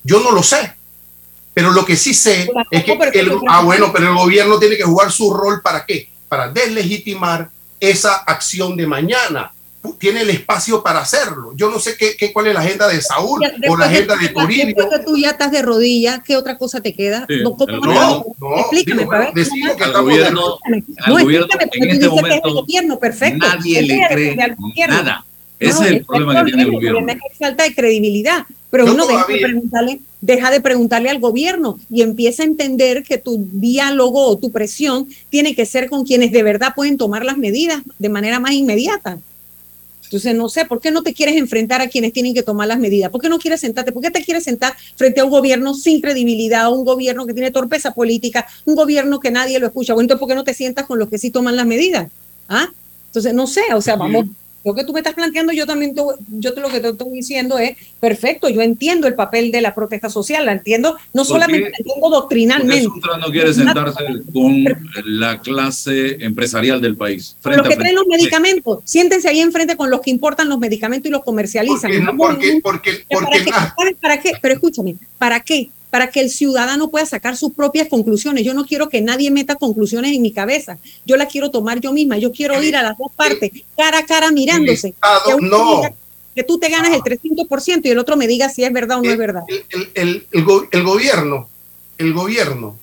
Yo 0.04 0.20
no 0.22 0.32
lo 0.32 0.42
sé. 0.42 0.74
Pero 1.54 1.70
lo 1.70 1.86
que 1.86 1.96
sí 1.96 2.16
sé 2.16 2.50
es 2.72 2.84
que 2.84 2.94
el, 3.14 3.32
ah 3.48 3.62
bueno, 3.62 3.92
pero 3.94 4.08
el 4.08 4.16
gobierno 4.16 4.58
tiene 4.58 4.76
que 4.76 4.84
jugar 4.84 5.12
su 5.12 5.32
rol 5.32 5.62
para 5.62 5.86
qué? 5.86 6.10
Para 6.28 6.50
deslegitimar 6.50 7.52
esa 7.80 8.16
acción 8.16 8.76
de 8.76 8.88
mañana 8.88 9.52
tiene 9.98 10.22
el 10.22 10.30
espacio 10.30 10.82
para 10.84 11.00
hacerlo. 11.00 11.54
Yo 11.56 11.70
no 11.70 11.80
sé 11.80 11.96
qué, 11.98 12.16
qué 12.18 12.34
cuál 12.34 12.48
es 12.48 12.54
la 12.54 12.62
agenda 12.62 12.88
de 12.88 13.02
Saúl 13.02 13.42
o 13.68 13.78
la 13.78 13.86
agenda 13.86 14.16
de 14.16 14.30
Toribio. 14.30 14.66
Después 14.66 14.88
que 14.90 15.06
tú 15.06 15.18
ya 15.18 15.32
estás 15.32 15.52
de 15.52 15.62
rodillas, 15.62 16.22
¿qué 16.24 16.38
otra 16.38 16.58
cosa 16.58 16.82
te 16.82 16.94
queda? 16.94 17.26
no, 17.30 17.56
no, 17.60 18.26
no, 18.40 18.58
explícame, 18.58 19.02
digo, 19.02 19.12
bueno, 19.12 19.32
decimos 19.34 19.76
que 19.76 19.84
estamos 19.84 20.10
gobierno, 20.10 20.58
no, 21.08 21.20
explícame, 21.20 21.70
en 21.72 21.90
este 21.90 22.10
momento, 22.10 22.28
que 22.28 22.36
es 22.36 22.46
el 22.46 22.54
gobierno, 22.54 23.00
perfecto. 23.00 23.48
Nadie 23.48 23.82
le 23.82 24.08
cree 24.08 24.36
nada. 24.88 25.26
Ese 25.60 25.84
es 25.84 25.92
el 25.92 26.06
problema 26.06 26.46
que 26.46 26.52
tiene 26.52 26.64
el 26.64 26.72
gobierno. 26.72 27.12
Es 27.12 27.38
falta 27.38 27.64
de 27.64 27.76
credibilidad. 27.76 28.46
Pero 28.70 28.86
uno 28.86 29.08
deja 29.08 29.26
de, 29.28 29.40
preguntarle, 29.40 30.00
deja 30.22 30.52
de 30.52 30.62
preguntarle 30.62 31.10
al 31.10 31.20
gobierno 31.20 31.80
y 31.90 32.04
empieza 32.04 32.44
a 32.44 32.46
entender 32.46 33.04
que 33.04 33.18
tu 33.18 33.48
diálogo 33.52 34.28
o 34.28 34.38
tu 34.38 34.52
presión 34.52 35.08
tiene 35.30 35.56
que 35.56 35.66
ser 35.66 35.90
con 35.90 36.06
quienes 36.06 36.32
de 36.32 36.44
verdad 36.44 36.74
pueden 36.76 36.98
tomar 36.98 37.26
las 37.26 37.38
medidas 37.38 37.82
de 37.98 38.10
manera 38.10 38.40
más 38.40 38.52
inmediata. 38.52 39.18
Entonces, 40.10 40.34
no 40.34 40.49
sé, 40.49 40.66
¿por 40.66 40.80
qué 40.82 40.89
no 40.89 41.03
te 41.03 41.14
quieres 41.14 41.36
enfrentar 41.36 41.82
a 41.82 41.88
quienes 41.88 42.14
tienen 42.14 42.34
que 42.34 42.41
tomar 42.41 42.68
las 42.68 42.80
medidas? 42.80 43.12
¿Por 43.12 43.22
qué 43.22 43.30
no 43.30 43.38
quieres 43.38 43.62
sentarte? 43.62 43.91
¿Por 43.91 44.01
qué 44.01 44.10
te 44.10 44.24
quieres 44.24 44.43
sentar 44.43 44.74
frente 44.95 45.22
a 45.22 45.26
un 45.26 45.30
gobierno 45.30 45.76
sin 45.76 46.01
credibilidad, 46.01 46.74
un 46.74 46.84
gobierno 46.84 47.28
que 47.28 47.34
tiene 47.36 47.51
torpeza 47.51 47.93
política, 47.93 48.47
un 48.66 48.74
gobierno 48.74 49.20
que 49.20 49.30
nadie 49.30 49.60
lo 49.60 49.68
escucha? 49.68 49.93
Bueno, 49.93 50.05
entonces, 50.05 50.20
¿por 50.20 50.28
qué 50.28 50.34
no 50.34 50.43
te 50.43 50.55
sientas 50.55 50.88
con 50.88 50.97
los 50.97 51.10
que 51.10 51.20
sí 51.20 51.30
toman 51.30 51.55
las 51.55 51.68
medidas? 51.68 52.10
¿Ah? 52.47 52.70
Entonces, 53.05 53.36
no 53.36 53.45
sé, 53.45 53.62
o 53.76 53.82
sea, 53.82 53.97
vamos, 53.97 54.26
lo 54.64 54.76
que 54.76 54.84
tú 54.84 54.93
me 54.93 54.99
estás 54.99 55.14
planteando, 55.14 55.53
yo 55.53 55.66
también, 55.66 55.95
te, 55.95 56.01
yo 56.30 56.53
te, 56.53 56.62
lo 56.62 56.70
que 56.70 56.80
te 56.80 56.89
estoy 56.89 57.12
diciendo 57.12 57.57
es 57.57 57.78
perfecto. 57.99 58.49
Yo 58.49 58.62
entiendo 58.62 59.07
el 59.07 59.16
papel 59.16 59.51
de 59.51 59.62
la 59.62 59.74
protesta 59.74 60.10
social, 60.10 60.45
la 60.45 60.51
entiendo, 60.51 60.97
no 61.14 61.24
solamente 61.24 61.70
la 61.70 61.78
entiendo 61.78 62.10
doctrinalmente. 62.10 62.89
¿Por 62.89 63.20
no 63.20 63.32
quiere 63.32 63.53
sentarse 63.53 64.03
con 64.34 64.66
la 65.05 65.39
clase 65.39 66.18
empresarial 66.24 66.82
del 66.82 66.97
país? 66.97 67.38
Los 67.43 67.68
que 67.68 67.76
traen 67.76 67.95
los 67.95 68.07
medicamentos, 68.07 68.80
siéntense 68.84 69.30
ahí 69.30 69.39
enfrente 69.39 69.78
con 69.78 69.89
los 69.89 70.01
que 70.01 70.12
importan 70.12 70.49
los 70.49 70.60
medicamentos 70.60 71.10
y 71.10 71.12
los 71.12 71.24
comercializan. 71.24 71.91
Porque, 72.18 72.60
porque, 72.62 73.05
porque, 73.10 73.45
¿Para, 73.49 73.91
¿Para 74.01 74.20
qué? 74.20 74.34
Pero 74.41 74.53
escúchame, 74.55 74.95
¿para 75.18 75.39
qué? 75.39 75.70
Para 75.90 76.12
que 76.12 76.22
el 76.22 76.30
ciudadano 76.30 76.90
pueda 76.90 77.06
sacar 77.06 77.36
sus 77.36 77.54
propias 77.54 77.88
conclusiones. 77.88 78.44
Yo 78.44 78.54
no 78.54 78.66
quiero 78.66 78.90
que 78.90 79.02
nadie 79.02 79.32
meta 79.32 79.56
conclusiones 79.56 80.16
en 80.16 80.22
mi 80.22 80.32
cabeza. 80.32 80.78
Yo 81.06 81.18
las 81.18 81.32
quiero 81.32 81.50
tomar 81.50 81.80
yo 81.80 81.92
misma. 81.92 82.18
Yo 82.18 82.32
quiero 82.32 82.62
ir 82.62 82.76
a 82.76 82.84
las 82.84 82.98
dos 82.98 83.12
partes, 83.16 83.52
cara 83.76 84.00
a 84.00 84.06
cara 84.06 84.32
mirándose. 84.32 84.94
que, 84.94 85.36
no. 85.42 85.82
que 86.36 86.44
tú 86.44 86.60
te 86.60 86.70
ganas 86.70 86.92
el 86.94 87.02
300% 87.02 87.82
y 87.84 87.90
el 87.90 87.98
otro 87.98 88.18
me 88.18 88.28
diga 88.28 88.50
si 88.50 88.64
es 88.64 88.72
verdad 88.72 89.00
o 89.00 89.02
no 89.02 89.10
es 89.10 89.18
verdad. 89.18 89.44
El, 89.96 90.28
el, 90.32 90.84
gobierno, 90.84 91.50
el 91.98 92.14
gobierno, 92.14 92.78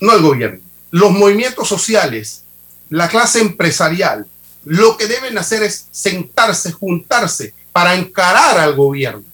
no 0.00 0.12
el 0.14 0.22
gobierno, 0.22 0.60
los 0.90 1.10
movimientos 1.10 1.68
sociales, 1.68 2.44
la 2.90 3.08
clase 3.08 3.40
empresarial, 3.40 4.26
lo 4.64 4.96
que 4.96 5.08
deben 5.08 5.36
hacer 5.36 5.64
es 5.64 5.88
sentarse, 5.90 6.70
juntarse 6.70 7.54
para 7.72 7.96
encarar 7.96 8.58
al 8.58 8.76
gobierno 8.76 9.31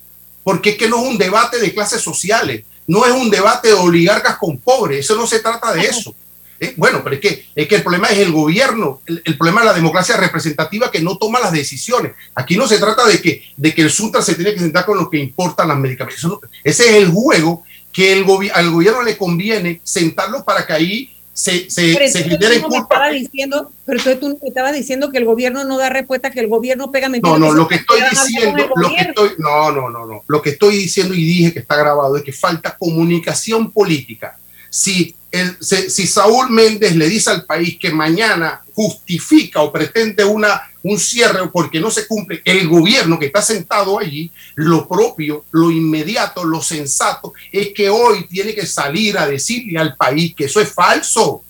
porque 0.49 0.71
es 0.71 0.77
que 0.79 0.89
no 0.89 1.05
es 1.05 1.11
un 1.11 1.19
debate 1.19 1.59
de 1.59 1.75
clases 1.75 2.01
sociales, 2.01 2.65
no 2.87 3.05
es 3.05 3.13
un 3.13 3.29
debate 3.29 3.69
de 3.69 3.75
oligarcas 3.75 4.39
con 4.39 4.57
pobres, 4.57 5.01
eso 5.01 5.15
no 5.15 5.27
se 5.27 5.41
trata 5.41 5.75
de 5.75 5.83
eso. 5.83 6.15
Eh, 6.59 6.73
bueno, 6.75 7.03
pero 7.05 7.17
es 7.17 7.21
que, 7.21 7.49
es 7.55 7.69
que 7.69 7.75
el 7.75 7.83
problema 7.83 8.09
es 8.09 8.17
el 8.17 8.33
gobierno, 8.33 9.03
el, 9.05 9.37
problema 9.37 9.61
es 9.61 9.67
la 9.67 9.75
democracia 9.75 10.17
representativa 10.17 10.91
que 10.91 11.03
no 11.03 11.19
toma 11.19 11.39
las 11.39 11.53
decisiones. 11.53 12.13
Aquí 12.35 12.57
no 12.57 12.67
se 12.67 12.79
trata 12.79 13.07
de 13.07 13.21
que, 13.21 13.43
de 13.59 13.75
que 13.75 13.83
el 13.83 13.91
Suntra 13.91 14.23
se 14.23 14.37
tiene 14.37 14.55
que 14.55 14.61
sentar 14.61 14.87
con 14.87 14.97
lo 14.97 15.11
que 15.11 15.19
importan 15.19 15.69
las 15.69 15.77
medicamentos. 15.77 16.41
ese 16.65 16.89
es 16.89 16.95
el 16.95 17.11
juego 17.11 17.65
que 17.93 18.15
el 18.15 18.25
al 18.55 18.71
gobierno 18.71 19.03
le 19.03 19.19
conviene 19.19 19.83
sentarlo 19.85 20.47
para 20.47 20.67
que 20.67 20.73
ahí 20.73 21.15
se, 21.39 21.71
se, 21.71 22.09
se 22.09 22.63
culpa. 22.63 23.11
Diciendo, 23.11 23.71
pero 23.87 24.01
entonces 24.01 24.41
tú 24.41 24.49
estabas 24.49 24.75
diciendo 24.75 25.13
que 25.13 25.19
el 25.19 25.25
gobierno 25.25 25.63
no 25.63 25.79
da 25.79 25.89
respuesta, 25.89 26.33
que 26.33 26.41
el 26.41 26.49
gobierno 26.49 26.91
pega 26.91 27.09
mentiras. 27.09 27.39
No, 27.39 27.47
no, 27.47 27.55
lo 27.55 27.69
que 27.69 27.77
estoy 27.77 28.01
diciendo, 28.11 28.67
lo 28.75 28.89
que 28.89 29.03
estoy, 29.03 29.31
no, 29.39 29.71
no, 29.71 29.89
no, 29.89 30.05
no. 30.05 30.25
Lo 30.27 30.43
que 30.43 30.51
estoy 30.51 30.77
diciendo 30.77 31.15
y 31.15 31.25
dije 31.25 31.53
que 31.53 31.61
está 31.61 31.77
grabado 31.77 32.17
es 32.17 32.25
que 32.25 32.33
falta 32.33 32.77
comunicación 32.77 33.71
política. 33.71 34.37
Si 34.69 35.15
si 35.61 36.07
Saúl 36.07 36.51
Méndez 36.51 36.97
le 36.97 37.07
dice 37.09 37.31
al 37.31 37.45
país 37.45 37.79
que 37.79 37.91
mañana 37.91 38.63
justifica 38.73 39.61
o 39.61 39.71
pretende 39.71 40.25
una, 40.25 40.63
un 40.83 40.99
cierre 40.99 41.49
porque 41.53 41.81
no 41.81 41.91
se 41.91 42.07
cumple 42.07 42.41
el 42.45 42.67
gobierno 42.67 43.19
que 43.19 43.27
está 43.27 43.43
sentado 43.43 43.99
allí, 43.99 44.31
lo 44.55 44.89
propio, 44.89 45.45
lo 45.51 45.71
inmediato, 45.71 46.45
lo 46.45 46.63
sensato 46.63 47.35
es 47.53 47.73
que 47.75 47.91
hoy 47.91 48.27
tiene 48.27 48.55
que 48.55 48.67
salir 48.67 49.19
a 49.19 49.27
decirle 49.27 49.79
al 49.79 49.97
país 49.97 50.35
que 50.35 50.45
eso 50.45 50.61
es 50.61 50.73
falso, 50.73 51.43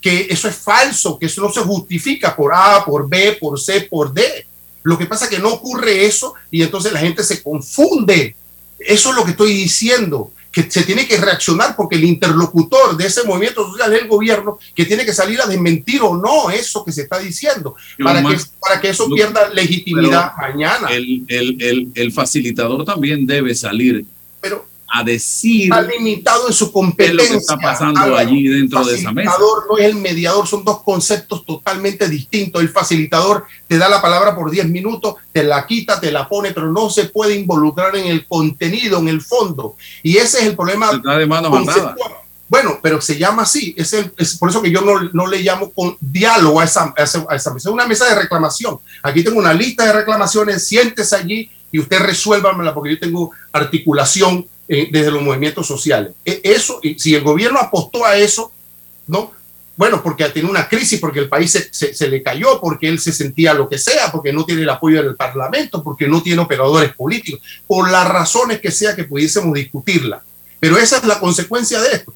que 0.00 0.26
eso 0.30 0.48
es 0.48 0.56
falso, 0.56 1.18
que 1.18 1.26
eso 1.26 1.40
no 1.40 1.52
se 1.52 1.60
justifica 1.60 2.34
por 2.34 2.52
A, 2.52 2.84
por 2.84 3.08
B, 3.08 3.36
por 3.40 3.60
C, 3.60 3.82
por 3.82 4.12
D. 4.12 4.46
Lo 4.82 4.98
que 4.98 5.06
pasa 5.06 5.26
es 5.26 5.30
que 5.30 5.38
no 5.38 5.50
ocurre 5.50 6.06
eso 6.06 6.34
y 6.50 6.62
entonces 6.62 6.92
la 6.92 7.00
gente 7.00 7.22
se 7.22 7.42
confunde. 7.42 8.34
Eso 8.78 9.10
es 9.10 9.16
lo 9.16 9.24
que 9.24 9.32
estoy 9.32 9.52
diciendo 9.52 10.32
que 10.64 10.70
se 10.70 10.82
tiene 10.82 11.06
que 11.06 11.16
reaccionar 11.16 11.76
porque 11.76 11.96
el 11.96 12.04
interlocutor 12.04 12.96
de 12.96 13.06
ese 13.06 13.22
movimiento 13.24 13.64
social 13.70 13.92
es 13.92 14.02
el 14.02 14.08
gobierno 14.08 14.58
que 14.74 14.84
tiene 14.84 15.04
que 15.04 15.12
salir 15.12 15.40
a 15.40 15.46
desmentir 15.46 16.02
o 16.02 16.16
no 16.16 16.50
eso 16.50 16.84
que 16.84 16.90
se 16.90 17.02
está 17.02 17.18
diciendo 17.18 17.76
para, 18.02 18.22
que, 18.22 18.36
para 18.60 18.80
que 18.80 18.88
eso 18.88 19.08
pierda 19.08 19.48
legitimidad 19.50 20.32
mañana. 20.36 20.88
El, 20.90 21.24
el, 21.28 21.92
el, 21.94 22.12
facilitador 22.12 22.84
también 22.84 23.26
debe 23.26 23.54
salir 23.54 24.04
a 24.88 25.04
decir. 25.04 25.64
Está 25.64 25.82
limitado 25.82 26.48
en 26.48 26.54
su 26.54 26.72
competencia. 26.72 27.24
lo 27.24 27.30
que 27.30 27.36
está 27.36 27.56
pasando 27.56 28.16
allí 28.16 28.48
dentro 28.48 28.84
de 28.84 28.96
esa 28.96 29.12
mesa. 29.12 29.30
El 29.30 29.36
facilitador 29.36 29.66
no 29.68 29.78
es 29.78 29.84
el 29.84 29.94
mediador, 29.96 30.46
son 30.46 30.64
dos 30.64 30.82
conceptos 30.82 31.44
totalmente 31.44 32.08
distintos. 32.08 32.62
El 32.62 32.68
facilitador 32.68 33.44
te 33.66 33.78
da 33.78 33.88
la 33.88 34.00
palabra 34.00 34.34
por 34.34 34.50
10 34.50 34.68
minutos, 34.68 35.16
te 35.32 35.44
la 35.44 35.66
quita, 35.66 36.00
te 36.00 36.10
la 36.10 36.28
pone, 36.28 36.52
pero 36.52 36.72
no 36.72 36.90
se 36.90 37.06
puede 37.06 37.36
involucrar 37.36 37.94
en 37.96 38.06
el 38.06 38.26
contenido, 38.26 38.98
en 38.98 39.08
el 39.08 39.20
fondo. 39.20 39.76
Y 40.02 40.16
ese 40.16 40.38
es 40.38 40.46
el 40.46 40.56
problema. 40.56 40.90
Está 40.90 41.18
de 41.18 41.26
mano 41.26 41.50
bueno, 42.48 42.78
pero 42.82 43.00
se 43.00 43.18
llama 43.18 43.42
así. 43.42 43.74
Es, 43.76 43.92
el, 43.92 44.12
es 44.16 44.36
por 44.36 44.48
eso 44.48 44.62
que 44.62 44.70
yo 44.70 44.80
no, 44.80 45.10
no, 45.12 45.26
le 45.26 45.42
llamo 45.42 45.70
con 45.70 45.96
diálogo 46.00 46.60
a 46.60 46.64
esa, 46.64 46.94
a 46.96 47.02
esa, 47.02 47.26
mesa. 47.26 47.50
Es 47.56 47.66
una 47.66 47.86
mesa 47.86 48.06
de 48.06 48.14
reclamación. 48.14 48.78
Aquí 49.02 49.22
tengo 49.22 49.38
una 49.38 49.52
lista 49.52 49.84
de 49.84 49.92
reclamaciones. 49.92 50.66
Siéntese 50.66 51.14
allí 51.14 51.50
y 51.70 51.78
usted 51.78 52.00
resuélvamela 52.00 52.72
porque 52.72 52.94
yo 52.94 52.98
tengo 52.98 53.32
articulación 53.52 54.46
eh, 54.68 54.88
desde 54.92 55.10
los 55.10 55.22
movimientos 55.22 55.66
sociales. 55.66 56.12
E, 56.24 56.40
eso, 56.44 56.80
si 56.96 57.14
el 57.14 57.22
gobierno 57.22 57.58
apostó 57.58 58.04
a 58.04 58.16
eso, 58.16 58.52
¿no? 59.06 59.32
Bueno, 59.76 60.02
porque 60.02 60.28
tiene 60.30 60.50
una 60.50 60.68
crisis, 60.68 60.98
porque 60.98 61.20
el 61.20 61.28
país 61.28 61.52
se, 61.52 61.94
se, 61.94 62.08
le 62.08 62.22
cayó, 62.22 62.60
porque 62.60 62.88
él 62.88 62.98
se 62.98 63.12
sentía 63.12 63.54
lo 63.54 63.68
que 63.68 63.78
sea, 63.78 64.10
porque 64.10 64.32
no 64.32 64.44
tiene 64.44 64.62
el 64.62 64.70
apoyo 64.70 65.00
del 65.02 65.14
Parlamento, 65.14 65.84
porque 65.84 66.08
no 66.08 66.20
tiene 66.20 66.42
operadores 66.42 66.92
políticos, 66.94 67.40
por 67.66 67.88
las 67.88 68.08
razones 68.08 68.60
que 68.60 68.72
sea 68.72 68.96
que 68.96 69.04
pudiésemos 69.04 69.54
discutirla. 69.54 70.20
Pero 70.58 70.76
esa 70.76 70.96
es 70.96 71.04
la 71.04 71.20
consecuencia 71.20 71.80
de 71.80 71.92
esto. 71.92 72.12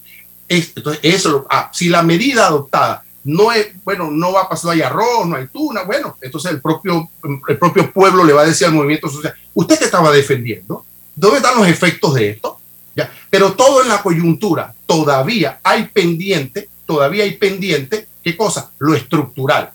Entonces, 0.49 1.01
eso, 1.05 1.47
ah, 1.49 1.71
si 1.73 1.89
la 1.89 2.03
medida 2.03 2.49
adoptada 2.49 3.05
no 3.25 3.53
es, 3.53 3.69
bueno, 3.85 4.11
no 4.11 4.33
va 4.33 4.43
a 4.43 4.49
pasar, 4.49 4.65
no 4.67 4.71
hay 4.73 4.83
arroz, 4.83 5.27
no 5.27 5.37
hay 5.37 5.47
tuna, 5.47 5.85
bueno, 5.85 6.19
entonces 6.21 6.51
el 6.51 6.61
propio, 6.61 7.09
el 7.49 7.59
propio 7.59 7.93
pueblo 7.93 8.25
le 8.25 8.33
va 8.33 8.43
a 8.43 8.47
decir 8.47 8.67
al 8.67 8.75
movimiento 8.75 9.09
social, 9.09 9.35
¿usted 9.55 9.79
qué 9.79 9.85
estaba 9.85 10.11
defendiendo? 10.11 10.85
¿Dónde 11.15 11.39
están 11.39 11.59
los 11.59 11.69
efectos 11.69 12.15
de 12.15 12.31
esto? 12.31 12.59
¿Ya? 12.95 13.11
Pero 13.31 13.53
todo 13.53 13.83
en 13.83 13.89
la 13.89 14.03
coyuntura, 14.03 14.75
todavía 14.87 15.61
hay 15.63 15.89
pendiente, 15.89 16.69
todavía 16.87 17.25
hay 17.25 17.37
pendiente, 17.37 18.07
¿qué 18.23 18.37
cosa? 18.37 18.71
Lo 18.79 18.95
estructural. 18.95 19.71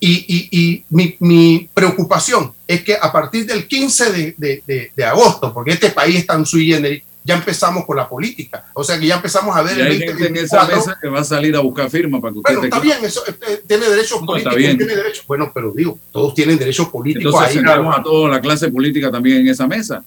Y, 0.00 0.48
y, 0.50 0.84
mi, 0.90 1.14
mi, 1.20 1.68
preocupación 1.72 2.52
es 2.66 2.82
que 2.82 2.94
a 2.94 3.12
partir 3.12 3.44
del 3.46 3.66
15 3.66 4.12
de, 4.12 4.34
de, 4.66 4.92
de, 4.94 5.04
agosto, 5.04 5.52
porque 5.52 5.72
este 5.72 5.90
país 5.90 6.16
está 6.16 6.34
en 6.34 6.46
sui 6.46 6.66
generis, 6.66 7.02
ya 7.22 7.34
empezamos 7.34 7.86
con 7.86 7.96
la 7.96 8.08
política. 8.08 8.66
O 8.74 8.84
sea 8.84 8.98
que 8.98 9.06
ya 9.06 9.16
empezamos 9.16 9.56
a 9.56 9.62
ver 9.62 9.78
el 9.78 9.98
20, 9.98 10.26
en 10.26 10.36
esa 10.36 10.66
mesa 10.66 10.98
que 11.00 11.08
va 11.08 11.20
a 11.20 11.24
salir 11.24 11.56
a 11.56 11.60
buscar 11.60 11.90
firma 11.90 12.20
para 12.20 12.32
que 12.32 12.38
usted 12.38 12.54
Bueno, 12.54 12.64
está 12.64 12.80
bien, 12.80 12.98
eso 13.02 13.24
este, 13.26 13.58
tiene 13.66 13.88
derechos 13.88 14.20
políticos, 14.24 14.56
tiene 14.56 14.84
derechos. 14.84 15.26
Bueno, 15.26 15.50
pero 15.54 15.72
digo, 15.72 15.98
todos 16.12 16.34
tienen 16.34 16.58
derechos 16.58 16.88
políticos. 16.88 17.34
Entonces, 17.34 17.64
ahí, 17.64 17.90
a 17.92 18.02
toda 18.02 18.28
la 18.28 18.40
clase 18.40 18.68
política 18.68 19.10
también 19.10 19.38
en 19.38 19.48
esa 19.48 19.66
mesa. 19.66 20.04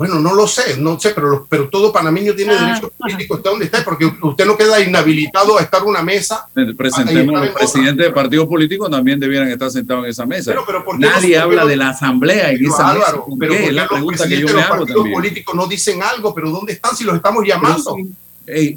Bueno, 0.00 0.18
no 0.18 0.32
lo 0.32 0.48
sé, 0.48 0.78
no 0.78 0.98
sé, 0.98 1.10
pero, 1.10 1.46
pero 1.46 1.68
todo 1.68 1.92
panameño 1.92 2.34
tiene 2.34 2.54
ah, 2.54 2.68
derecho 2.68 2.90
político, 2.96 3.36
está 3.36 3.50
donde 3.50 3.66
está, 3.66 3.84
porque 3.84 4.10
usted 4.22 4.46
no 4.46 4.56
queda 4.56 4.80
inhabilitado 4.80 5.58
a 5.58 5.60
estar 5.60 5.82
en 5.82 5.88
una 5.88 6.02
mesa. 6.02 6.48
Presentemos, 6.74 7.38
los 7.38 7.50
presidentes 7.50 8.06
de 8.06 8.10
partidos 8.10 8.48
políticos 8.48 8.90
también 8.90 9.20
debieran 9.20 9.48
estar 9.48 9.70
sentados 9.70 10.04
en 10.04 10.10
esa 10.10 10.24
mesa. 10.24 10.54
Nadie 10.96 11.36
habla 11.36 11.66
de 11.66 11.76
la 11.76 11.90
asamblea 11.90 12.50
en 12.50 12.64
esa 12.64 12.94
mesa. 12.94 13.14
pero 13.38 13.52
qué? 13.52 13.72
la 13.72 13.86
pregunta 13.86 14.26
que 14.26 14.40
yo 14.40 14.46
me 14.46 14.62
hago. 14.62 14.76
Los 14.76 14.86
partidos 14.86 15.08
políticos 15.12 15.54
no 15.54 15.66
dicen 15.66 16.02
algo, 16.02 16.34
pero 16.34 16.50
¿dónde 16.50 16.72
están 16.72 16.96
si 16.96 17.04
los 17.04 17.16
estamos 17.16 17.44
llamando? 17.46 17.94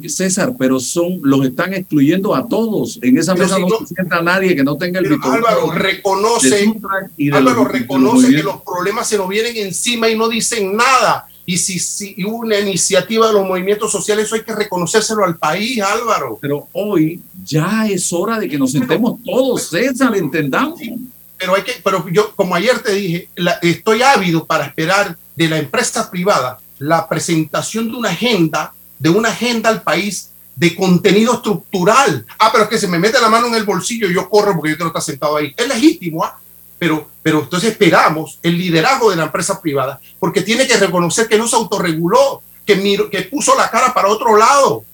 César, 0.08 0.52
pero 0.58 0.78
son 0.78 1.20
los 1.22 1.44
están 1.44 1.74
excluyendo 1.74 2.34
a 2.34 2.46
todos. 2.46 2.98
En 3.02 3.18
esa 3.18 3.34
mesa 3.34 3.58
no, 3.58 3.68
se 3.86 3.94
sienta 3.94 4.22
nadie 4.22 4.54
que 4.54 4.62
no 4.62 4.76
tenga 4.76 5.00
el 5.00 5.12
Álvaro 5.22 5.70
reconoce, 5.72 6.72
Álvaro 7.32 7.64
reconoce 7.64 8.28
que 8.28 8.42
los 8.42 8.62
problemas 8.62 9.08
se 9.08 9.16
nos 9.16 9.28
vienen 9.28 9.56
encima 9.56 10.08
y 10.08 10.16
no 10.16 10.28
dicen 10.28 10.76
nada. 10.76 11.26
Y 11.46 11.58
si, 11.58 11.78
si 11.78 12.24
una 12.24 12.58
iniciativa 12.58 13.26
de 13.26 13.34
los 13.34 13.46
movimientos 13.46 13.92
sociales, 13.92 14.26
eso 14.26 14.36
hay 14.36 14.42
que 14.42 14.54
reconocérselo 14.54 15.24
al 15.24 15.36
país, 15.36 15.80
Álvaro. 15.82 16.38
Pero 16.40 16.68
hoy 16.72 17.20
ya 17.44 17.86
es 17.86 18.12
hora 18.12 18.38
de 18.38 18.48
que 18.48 18.58
nos 18.58 18.72
sentemos 18.72 19.22
todos, 19.24 19.68
César, 19.68 20.16
entendamos. 20.16 20.80
pero 21.36 21.54
hay 21.54 21.62
que, 21.62 21.72
pero 21.84 22.08
yo, 22.10 22.34
como 22.34 22.54
ayer 22.54 22.78
te 22.78 22.92
dije, 22.92 23.28
estoy 23.60 24.02
ávido 24.02 24.46
para 24.46 24.64
esperar 24.64 25.16
de 25.36 25.48
la 25.48 25.58
empresa 25.58 26.10
privada 26.10 26.60
la 26.78 27.08
presentación 27.08 27.90
de 27.90 27.96
una 27.96 28.10
agenda 28.10 28.72
de 29.04 29.10
una 29.10 29.28
agenda 29.28 29.68
al 29.68 29.82
país 29.82 30.30
de 30.56 30.74
contenido 30.74 31.34
estructural. 31.34 32.24
Ah, 32.38 32.48
pero 32.50 32.64
es 32.64 32.70
que 32.70 32.78
se 32.78 32.88
me 32.88 32.98
mete 32.98 33.20
la 33.20 33.28
mano 33.28 33.48
en 33.48 33.54
el 33.54 33.64
bolsillo 33.64 34.08
y 34.08 34.14
yo 34.14 34.30
corro 34.30 34.54
porque 34.54 34.70
yo 34.70 34.76
quiero 34.76 34.86
estar 34.86 35.02
sentado 35.02 35.36
ahí. 35.36 35.52
Es 35.54 35.68
legítimo, 35.68 36.24
¿ah? 36.24 36.38
Pero, 36.78 37.10
pero 37.22 37.40
entonces 37.42 37.72
esperamos 37.72 38.38
el 38.42 38.56
liderazgo 38.56 39.10
de 39.10 39.16
la 39.16 39.24
empresa 39.24 39.60
privada 39.60 40.00
porque 40.18 40.40
tiene 40.40 40.66
que 40.66 40.78
reconocer 40.78 41.28
que 41.28 41.36
no 41.36 41.46
se 41.46 41.54
autorreguló, 41.54 42.42
que, 42.64 43.06
que 43.12 43.22
puso 43.22 43.54
la 43.54 43.70
cara 43.70 43.92
para 43.92 44.08
otro 44.08 44.38
lado. 44.38 44.86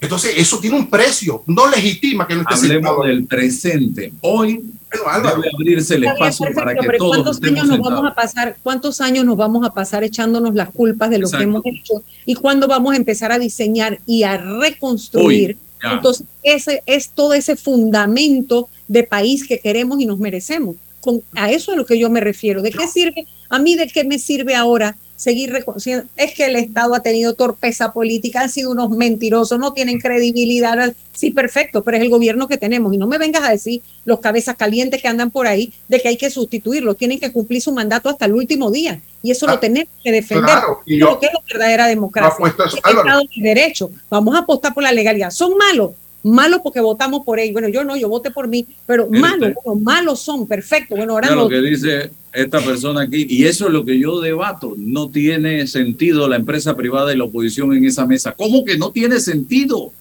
Entonces, 0.00 0.32
eso 0.36 0.58
tiene 0.58 0.76
un 0.76 0.88
precio, 0.88 1.42
no 1.46 1.68
legitima 1.68 2.26
que 2.26 2.34
no 2.34 2.40
esté 2.40 2.54
Hablemos 2.54 3.06
del 3.06 3.26
presente. 3.26 4.12
Hoy 4.22 4.64
debe 4.90 5.48
abrirse 5.54 5.96
el 5.96 6.04
espacio 6.04 6.46
para 6.54 6.74
que 6.74 6.88
todos 6.96 7.38
¿cuántos 7.38 7.42
años 7.42 7.68
nos 7.68 7.78
vamos 7.80 8.10
a 8.10 8.14
pasar 8.14 8.56
¿Cuántos 8.62 9.00
años 9.00 9.24
nos 9.24 9.36
vamos 9.36 9.66
a 9.66 9.72
pasar 9.72 10.02
echándonos 10.02 10.54
las 10.54 10.70
culpas 10.70 11.10
de 11.10 11.18
lo 11.18 11.30
que 11.30 11.42
hemos 11.42 11.62
hecho? 11.66 12.02
¿Y 12.24 12.34
cuándo 12.34 12.66
vamos 12.66 12.94
a 12.94 12.96
empezar 12.96 13.30
a 13.30 13.38
diseñar 13.38 14.00
y 14.06 14.22
a 14.22 14.38
reconstruir? 14.38 15.58
Entonces, 15.82 16.26
ese 16.42 16.82
es 16.86 17.10
todo 17.10 17.34
ese 17.34 17.56
fundamento 17.56 18.68
de 18.88 19.04
país 19.04 19.46
que 19.46 19.58
queremos 19.58 20.00
y 20.00 20.06
nos 20.06 20.18
merecemos. 20.18 20.76
con, 21.00 21.22
a 21.34 21.50
eso 21.50 21.72
es 21.72 21.76
a 21.76 21.78
lo 21.78 21.86
que 21.86 21.98
yo 21.98 22.10
me 22.10 22.20
refiero. 22.20 22.62
¿De 22.62 22.70
qué 22.70 22.86
sirve? 22.86 23.26
A 23.48 23.58
mí, 23.58 23.76
¿de 23.76 23.86
qué 23.88 24.04
me 24.04 24.18
sirve 24.18 24.54
ahora 24.54 24.96
seguir 25.20 25.52
reconociendo? 25.52 26.06
Es 26.16 26.32
que 26.34 26.46
el 26.46 26.56
Estado 26.56 26.94
ha 26.94 27.00
tenido 27.00 27.34
torpeza 27.34 27.92
política, 27.92 28.40
han 28.40 28.48
sido 28.48 28.70
unos 28.70 28.88
mentirosos, 28.90 29.58
no 29.58 29.74
tienen 29.74 30.00
credibilidad. 30.00 30.94
Sí, 31.12 31.30
perfecto, 31.30 31.84
pero 31.84 31.98
es 31.98 32.02
el 32.02 32.08
gobierno 32.08 32.48
que 32.48 32.56
tenemos. 32.56 32.94
Y 32.94 32.96
no 32.96 33.06
me 33.06 33.18
vengas 33.18 33.42
a 33.42 33.50
decir 33.50 33.82
los 34.06 34.20
cabezas 34.20 34.56
calientes 34.56 35.02
que 35.02 35.08
andan 35.08 35.30
por 35.30 35.46
ahí 35.46 35.74
de 35.88 36.00
que 36.00 36.08
hay 36.08 36.16
que 36.16 36.30
sustituirlos, 36.30 36.96
tienen 36.96 37.20
que 37.20 37.32
cumplir 37.32 37.60
su 37.60 37.72
mandato 37.72 38.08
hasta 38.08 38.24
el 38.24 38.32
último 38.32 38.70
día. 38.70 39.02
Y 39.22 39.30
eso 39.30 39.46
lo 39.46 39.54
ah, 39.54 39.60
tenemos 39.60 39.90
que 40.02 40.10
defender. 40.10 40.46
Claro, 40.46 40.80
y 40.86 40.98
yo, 40.98 41.20
que 41.20 41.26
es 41.26 41.32
la 41.34 41.40
verdadera 41.52 41.86
democracia. 41.86 42.46
Estado 42.46 43.20
de 43.20 43.42
derecho. 43.42 43.90
Vamos 44.08 44.34
a 44.34 44.38
apostar 44.38 44.72
por 44.72 44.82
la 44.82 44.92
legalidad. 44.92 45.30
¿Son 45.30 45.54
malos? 45.58 45.90
Malo 46.22 46.62
porque 46.62 46.80
votamos 46.80 47.24
por 47.24 47.38
él. 47.40 47.52
Bueno, 47.52 47.68
yo 47.68 47.84
no, 47.84 47.96
yo 47.96 48.08
voté 48.08 48.30
por 48.30 48.48
mí, 48.48 48.66
pero 48.86 49.08
malos, 49.08 49.52
malos 49.80 50.20
son, 50.20 50.46
perfecto. 50.46 50.96
Bueno, 50.96 51.14
ahora 51.14 51.34
lo 51.34 51.48
que 51.48 51.60
dice 51.60 52.10
esta 52.32 52.60
persona 52.60 53.02
aquí, 53.02 53.26
y 53.28 53.44
eso 53.44 53.66
es 53.66 53.72
lo 53.72 53.84
que 53.84 53.98
yo 53.98 54.20
debato, 54.20 54.74
no 54.76 55.10
tiene 55.10 55.66
sentido 55.66 56.28
la 56.28 56.36
empresa 56.36 56.76
privada 56.76 57.12
y 57.12 57.16
la 57.16 57.24
oposición 57.24 57.74
en 57.74 57.84
esa 57.84 58.06
mesa. 58.06 58.32
¿Cómo 58.32 58.64
que 58.64 58.78
no 58.78 58.90
tiene 58.90 59.18
sentido? 59.20 59.92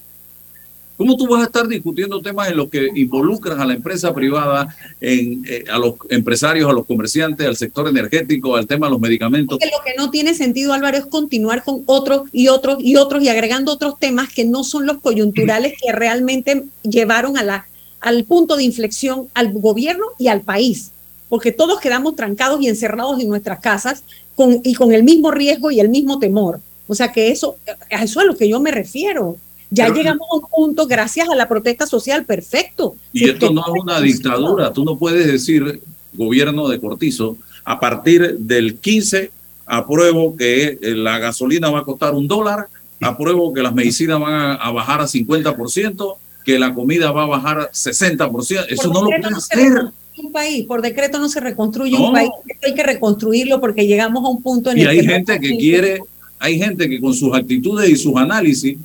¿Cómo 1.00 1.16
tú 1.16 1.30
vas 1.30 1.44
a 1.44 1.46
estar 1.46 1.66
discutiendo 1.66 2.20
temas 2.20 2.50
en 2.50 2.58
los 2.58 2.68
que 2.68 2.90
involucras 2.94 3.58
a 3.58 3.66
la 3.66 3.74
empresa 3.74 4.14
privada, 4.14 4.76
eh, 5.00 5.64
a 5.72 5.78
los 5.78 5.94
empresarios, 6.10 6.70
a 6.70 6.74
los 6.74 6.86
comerciantes, 6.86 7.48
al 7.48 7.56
sector 7.56 7.88
energético, 7.88 8.58
al 8.58 8.68
tema 8.68 8.88
de 8.88 8.92
los 8.92 9.00
medicamentos? 9.00 9.60
Lo 9.62 9.84
que 9.86 9.94
no 9.98 10.12
tiene 10.12 10.34
sentido, 10.34 10.74
Álvaro, 10.74 10.98
es 10.98 11.06
continuar 11.06 11.64
con 11.64 11.84
otros 11.86 12.24
y 12.34 12.50
otros 12.50 12.80
y 12.82 12.98
otros 12.98 13.24
y 13.24 13.30
agregando 13.30 13.72
otros 13.72 13.98
temas 13.98 14.28
que 14.34 14.44
no 14.44 14.66
son 14.66 14.86
los 14.86 14.98
coyunturales 14.98 15.76
que 15.82 15.94
realmente 15.94 16.66
llevaron 16.84 17.38
a 17.38 17.44
la, 17.44 17.66
al 18.02 18.26
punto 18.26 18.58
de 18.58 18.66
inflexión 18.66 19.30
al 19.34 19.54
gobierno 19.54 20.08
y 20.18 20.28
al 20.28 20.42
país. 20.42 20.92
Porque 21.30 21.54
todos 21.54 21.80
quedamos 21.80 22.18
trancados 22.18 22.60
y 22.62 22.68
encerrados 22.68 23.22
en 23.22 23.30
nuestras 23.30 23.62
casas 23.62 24.04
con, 24.36 24.60
y 24.66 24.74
con 24.74 24.92
el 24.92 25.04
mismo 25.04 25.32
riesgo 25.32 25.72
y 25.72 25.80
el 25.80 25.88
mismo 25.88 26.20
temor. 26.20 26.60
O 26.90 26.96
sea 26.96 27.14
que 27.14 27.30
eso, 27.32 27.56
a 27.90 28.04
eso 28.04 28.20
es 28.20 28.26
a 28.26 28.28
lo 28.28 28.36
que 28.36 28.50
yo 28.50 28.60
me 28.60 28.72
refiero. 28.72 29.38
Ya 29.72 29.90
llegamos 29.90 30.28
a 30.32 30.36
un 30.36 30.42
punto, 30.50 30.88
gracias 30.88 31.30
a 31.30 31.36
la 31.36 31.48
protesta 31.48 31.86
social, 31.86 32.26
perfecto. 32.26 32.96
Y 33.14 33.30
esto 33.30 33.52
no 33.52 33.62
es 33.62 33.82
una 33.82 34.02
dictadura. 34.02 34.74
Tú 34.74 34.84
no 34.84 34.98
puedes 34.98 35.28
decir, 35.28 35.82
gobierno 36.14 36.68
de 36.68 36.80
Cortizo, 36.80 37.38
a 37.64 37.80
partir 37.80 38.38
del 38.40 38.78
15 38.78 39.32
apruebo 39.70 40.36
que 40.36 40.80
eh, 40.82 40.96
la 40.96 41.20
gasolina 41.20 41.70
va 41.70 41.80
a 41.80 41.84
costar 41.84 42.16
un 42.16 42.28
dólar, 42.28 42.68
apruebo 43.02 43.54
que 43.54 43.62
las 43.62 43.74
medicinas 43.74 44.20
van 44.20 44.58
a, 44.60 44.72
bajar 44.72 45.02
a 45.02 45.06
50%, 45.06 46.16
que 46.44 46.58
la 46.58 46.74
comida 46.74 47.12
va 47.12 47.24
a 47.24 47.28
bajar 47.28 47.70
60%. 47.72 48.66
Eso 48.68 48.92
no 48.92 49.04
lo 49.04 49.08
puede 49.08 49.36
hacer. 49.36 49.92
Un 50.18 50.34
país, 50.34 50.66
por 50.66 50.82
decreto 50.82 51.18
no 51.18 51.30
se 51.30 51.40
reconstruye 51.40 51.96
un 51.96 52.12
país, 52.12 52.30
hay 52.62 52.74
que 52.74 52.84
reconstruirlo 52.84 53.62
porque 53.62 53.88
llegamos 53.88 54.26
a 54.26 54.28
un 54.28 54.42
punto 54.42 54.70
en 54.70 54.80
y 54.80 54.82
el 54.82 54.88
hay 54.90 55.06
gente 55.06 55.40
que 55.40 55.56
quiere, 55.56 56.02
hay 56.40 56.58
gente 56.58 56.90
que 56.90 57.00
con 57.00 57.14
sus 57.14 57.34
actitudes 57.34 57.90
y 57.90 57.96
sus 57.96 58.18
análisis 58.18 58.78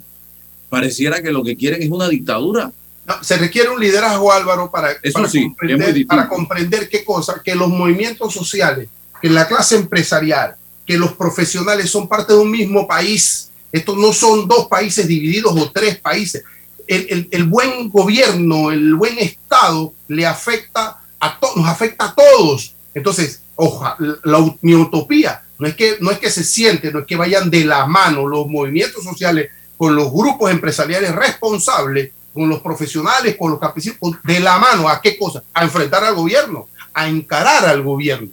pareciera 0.75 1.23
que 1.23 1.31
lo 1.31 1.45
que 1.45 1.57
quieren 1.57 1.83
es 1.83 1.91
una 1.91 2.09
dictadura. 2.09 2.73
se 3.23 3.37
requiere 3.37 3.69
un 3.69 3.81
liderazgo, 3.81 4.33
Álvaro, 4.33 4.71
para, 4.71 4.97
para, 5.13 5.29
comprender, 5.29 6.07
para 6.07 6.29
comprender 6.29 6.89
qué 6.89 7.05
cosa, 7.05 7.41
que 7.45 7.55
los 7.55 7.69
movimientos 7.69 8.35
sociales, 8.35 8.89
que 9.23 9.31
la 9.31 9.47
clase 9.47 9.77
empresarial, 9.77 10.57
que 10.85 10.99
los 10.99 11.13
profesionales 11.13 11.91
son 11.91 12.09
parte 12.09 12.33
de 12.33 12.41
un 12.41 12.51
mismo 12.51 12.87
país. 12.87 13.51
Estos 13.71 13.97
no 13.97 14.13
son 14.13 14.49
dos 14.49 14.67
países 14.67 15.07
divididos 15.07 15.55
o 15.57 15.71
tres 15.71 15.99
países. 15.99 16.43
El, 16.87 17.29
el, 17.31 17.45
buen 17.45 17.89
gobierno, 17.89 18.71
el 18.71 18.95
buen 18.95 19.19
Estado 19.19 19.95
le 20.09 20.27
afecta 20.27 20.99
a 21.19 21.41
todos, 21.41 21.57
nos 21.57 21.69
afecta 21.69 22.07
a 22.07 22.15
todos. 22.15 22.75
Entonces, 22.95 23.41
oja, 23.55 23.97
la, 24.25 24.55
mi 24.61 24.75
utopía 24.75 25.43
no 25.59 25.67
es, 25.67 25.77
que, 25.77 25.97
no 26.01 26.11
es 26.11 26.19
que 26.19 26.31
se 26.31 26.45
siente, 26.45 26.93
no 26.93 27.01
es 27.01 27.07
que 27.07 27.17
vayan 27.17 27.49
de 27.49 27.65
la 27.65 27.87
mano 27.87 28.27
los 28.27 28.47
movimientos 28.49 29.03
sociales 29.05 29.51
con 29.77 29.95
los 29.95 30.11
grupos 30.13 30.51
empresariales 30.51 31.15
responsables, 31.15 32.13
con 32.33 32.49
los 32.49 32.61
profesionales, 32.61 33.37
con 33.39 33.53
los 33.53 33.61
campesinos, 33.61 33.99
de 34.23 34.41
la 34.41 34.59
mano, 34.59 34.89
¿a 34.89 35.01
qué 35.01 35.17
cosa? 35.17 35.43
A 35.53 35.63
enfrentar 35.63 36.03
al 36.05 36.15
gobierno, 36.15 36.69
a 36.93 37.09
encarar 37.09 37.65
al 37.67 37.83
gobierno. 37.83 38.29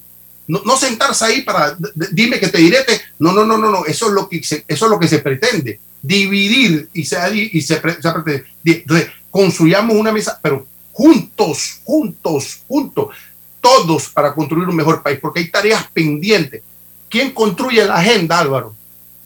No, 0.48 0.76
sentarse 0.76 1.24
ahí 1.24 1.42
para, 1.44 1.78
dime 2.12 2.40
que 2.40 2.50
te 2.50 2.58
diré, 2.58 2.80
no, 3.20 3.32
no, 3.32 3.46
no, 3.46 3.58
no, 3.58 3.72
no, 3.72 3.86
eso 3.86 4.08
es 4.08 4.14
lo 4.14 4.28
que 4.28 4.44
se, 4.44 4.66
eso 4.68 4.86
es 4.86 4.92
lo 4.92 5.00
que 5.00 5.08
se 5.08 5.20
pretende, 5.20 5.80
dividir 6.02 6.90
y 6.94 7.06
se, 7.06 7.18
y 7.34 7.62
se, 7.62 7.78
pretende. 7.78 8.44
Entonces, 8.66 9.08
construyamos 9.30 9.96
una 9.96 10.12
mesa, 10.12 10.38
pero 10.42 10.66
juntos, 10.92 11.80
juntos, 11.86 12.64
juntos, 12.68 13.16
todos 13.62 14.10
para 14.10 14.34
construir 14.34 14.68
un 14.68 14.76
mejor 14.76 15.02
país, 15.02 15.20
porque 15.22 15.40
hay 15.40 15.50
tareas 15.50 15.88
pendientes. 15.94 16.64
¿Quién 17.08 17.32
construye 17.32 17.86
la 17.86 17.96
agenda, 17.96 18.40
Álvaro? 18.40 18.74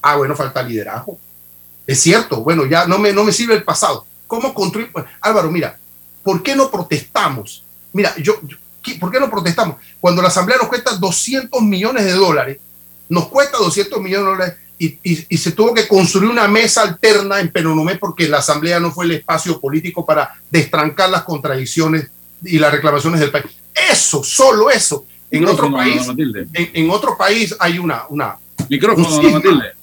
Ah, 0.01 0.17
bueno, 0.17 0.35
falta 0.35 0.61
liderazgo. 0.61 1.17
Es 1.87 1.99
cierto, 2.01 2.41
bueno, 2.41 2.65
ya 2.65 2.87
no 2.87 2.97
me, 2.97 3.13
no 3.13 3.23
me 3.23 3.31
sirve 3.31 3.55
el 3.55 3.63
pasado. 3.63 4.05
¿Cómo 4.27 4.53
construir? 4.53 4.91
Pues, 4.91 5.05
Álvaro, 5.21 5.51
mira, 5.51 5.77
¿por 6.23 6.41
qué 6.41 6.55
no 6.55 6.71
protestamos? 6.71 7.63
Mira, 7.93 8.15
yo, 8.17 8.39
¿por 8.99 9.11
qué 9.11 9.19
no 9.19 9.29
protestamos? 9.29 9.77
Cuando 9.99 10.21
la 10.21 10.29
Asamblea 10.29 10.57
nos 10.57 10.67
cuesta 10.67 10.95
200 10.97 11.61
millones 11.61 12.05
de 12.05 12.13
dólares, 12.13 12.57
nos 13.07 13.27
cuesta 13.27 13.57
200 13.57 14.01
millones 14.01 14.25
de 14.25 14.31
dólares 14.31 14.55
y, 14.77 14.99
y, 15.03 15.37
se 15.37 15.53
tuvo 15.53 15.73
que 15.73 15.87
construir 15.87 16.29
una 16.29 16.49
mesa 16.49 16.81
alterna 16.81 17.39
en 17.39 17.49
Penonomé 17.49 17.95
porque 17.95 18.27
la 18.27 18.39
Asamblea 18.39 18.77
no 18.79 18.91
fue 18.91 19.05
el 19.05 19.11
espacio 19.11 19.59
político 19.61 20.05
para 20.05 20.35
destrancar 20.51 21.09
las 21.09 21.23
contradicciones 21.23 22.09
y 22.43 22.59
las 22.59 22.73
reclamaciones 22.73 23.21
del 23.21 23.31
país. 23.31 23.45
Eso, 23.73 24.21
solo 24.23 24.69
eso. 24.69 25.05
En 25.31 25.47
otro 25.47 25.71
país, 25.71 26.01
en, 26.53 26.89
otro 26.89 27.17
país 27.17 27.55
hay 27.59 27.79
una, 27.79 28.03
una 28.09 28.37
micrófono, 28.69 29.31
Matilde. 29.31 29.74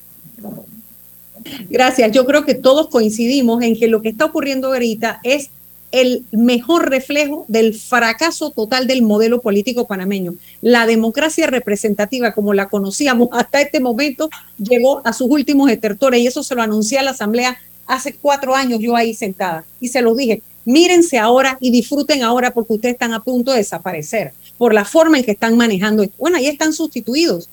Gracias. 1.69 2.13
Yo 2.13 2.25
creo 2.25 2.45
que 2.45 2.55
todos 2.55 2.89
coincidimos 2.89 3.63
en 3.63 3.79
que 3.79 3.89
lo 3.89 4.03
que 4.03 4.11
está 4.11 4.27
ocurriendo 4.27 4.69
ahorita 4.69 5.21
es 5.23 5.51
el 5.93 6.25
mejor 6.33 6.89
reflejo 6.89 7.45
del 7.49 7.75
fracaso 7.75 8.51
total 8.51 8.87
del 8.87 9.03
modelo 9.03 9.43
político 9.43 9.87
panameño. 9.87 10.35
La 10.63 10.87
democracia 10.87 11.47
representativa, 11.47 12.33
como 12.33 12.55
la 12.55 12.69
conocíamos 12.69 13.29
hasta 13.33 13.61
este 13.61 13.79
momento, 13.79 14.31
llegó 14.59 15.03
a 15.07 15.13
sus 15.13 15.29
últimos 15.31 15.71
estertores 15.71 16.21
y 16.21 16.27
eso 16.27 16.43
se 16.43 16.55
lo 16.55 16.63
anuncié 16.63 16.99
a 16.99 17.03
la 17.03 17.11
Asamblea 17.11 17.59
hace 17.87 18.15
cuatro 18.15 18.55
años 18.55 18.81
yo 18.81 18.97
ahí 18.97 19.13
sentada 19.13 19.65
y 19.81 19.89
se 19.89 20.01
los 20.01 20.17
dije, 20.17 20.41
mírense 20.65 21.19
ahora 21.19 21.59
y 21.61 21.71
disfruten 21.71 22.23
ahora 22.23 22.53
porque 22.53 22.75
ustedes 22.75 22.95
están 22.95 23.13
a 23.13 23.23
punto 23.23 23.51
de 23.51 23.59
desaparecer 23.59 24.33
por 24.57 24.73
la 24.73 24.85
forma 24.85 25.19
en 25.19 25.25
que 25.25 25.33
están 25.33 25.57
manejando 25.57 26.03
esto. 26.03 26.17
Bueno, 26.19 26.39
ahí 26.39 26.47
están 26.47 26.73
sustituidos. 26.73 27.49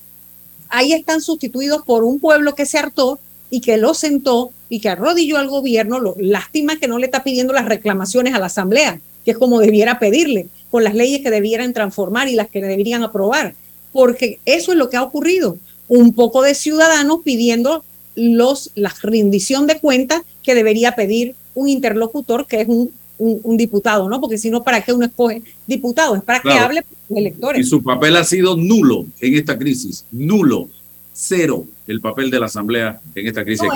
Ahí 0.68 0.92
están 0.92 1.20
sustituidos 1.20 1.82
por 1.82 2.04
un 2.04 2.20
pueblo 2.20 2.54
que 2.54 2.64
se 2.64 2.78
hartó 2.78 3.18
y 3.50 3.60
que 3.60 3.76
lo 3.76 3.94
sentó 3.94 4.52
y 4.68 4.80
que 4.80 4.88
arrodilló 4.88 5.36
al 5.36 5.48
gobierno. 5.48 5.98
Lo, 5.98 6.14
lástima 6.18 6.78
que 6.78 6.88
no 6.88 6.98
le 6.98 7.06
está 7.06 7.24
pidiendo 7.24 7.52
las 7.52 7.66
reclamaciones 7.66 8.34
a 8.34 8.38
la 8.38 8.46
Asamblea, 8.46 9.00
que 9.24 9.32
es 9.32 9.38
como 9.38 9.60
debiera 9.60 9.98
pedirle, 9.98 10.46
con 10.70 10.84
las 10.84 10.94
leyes 10.94 11.20
que 11.20 11.30
debieran 11.30 11.74
transformar 11.74 12.28
y 12.28 12.36
las 12.36 12.48
que 12.48 12.62
deberían 12.62 13.02
aprobar, 13.02 13.54
porque 13.92 14.38
eso 14.46 14.72
es 14.72 14.78
lo 14.78 14.88
que 14.88 14.96
ha 14.96 15.02
ocurrido. 15.02 15.58
Un 15.88 16.14
poco 16.14 16.42
de 16.42 16.54
ciudadanos 16.54 17.20
pidiendo 17.24 17.84
los, 18.14 18.70
la 18.76 18.94
rendición 19.02 19.66
de 19.66 19.80
cuentas 19.80 20.22
que 20.42 20.54
debería 20.54 20.94
pedir 20.94 21.34
un 21.54 21.68
interlocutor 21.68 22.46
que 22.46 22.60
es 22.60 22.68
un, 22.68 22.92
un, 23.18 23.56
diputado, 23.56 24.08
¿no? 24.08 24.20
Porque 24.20 24.38
si 24.38 24.50
no, 24.50 24.62
¿para 24.62 24.82
qué 24.82 24.92
uno 24.92 25.06
escoge 25.06 25.42
diputado? 25.66 26.14
Es 26.14 26.22
para 26.22 26.40
que 26.40 26.52
hable 26.52 26.84
con 27.08 27.18
electores. 27.18 27.66
Y 27.66 27.68
su 27.68 27.82
papel 27.82 28.16
ha 28.16 28.24
sido 28.24 28.56
nulo 28.56 29.04
en 29.20 29.34
esta 29.34 29.58
crisis, 29.58 30.06
nulo 30.12 30.68
cero 31.12 31.66
el 31.90 32.00
papel 32.00 32.30
de 32.30 32.38
la 32.38 32.46
Asamblea 32.46 33.00
en 33.14 33.26
esta 33.26 33.44
crisis. 33.44 33.66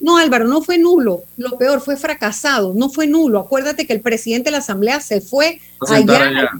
No, 0.00 0.18
Álvaro, 0.18 0.46
no 0.46 0.62
fue 0.62 0.76
nulo. 0.78 1.22
Lo 1.38 1.56
peor 1.56 1.80
fue 1.80 1.96
fracasado, 1.96 2.74
no 2.74 2.90
fue 2.90 3.06
nulo. 3.06 3.40
Acuérdate 3.40 3.86
que 3.86 3.94
el 3.94 4.02
presidente 4.02 4.48
de 4.48 4.52
la 4.52 4.58
Asamblea 4.58 5.00
se 5.00 5.20
fue 5.22 5.58
allá, 5.88 6.50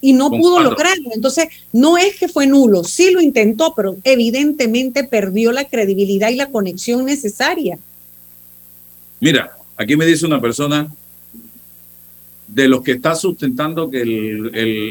y 0.00 0.14
no 0.14 0.30
pudo 0.30 0.60
lograrlo. 0.60 1.10
Entonces, 1.12 1.48
no 1.72 1.98
es 1.98 2.16
que 2.16 2.28
fue 2.28 2.46
nulo, 2.46 2.84
sí 2.84 3.10
lo 3.10 3.20
intentó, 3.20 3.74
pero 3.74 3.96
evidentemente 4.02 5.04
perdió 5.04 5.52
la 5.52 5.66
credibilidad 5.66 6.30
y 6.30 6.36
la 6.36 6.50
conexión 6.50 7.04
necesaria. 7.04 7.78
Mira, 9.20 9.56
aquí 9.76 9.96
me 9.96 10.06
dice 10.06 10.24
una 10.24 10.40
persona 10.40 10.90
de 12.48 12.68
los 12.68 12.82
que 12.82 12.92
está 12.92 13.14
sustentando 13.14 13.90
que 13.90 14.04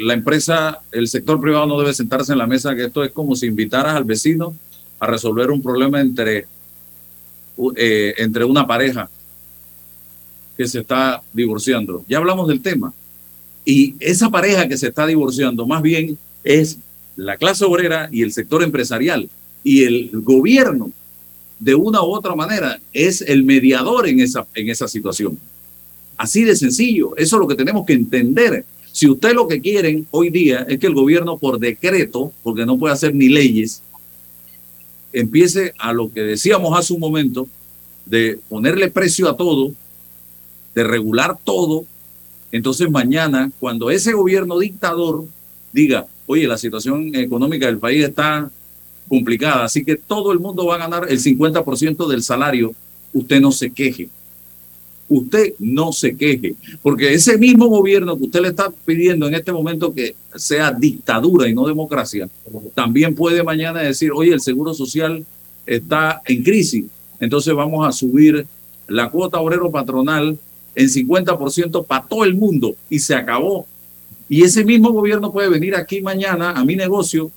la 0.03 0.13
empresa, 0.13 0.81
el 0.91 1.07
sector 1.07 1.39
privado 1.41 1.65
no 1.65 1.79
debe 1.79 1.93
sentarse 1.93 2.33
en 2.33 2.37
la 2.37 2.47
mesa, 2.47 2.75
que 2.75 2.85
esto 2.85 3.03
es 3.03 3.11
como 3.11 3.35
si 3.35 3.47
invitaras 3.47 3.95
al 3.95 4.03
vecino 4.03 4.53
a 4.99 5.07
resolver 5.07 5.51
un 5.51 5.61
problema 5.61 6.01
entre, 6.01 6.45
eh, 7.75 8.13
entre 8.17 8.45
una 8.45 8.65
pareja 8.65 9.09
que 10.57 10.67
se 10.67 10.79
está 10.79 11.21
divorciando. 11.33 12.03
Ya 12.07 12.17
hablamos 12.17 12.47
del 12.47 12.61
tema. 12.61 12.93
Y 13.65 13.95
esa 13.99 14.29
pareja 14.29 14.67
que 14.67 14.77
se 14.77 14.87
está 14.87 15.05
divorciando 15.07 15.65
más 15.65 15.81
bien 15.81 16.17
es 16.43 16.77
la 17.15 17.37
clase 17.37 17.65
obrera 17.65 18.09
y 18.11 18.21
el 18.21 18.31
sector 18.31 18.63
empresarial. 18.63 19.29
Y 19.63 19.83
el 19.83 20.11
gobierno, 20.13 20.91
de 21.59 21.73
una 21.75 22.01
u 22.03 22.13
otra 22.13 22.35
manera, 22.35 22.79
es 22.93 23.21
el 23.21 23.43
mediador 23.43 24.07
en 24.07 24.19
esa, 24.19 24.45
en 24.53 24.69
esa 24.69 24.87
situación. 24.87 25.37
Así 26.17 26.43
de 26.43 26.55
sencillo. 26.55 27.15
Eso 27.17 27.35
es 27.35 27.39
lo 27.39 27.47
que 27.47 27.55
tenemos 27.55 27.85
que 27.85 27.93
entender. 27.93 28.63
Si 28.91 29.09
usted 29.09 29.33
lo 29.33 29.47
que 29.47 29.59
quieren 29.59 30.07
hoy 30.11 30.29
día 30.29 30.65
es 30.69 30.79
que 30.79 30.87
el 30.87 30.93
gobierno 30.93 31.37
por 31.37 31.59
decreto, 31.59 32.31
porque 32.43 32.65
no 32.65 32.77
puede 32.77 32.93
hacer 32.93 33.13
ni 33.13 33.27
leyes, 33.27 33.81
empiece 35.15 35.73
a 35.79 35.93
lo 35.93 36.11
que 36.11 36.21
decíamos 36.21 36.77
hace 36.77 36.93
un 36.93 36.99
momento, 36.99 37.47
de 38.05 38.37
ponerle 38.49 38.91
precio 38.91 39.27
a 39.29 39.35
todo, 39.35 39.71
de 40.75 40.83
regular 40.83 41.37
todo, 41.43 41.85
entonces 42.51 42.89
mañana, 42.91 43.51
cuando 43.59 43.89
ese 43.89 44.13
gobierno 44.13 44.59
dictador 44.59 45.25
diga, 45.71 46.05
oye, 46.27 46.47
la 46.47 46.57
situación 46.57 47.15
económica 47.15 47.65
del 47.65 47.79
país 47.79 48.03
está 48.03 48.49
complicada, 49.07 49.65
así 49.65 49.83
que 49.83 49.95
todo 49.95 50.31
el 50.31 50.39
mundo 50.39 50.65
va 50.65 50.75
a 50.75 50.79
ganar 50.79 51.07
el 51.09 51.19
50% 51.19 52.07
del 52.07 52.21
salario, 52.21 52.73
usted 53.13 53.39
no 53.39 53.51
se 53.51 53.71
queje. 53.71 54.09
Usted 55.07 55.53
no 55.59 55.91
se 55.91 56.17
queje, 56.17 56.55
porque 56.81 57.13
ese 57.13 57.37
mismo 57.37 57.67
gobierno 57.67 58.17
que 58.17 58.23
usted 58.23 58.41
le 58.41 58.47
está 58.49 58.71
pidiendo 58.85 59.27
en 59.27 59.35
este 59.35 59.51
momento 59.51 59.93
que 59.93 60.15
sea 60.35 60.71
dictadura 60.71 61.47
y 61.47 61.53
no 61.53 61.67
democracia, 61.67 62.27
también 62.73 63.13
puede 63.13 63.43
mañana 63.43 63.81
decir, 63.81 64.11
oye, 64.11 64.33
el 64.33 64.41
Seguro 64.41 64.73
Social 64.73 65.23
está 65.65 66.21
en 66.25 66.43
crisis, 66.43 66.85
entonces 67.19 67.53
vamos 67.53 67.87
a 67.87 67.91
subir 67.91 68.47
la 68.87 69.09
cuota 69.09 69.39
obrero 69.39 69.71
patronal 69.71 70.37
en 70.75 70.87
50% 70.87 71.85
para 71.85 72.05
todo 72.05 72.23
el 72.23 72.35
mundo 72.35 72.75
y 72.89 72.99
se 72.99 73.15
acabó. 73.15 73.65
Y 74.27 74.43
ese 74.43 74.65
mismo 74.65 74.91
gobierno 74.91 75.31
puede 75.31 75.49
venir 75.49 75.75
aquí 75.75 76.01
mañana 76.01 76.51
a 76.51 76.65
mi 76.65 76.75
negocio 76.75 77.31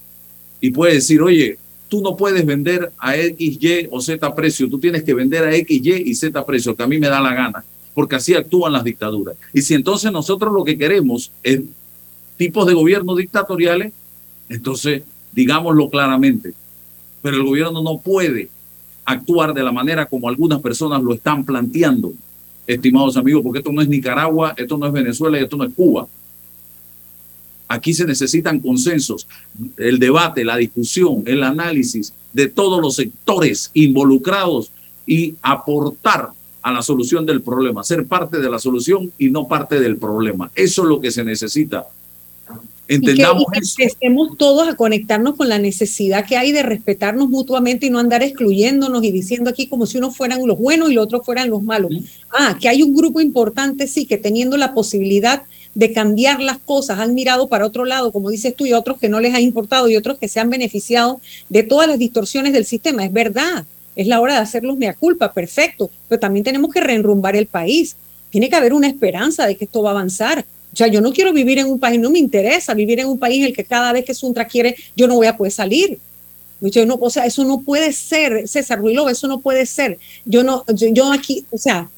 y 0.61 0.71
puede 0.71 0.95
decir, 0.95 1.21
oye, 1.23 1.59
tú 1.89 2.03
no 2.03 2.17
puedes 2.17 2.45
vender 2.45 2.93
a 2.99 3.17
X, 3.17 3.59
Y 3.61 3.89
o 3.91 4.01
Z 4.01 4.35
precio, 4.35 4.69
tú 4.69 4.79
tienes 4.79 5.03
que 5.03 5.15
vender 5.15 5.45
a 5.45 5.55
X, 5.57 5.81
Y 5.83 6.11
y 6.11 6.15
Z 6.15 6.45
precio, 6.45 6.77
que 6.77 6.83
a 6.83 6.87
mí 6.87 6.99
me 6.99 7.09
da 7.09 7.21
la 7.21 7.35
gana, 7.35 7.65
porque 7.95 8.17
así 8.17 8.35
actúan 8.35 8.73
las 8.73 8.85
dictaduras. 8.85 9.37
Y 9.53 9.63
si 9.63 9.75
entonces 9.75 10.13
nosotros 10.13 10.53
lo 10.53 10.65
que 10.65 10.79
queremos 10.79 11.33
es 11.43 11.63
tipos 12.37 12.67
de 12.67 12.75
gobierno 12.75 13.17
dictatoriales, 13.17 13.93
entonces 14.49 15.03
digámoslo 15.33 15.91
claramente, 15.91 16.53
pero 17.23 17.37
el 17.37 17.45
gobierno 17.45 17.83
no 17.83 17.99
puede 17.99 18.49
actuar 19.05 19.55
de 19.55 19.63
la 19.63 19.73
manera 19.73 20.07
como 20.07 20.29
algunas 20.29 20.61
personas 20.61 21.03
lo 21.03 21.15
están 21.15 21.45
planteando, 21.45 22.13
estimados 22.67 23.17
amigos, 23.17 23.43
porque 23.43 23.59
esto 23.59 23.73
no 23.73 23.81
es 23.81 23.89
Nicaragua, 23.89 24.55
esto 24.57 24.77
no 24.77 24.87
es 24.87 24.93
Venezuela 24.93 25.39
y 25.39 25.45
esto 25.45 25.57
no 25.57 25.65
es 25.65 25.73
Cuba. 25.75 26.07
Aquí 27.69 27.93
se 27.93 28.07
necesitan 28.07 28.61
consensos, 28.61 29.27
el 29.77 29.99
debate, 29.99 30.43
la 30.43 30.57
discusión, 30.57 31.23
el 31.27 31.43
análisis 31.43 32.15
de 32.33 32.49
todos 32.49 32.81
los 32.81 32.97
sectores 32.97 33.71
involucrados 33.75 34.71
y 35.07 35.35
aportar 35.43 36.31
a 36.63 36.73
la 36.73 36.83
solución 36.83 37.27
del 37.27 37.43
problema, 37.43 37.85
ser 37.85 38.07
parte 38.07 38.39
de 38.39 38.51
la 38.51 38.59
solución 38.59 39.13
y 39.19 39.29
no 39.29 39.47
parte 39.47 39.81
del 39.81 39.97
problema. 39.97 40.51
Eso 40.55 40.83
es 40.83 40.89
lo 40.89 41.01
que 41.01 41.11
se 41.11 41.25
necesita. 41.25 41.87
Entendamos 42.89 43.43
y 43.43 43.53
que, 43.53 43.59
y 43.59 43.77
que 43.77 43.83
empecemos 43.83 44.39
todos 44.39 44.67
a 44.67 44.75
conectarnos 44.75 45.37
con 45.37 45.51
la 45.51 45.59
necesidad 45.59 46.25
que 46.25 46.39
hay 46.39 46.53
de 46.53 46.63
respetarnos 46.63 47.29
mutuamente 47.29 47.87
y 47.87 47.91
no 47.91 47.99
andar 47.99 48.23
excluyéndonos 48.23 49.05
y 49.05 49.13
diciendo 49.13 49.51
aquí 49.51 49.67
como 49.67 49.85
si 49.85 49.99
unos 49.99 50.17
fueran 50.17 50.47
los 50.47 50.59
buenos 50.59 50.91
y 50.91 50.95
los 50.95 51.05
otros 51.05 51.25
fueran 51.25 51.51
los 51.51 51.63
malos. 51.63 51.93
Ah, 52.31 52.57
que 52.59 52.69
hay 52.69 52.83
un 52.83 52.95
grupo 52.95 53.21
importante, 53.21 53.87
sí, 53.87 54.07
que 54.07 54.17
teniendo 54.17 54.57
la 54.57 54.73
posibilidad 54.73 55.43
de 55.75 55.93
cambiar 55.93 56.41
las 56.41 56.59
cosas, 56.59 56.99
han 56.99 57.15
mirado 57.15 57.49
para 57.49 57.67
otro 57.67 57.85
lado, 57.85 58.13
como 58.13 58.31
dices 58.31 58.55
tú, 58.55 58.67
y 58.67 58.73
otros 58.73 58.99
que 58.99 59.09
no 59.09 59.21
les 59.21 59.35
ha 59.35 59.41
importado 59.41 59.89
y 59.89 59.97
otros 59.97 60.19
que 60.19 60.29
se 60.29 60.41
han 60.41 60.51
beneficiado 60.51 61.21
de 61.49 61.63
todas 61.63 61.89
las 61.89 61.99
distorsiones 61.99 62.53
del 62.53 62.65
sistema. 62.65 63.05
Es 63.05 63.13
verdad, 63.13 63.65
es 63.95 64.07
la 64.07 64.21
hora 64.21 64.35
de 64.35 64.41
hacerlos 64.41 64.77
mea 64.77 64.95
culpa, 64.95 65.33
perfecto, 65.33 65.91
pero 66.09 66.19
también 66.19 66.45
tenemos 66.45 66.73
que 66.73 66.81
reenrumbar 66.81 67.37
el 67.37 67.47
país. 67.47 67.97
Tiene 68.31 68.49
que 68.49 68.57
haber 68.57 68.73
una 68.73 68.89
esperanza 68.89 69.47
de 69.47 69.57
que 69.57 69.65
esto 69.65 69.83
va 69.83 69.91
a 69.91 69.93
avanzar. 69.93 70.45
O 70.73 70.77
sea, 70.77 70.87
yo 70.87 71.01
no 71.01 71.13
quiero 71.13 71.33
vivir 71.33 71.59
en 71.59 71.67
un 71.67 71.81
país, 71.81 71.99
no 71.99 72.11
me 72.11 72.19
interesa 72.19 72.75
vivir 72.75 73.01
en 73.01 73.07
un 73.07 73.19
país 73.19 73.41
en 73.41 73.47
el 73.47 73.53
que 73.53 73.65
cada 73.65 73.93
vez 73.93 74.05
que 74.05 74.15
Suntra 74.15 74.47
quiere, 74.47 74.77
yo 74.97 75.09
no 75.09 75.17
voy 75.17 75.27
a 75.27 75.37
poder 75.37 75.53
salir. 75.53 75.99
Yo 76.61 76.85
no, 76.87 76.97
o 77.01 77.11
sea, 77.11 77.25
eso 77.25 77.45
no 77.45 77.61
puede 77.61 77.93
ser, 77.93 78.49
César 78.49 78.79
Ruilova, 78.79 79.13
eso 79.13 79.29
no 79.29 79.41
puede 79.41 79.65
ser. 79.65 79.99
Yo 80.25 80.43
no, 80.43 80.65
yo, 80.75 80.89
yo 80.89 81.13
aquí, 81.13 81.47
o 81.51 81.59
sea, 81.59 81.89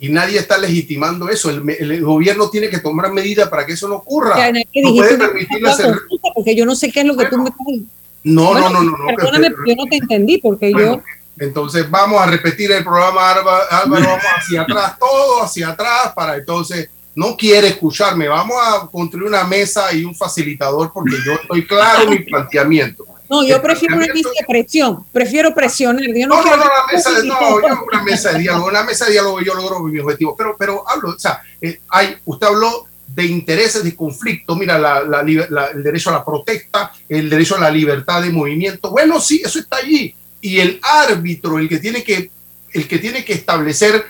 y 0.00 0.08
nadie 0.08 0.38
está 0.38 0.58
legitimando 0.58 1.28
eso. 1.28 1.50
El, 1.50 1.68
el, 1.68 2.04
gobierno 2.04 2.48
tiene 2.50 2.68
que 2.68 2.78
tomar 2.78 3.12
medidas 3.12 3.48
para 3.48 3.66
que 3.66 3.72
eso 3.72 3.88
no 3.88 3.96
ocurra. 3.96 4.36
no 4.52 4.94
puede 4.94 5.18
permitirle 5.18 5.70
hacer... 5.70 5.98
Porque 6.34 6.54
yo 6.54 6.64
no 6.64 6.76
sé 6.76 6.90
qué 6.92 7.00
es 7.00 7.06
lo 7.06 7.16
que 7.16 7.28
bueno, 7.28 7.54
tú 7.58 7.70
me 7.70 7.82
No, 8.22 8.52
bueno, 8.52 8.70
no, 8.70 8.82
no, 8.82 8.96
no. 8.96 9.06
Perdóname, 9.16 9.50
pero, 9.50 9.66
yo 9.66 9.74
no 9.74 9.86
te 9.86 9.96
entendí 9.96 10.38
porque 10.38 10.70
bueno, 10.70 10.96
yo. 10.96 11.02
Entonces 11.44 11.88
vamos 11.90 12.20
a 12.20 12.26
repetir 12.26 12.70
el 12.72 12.84
programa, 12.84 13.30
Álvaro, 13.30 14.06
vamos 14.06 14.22
hacia 14.36 14.62
atrás, 14.62 14.96
todo 15.00 15.42
hacia 15.42 15.68
atrás, 15.68 16.12
para 16.14 16.36
entonces 16.36 16.88
no 17.14 17.36
quiere 17.36 17.68
escucharme. 17.68 18.28
Vamos 18.28 18.56
a 18.60 18.86
construir 18.86 19.28
una 19.28 19.44
mesa 19.44 19.92
y 19.92 20.04
un 20.04 20.14
facilitador 20.14 20.92
porque 20.92 21.16
yo 21.24 21.32
estoy 21.32 21.66
claro 21.66 22.04
en 22.04 22.10
mi 22.10 22.18
planteamiento. 22.20 23.04
No, 23.28 23.46
yo 23.46 23.60
prefiero 23.60 23.96
una 23.96 24.06
mesa 24.06 24.30
de 24.30 24.46
presión, 24.46 25.04
prefiero 25.12 25.54
presionar. 25.54 26.02
Yo 26.02 26.26
no, 26.26 26.42
no, 26.42 26.50
no, 26.50 26.56
no, 26.56 26.64
la 26.64 26.92
mesa 26.92 27.10
de, 27.12 27.26
no, 27.26 27.60
yo 27.60 27.84
una 27.92 28.02
mesa 28.02 28.32
de 28.32 28.38
diálogo, 28.38 28.68
una 28.68 28.82
mesa 28.82 29.04
de 29.04 29.12
diálogo 29.12 29.40
yo 29.40 29.54
logro 29.54 29.80
mi 29.80 29.98
objetivo, 29.98 30.34
pero, 30.36 30.56
pero 30.58 30.88
hablo, 30.88 31.10
o 31.10 31.18
sea, 31.18 31.42
eh, 31.60 31.80
hay, 31.90 32.16
usted 32.24 32.46
habló 32.46 32.86
de 33.06 33.24
intereses 33.24 33.82
de 33.84 33.94
conflicto, 33.94 34.54
mira, 34.54 34.78
la, 34.78 35.02
la, 35.02 35.22
la, 35.50 35.66
el 35.66 35.82
derecho 35.82 36.10
a 36.10 36.14
la 36.14 36.24
protesta, 36.24 36.92
el 37.08 37.28
derecho 37.28 37.56
a 37.56 37.60
la 37.60 37.70
libertad 37.70 38.22
de 38.22 38.30
movimiento, 38.30 38.90
bueno, 38.90 39.20
sí, 39.20 39.42
eso 39.44 39.58
está 39.58 39.78
allí, 39.78 40.14
y 40.40 40.60
el 40.60 40.80
árbitro, 40.82 41.58
el 41.58 41.68
que 41.68 41.78
tiene 41.78 42.02
que, 42.02 42.30
el 42.72 42.86
que, 42.86 42.98
tiene 42.98 43.24
que 43.24 43.32
establecer 43.32 44.04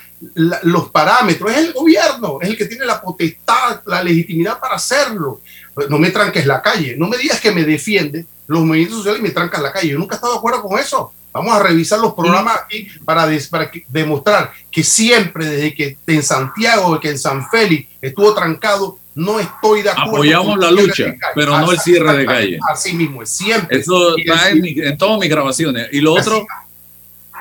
los 0.62 0.90
parámetros, 0.90 1.50
es 1.50 1.58
el 1.58 1.72
gobierno, 1.72 2.38
es 2.40 2.50
el 2.50 2.56
que 2.56 2.66
tiene 2.66 2.84
la 2.84 3.00
potestad, 3.00 3.80
la 3.86 4.02
legitimidad 4.02 4.58
para 4.58 4.74
hacerlo. 4.74 5.40
No 5.88 5.98
me 5.98 6.10
tranques 6.10 6.46
la 6.46 6.62
calle, 6.62 6.96
no 6.96 7.08
me 7.08 7.16
digas 7.16 7.40
que 7.40 7.52
me 7.52 7.64
defiende, 7.64 8.26
los 8.46 8.64
movimientos 8.64 8.98
sociales 8.98 9.22
me 9.22 9.30
trancan 9.30 9.62
la 9.62 9.72
calle. 9.72 9.88
Yo 9.88 9.98
nunca 9.98 10.14
he 10.14 10.16
estado 10.16 10.32
de 10.32 10.38
acuerdo 10.38 10.62
con 10.62 10.78
eso. 10.78 11.12
Vamos 11.32 11.54
a 11.54 11.62
revisar 11.62 12.00
los 12.00 12.14
programas 12.14 12.62
aquí 12.64 12.88
para, 13.04 13.26
des, 13.26 13.46
para 13.48 13.70
que, 13.70 13.84
demostrar 13.88 14.50
que 14.70 14.82
siempre, 14.82 15.44
desde 15.44 15.74
que 15.74 15.98
en 16.06 16.22
Santiago, 16.22 16.98
que 16.98 17.10
en 17.10 17.18
San 17.18 17.48
Félix 17.48 17.88
estuvo 18.00 18.34
trancado, 18.34 18.98
no 19.14 19.38
estoy 19.38 19.82
de 19.82 19.90
acuerdo. 19.90 20.10
Apoyamos 20.10 20.58
la 20.58 20.70
lucha, 20.70 21.14
pero 21.34 21.58
no 21.58 21.70
el 21.70 21.78
cierre 21.78 22.16
de 22.16 22.26
calle. 22.26 22.58
Así 22.70 22.94
mismo 22.94 23.22
es, 23.22 23.30
siempre. 23.30 23.78
Eso 23.78 24.16
está 24.16 24.50
en, 24.50 24.60
mi, 24.62 24.70
en, 24.70 24.96
todas 24.96 25.18
mis 25.20 25.28
grabaciones. 25.28 25.88
Y 25.92 26.00
lo 26.00 26.14
otro. 26.14 26.46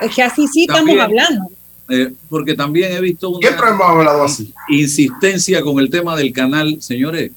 Es 0.02 0.14
que 0.14 0.22
así 0.24 0.48
sí 0.48 0.68
también, 0.68 1.00
estamos 1.00 1.22
hablando. 1.22 1.52
Eh, 1.90 2.12
porque 2.30 2.54
también 2.54 2.92
he 2.92 3.00
visto 3.00 3.30
una 3.30 3.48
Siempre 3.48 3.70
hemos 3.70 3.88
hablado 3.88 4.24
así. 4.24 4.54
insistencia 4.68 5.62
con 5.62 5.80
el 5.80 5.90
tema 5.90 6.16
del 6.16 6.34
canal. 6.34 6.82
Señores, 6.82 7.32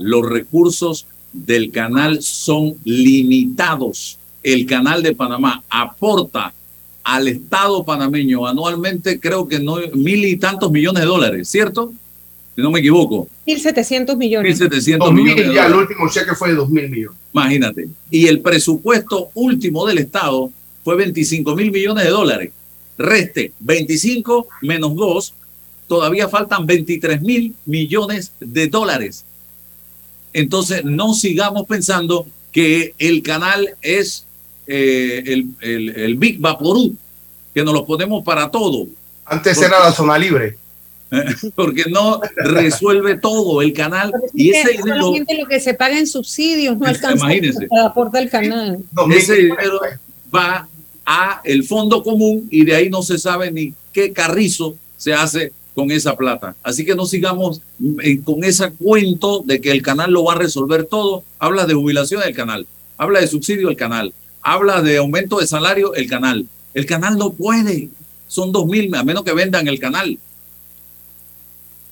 los 0.00 0.26
recursos 0.26 1.06
del 1.32 1.70
canal 1.70 2.22
son 2.22 2.74
limitados. 2.84 4.18
El 4.42 4.66
canal 4.66 5.02
de 5.02 5.14
Panamá 5.14 5.62
aporta 5.68 6.54
al 7.04 7.28
Estado 7.28 7.84
panameño 7.84 8.46
anualmente 8.46 9.20
creo 9.20 9.46
que 9.46 9.58
no 9.58 9.76
mil 9.94 10.24
y 10.24 10.36
tantos 10.36 10.70
millones 10.72 11.02
de 11.02 11.06
dólares, 11.06 11.48
¿cierto? 11.48 11.92
Si 12.56 12.62
no 12.62 12.70
me 12.70 12.80
equivoco. 12.80 13.28
1.700 13.46 14.16
millones. 14.16 14.60
1.700 14.60 15.12
millones. 15.12 15.54
Ya 15.54 15.66
el 15.66 15.74
último 15.74 16.08
cheque 16.08 16.34
fue 16.34 16.50
de 16.50 16.58
2.000 16.58 16.90
millones. 16.90 17.18
Imagínate. 17.32 17.88
Y 18.10 18.26
el 18.26 18.40
presupuesto 18.40 19.30
último 19.34 19.86
del 19.86 19.98
Estado 19.98 20.50
fue 20.82 20.96
25 20.96 21.54
mil 21.56 21.70
millones 21.70 22.04
de 22.04 22.10
dólares. 22.10 22.50
Reste 22.96 23.52
25 23.60 24.48
menos 24.62 24.94
2, 24.94 25.34
todavía 25.86 26.28
faltan 26.28 26.66
23 26.66 27.20
mil 27.20 27.54
millones 27.66 28.32
de 28.40 28.66
dólares. 28.68 29.24
Entonces, 30.32 30.84
no 30.84 31.14
sigamos 31.14 31.66
pensando 31.66 32.26
que 32.52 32.94
el 32.98 33.22
canal 33.22 33.74
es 33.82 34.26
eh, 34.66 35.22
el, 35.26 35.48
el, 35.60 35.88
el, 35.90 36.14
Big 36.16 36.38
Vaporú, 36.38 36.94
que 37.54 37.64
nos 37.64 37.74
lo 37.74 37.84
ponemos 37.84 38.22
para 38.24 38.50
todo. 38.50 38.86
Antes 39.24 39.56
porque, 39.56 39.68
era 39.68 39.84
la 39.84 39.92
zona 39.92 40.18
libre. 40.18 40.56
Porque 41.56 41.86
no 41.90 42.20
resuelve 42.36 43.16
todo 43.16 43.62
el 43.62 43.72
canal. 43.72 44.12
y 44.32 44.50
ese 44.50 44.72
dinero. 44.72 45.00
Solamente 45.00 45.38
lo 45.38 45.46
que 45.46 45.58
se 45.58 45.74
paga 45.74 45.98
en 45.98 46.06
subsidios 46.06 46.78
no 46.78 46.86
alcanza 46.86 47.26
para 47.68 47.86
aportar 47.86 48.22
el 48.22 48.30
canal. 48.30 48.78
Ese 49.12 49.34
dinero 49.34 49.80
va 50.32 50.68
a 51.04 51.40
el 51.42 51.64
fondo 51.64 52.04
común 52.04 52.46
y 52.50 52.64
de 52.64 52.76
ahí 52.76 52.88
no 52.88 53.02
se 53.02 53.18
sabe 53.18 53.50
ni 53.50 53.74
qué 53.92 54.12
carrizo 54.12 54.76
se 54.96 55.12
hace 55.12 55.52
con 55.74 55.90
esa 55.90 56.16
plata. 56.16 56.54
Así 56.62 56.84
que 56.84 56.94
no 56.94 57.06
sigamos 57.06 57.62
eh, 58.02 58.20
con 58.22 58.44
ese 58.44 58.70
cuento 58.72 59.42
de 59.44 59.60
que 59.60 59.70
el 59.70 59.82
canal 59.82 60.12
lo 60.12 60.24
va 60.24 60.34
a 60.34 60.38
resolver 60.38 60.84
todo. 60.84 61.24
Habla 61.38 61.66
de 61.66 61.74
jubilación 61.74 62.20
del 62.22 62.34
canal, 62.34 62.66
habla 62.96 63.20
de 63.20 63.26
subsidio 63.26 63.68
del 63.68 63.76
canal, 63.76 64.12
habla 64.42 64.82
de 64.82 64.98
aumento 64.98 65.38
de 65.38 65.46
salario 65.46 65.94
el 65.94 66.08
canal. 66.08 66.46
El 66.74 66.86
canal 66.86 67.18
no 67.18 67.32
puede, 67.32 67.88
son 68.28 68.52
dos 68.52 68.66
mil, 68.66 68.94
a 68.94 69.02
menos 69.02 69.24
que 69.24 69.32
vendan 69.32 69.66
el 69.68 69.78
canal. 69.78 70.18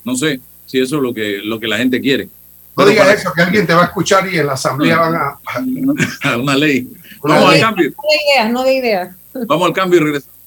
No 0.04 0.16
sé 0.16 0.40
si 0.66 0.78
eso 0.80 0.96
es 0.96 1.02
lo 1.02 1.12
que, 1.12 1.40
lo 1.42 1.58
que 1.58 1.66
la 1.66 1.78
gente 1.78 2.00
quiere. 2.00 2.28
No 2.76 2.86
digas 2.86 3.06
para... 3.06 3.18
eso, 3.18 3.32
que 3.34 3.42
alguien 3.42 3.66
te 3.66 3.74
va 3.74 3.82
a 3.82 3.86
escuchar 3.86 4.32
y 4.32 4.38
en 4.38 4.46
la 4.46 4.52
asamblea 4.52 4.96
no, 4.96 5.02
van 5.02 5.14
a... 5.16 6.30
a 6.30 6.36
una 6.38 6.56
ley. 6.56 6.88
Una 7.22 7.34
Vamos 7.34 7.52
ley. 7.52 7.60
al 7.60 7.66
cambio. 7.66 7.90
No 7.90 8.08
de 8.08 8.16
ideas, 8.24 8.52
no 8.52 8.64
de 8.64 8.74
ideas. 8.74 9.16
Vamos 9.46 9.66
al 9.66 9.72
cambio 9.72 10.00
y 10.00 10.02
regresamos. 10.04 10.37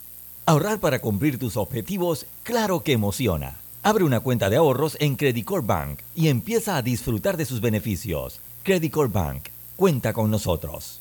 Ahorrar 0.51 0.81
para 0.81 0.99
cumplir 0.99 1.39
tus 1.39 1.55
objetivos, 1.55 2.25
claro 2.43 2.81
que 2.81 2.91
emociona. 2.91 3.55
Abre 3.83 4.03
una 4.03 4.19
cuenta 4.19 4.49
de 4.49 4.57
ahorros 4.57 4.97
en 4.99 5.15
Credit 5.15 5.47
Bank 5.63 5.99
y 6.13 6.27
empieza 6.27 6.75
a 6.75 6.81
disfrutar 6.81 7.37
de 7.37 7.45
sus 7.45 7.61
beneficios. 7.61 8.41
Credit 8.61 8.93
Bank, 9.07 9.43
cuenta 9.77 10.11
con 10.11 10.29
nosotros. 10.29 10.99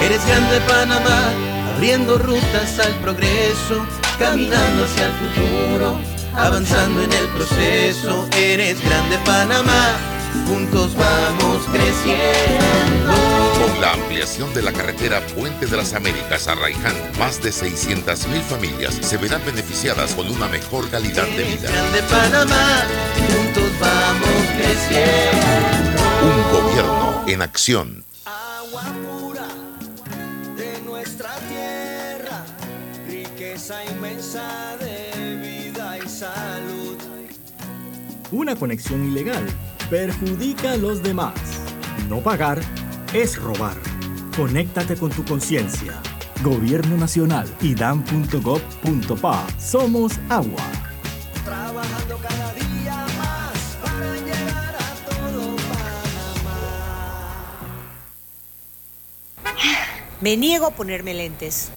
Eres 0.00 0.24
grande 0.28 0.60
Panamá, 0.60 1.32
abriendo 1.74 2.18
rutas 2.18 2.78
al 2.78 2.94
progreso, 3.00 3.84
caminando 4.16 4.84
hacia 4.84 5.06
el 5.06 5.12
futuro, 5.14 5.98
avanzando 6.32 7.02
en 7.02 7.12
el 7.14 7.26
proceso. 7.30 8.28
Eres 8.38 8.80
grande 8.80 9.18
Panamá, 9.24 9.96
juntos 10.46 10.94
vamos 10.94 11.64
creciendo. 11.72 13.35
Con 13.58 13.80
la 13.80 13.94
ampliación 13.94 14.52
de 14.52 14.60
la 14.60 14.72
carretera 14.72 15.20
Puente 15.34 15.66
de 15.66 15.76
las 15.76 15.94
Américas 15.94 16.46
a 16.46 16.54
Raiján, 16.54 16.94
más 17.18 17.42
de 17.42 17.50
600.000 17.50 18.42
familias 18.42 18.94
se 19.00 19.16
verán 19.16 19.42
beneficiadas 19.46 20.14
con 20.14 20.30
una 20.30 20.46
mejor 20.46 20.90
calidad 20.90 21.26
de 21.26 21.44
vida. 21.44 21.70
grande 21.70 22.02
Panamá, 22.10 22.82
juntos 23.16 23.70
vamos 23.80 24.46
creciendo. 24.58 26.02
Un 26.22 26.52
gobierno 26.52 27.24
en 27.26 27.42
acción. 27.42 28.04
Agua 28.26 28.84
pura 29.06 29.48
de 30.56 30.80
nuestra 30.82 31.30
tierra, 31.48 32.44
riqueza 33.08 33.84
inmensa 33.86 34.76
de 34.80 35.36
vida 35.36 35.98
y 35.98 36.08
salud. 36.08 36.98
Una 38.32 38.54
conexión 38.54 39.06
ilegal 39.06 39.46
perjudica 39.88 40.72
a 40.72 40.76
los 40.76 41.02
demás. 41.02 41.32
No 42.10 42.20
pagar 42.20 42.60
es 43.12 43.36
robar. 43.40 43.76
Conéctate 44.36 44.96
con 44.96 45.10
tu 45.10 45.24
conciencia. 45.24 46.00
Gobierno 46.42 46.96
Nacional 46.96 47.48
y 47.60 47.74
dan.gov.pa. 47.74 49.46
Somos 49.58 50.12
agua. 50.28 50.62
Trabajando 51.44 52.18
cada 52.18 52.52
día 52.54 53.06
más 53.18 53.78
para 53.82 54.14
llegar 54.16 54.76
a 54.76 54.94
todo 55.08 55.56
Panamá. 55.56 56.58
Me 60.20 60.36
niego 60.36 60.66
a 60.66 60.70
ponerme 60.70 61.14
lentes. 61.14 61.72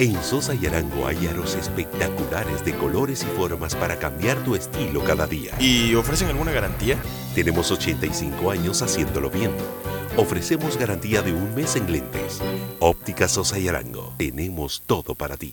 En 0.00 0.14
Sosa 0.24 0.54
y 0.54 0.64
Arango 0.64 1.06
hay 1.06 1.26
aros 1.26 1.56
espectaculares 1.56 2.64
de 2.64 2.74
colores 2.74 3.22
y 3.22 3.26
formas 3.36 3.76
para 3.76 3.98
cambiar 3.98 4.42
tu 4.42 4.54
estilo 4.54 5.04
cada 5.04 5.26
día. 5.26 5.54
¿Y 5.60 5.94
ofrecen 5.94 6.28
alguna 6.28 6.52
garantía? 6.52 6.96
Tenemos 7.34 7.70
85 7.70 8.50
años 8.50 8.80
haciéndolo 8.80 9.28
bien. 9.28 9.50
Ofrecemos 10.16 10.78
garantía 10.78 11.20
de 11.20 11.34
un 11.34 11.54
mes 11.54 11.76
en 11.76 11.92
lentes. 11.92 12.40
Óptica 12.78 13.28
Sosa 13.28 13.58
y 13.58 13.68
Arango. 13.68 14.14
Tenemos 14.16 14.82
todo 14.86 15.14
para 15.14 15.36
ti. 15.36 15.52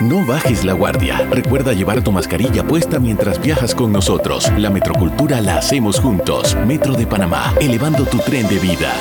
No 0.00 0.24
bajes 0.24 0.64
la 0.64 0.72
guardia. 0.72 1.28
Recuerda 1.28 1.74
llevar 1.74 2.02
tu 2.02 2.10
mascarilla 2.10 2.66
puesta 2.66 2.98
mientras 2.98 3.38
viajas 3.38 3.74
con 3.74 3.92
nosotros. 3.92 4.50
La 4.56 4.70
metrocultura 4.70 5.42
la 5.42 5.58
hacemos 5.58 6.00
juntos. 6.00 6.56
Metro 6.66 6.94
de 6.94 7.06
Panamá, 7.06 7.54
elevando 7.60 8.06
tu 8.06 8.16
tren 8.16 8.48
de 8.48 8.58
vida. 8.58 8.94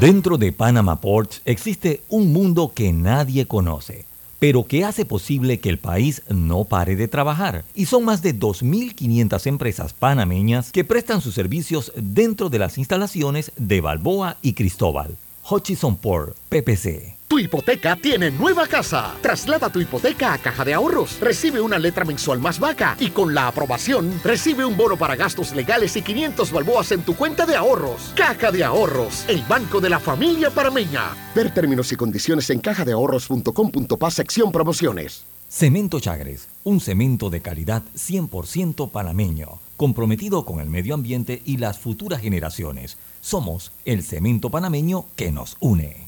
Dentro 0.00 0.38
de 0.38 0.50
Panama 0.50 0.98
Ports 1.02 1.42
existe 1.44 2.04
un 2.08 2.32
mundo 2.32 2.72
que 2.74 2.90
nadie 2.90 3.44
conoce, 3.46 4.06
pero 4.38 4.64
que 4.64 4.82
hace 4.82 5.04
posible 5.04 5.60
que 5.60 5.68
el 5.68 5.78
país 5.78 6.22
no 6.30 6.64
pare 6.64 6.96
de 6.96 7.06
trabajar. 7.06 7.66
Y 7.74 7.84
son 7.84 8.06
más 8.06 8.22
de 8.22 8.34
2.500 8.34 9.46
empresas 9.46 9.92
panameñas 9.92 10.72
que 10.72 10.84
prestan 10.84 11.20
sus 11.20 11.34
servicios 11.34 11.92
dentro 11.96 12.48
de 12.48 12.58
las 12.58 12.78
instalaciones 12.78 13.52
de 13.58 13.82
Balboa 13.82 14.38
y 14.40 14.54
Cristóbal. 14.54 15.18
Hutchison 15.50 15.96
Port, 15.96 16.34
PPC. 16.48 17.17
Tu 17.28 17.40
hipoteca 17.40 17.94
tiene 17.94 18.30
nueva 18.30 18.66
casa. 18.66 19.14
Traslada 19.20 19.70
tu 19.70 19.80
hipoteca 19.80 20.32
a 20.32 20.38
Caja 20.38 20.64
de 20.64 20.72
Ahorros. 20.72 21.20
Recibe 21.20 21.60
una 21.60 21.78
letra 21.78 22.06
mensual 22.06 22.38
más 22.38 22.58
vaca 22.58 22.96
y 22.98 23.10
con 23.10 23.34
la 23.34 23.48
aprobación 23.48 24.18
recibe 24.24 24.64
un 24.64 24.78
bono 24.78 24.96
para 24.96 25.14
gastos 25.14 25.54
legales 25.54 25.94
y 25.96 26.02
500 26.02 26.50
balboas 26.50 26.90
en 26.90 27.02
tu 27.02 27.14
cuenta 27.14 27.44
de 27.44 27.54
ahorros. 27.54 28.14
Caja 28.16 28.50
de 28.50 28.64
Ahorros, 28.64 29.26
el 29.28 29.42
banco 29.42 29.78
de 29.78 29.90
la 29.90 30.00
familia 30.00 30.48
parameña. 30.48 31.10
Ver 31.34 31.52
términos 31.52 31.92
y 31.92 31.96
condiciones 31.96 32.48
en 32.48 32.60
cajadeahorros.com.pa 32.60 34.10
sección 34.10 34.50
promociones. 34.50 35.24
Cemento 35.50 36.00
Chagres, 36.00 36.48
un 36.64 36.80
cemento 36.80 37.28
de 37.28 37.42
calidad 37.42 37.82
100% 37.94 38.90
panameño, 38.90 39.60
comprometido 39.76 40.46
con 40.46 40.60
el 40.60 40.70
medio 40.70 40.94
ambiente 40.94 41.42
y 41.44 41.58
las 41.58 41.78
futuras 41.78 42.22
generaciones. 42.22 42.96
Somos 43.20 43.72
el 43.84 44.02
cemento 44.02 44.48
panameño 44.48 45.04
que 45.14 45.30
nos 45.30 45.58
une. 45.60 46.07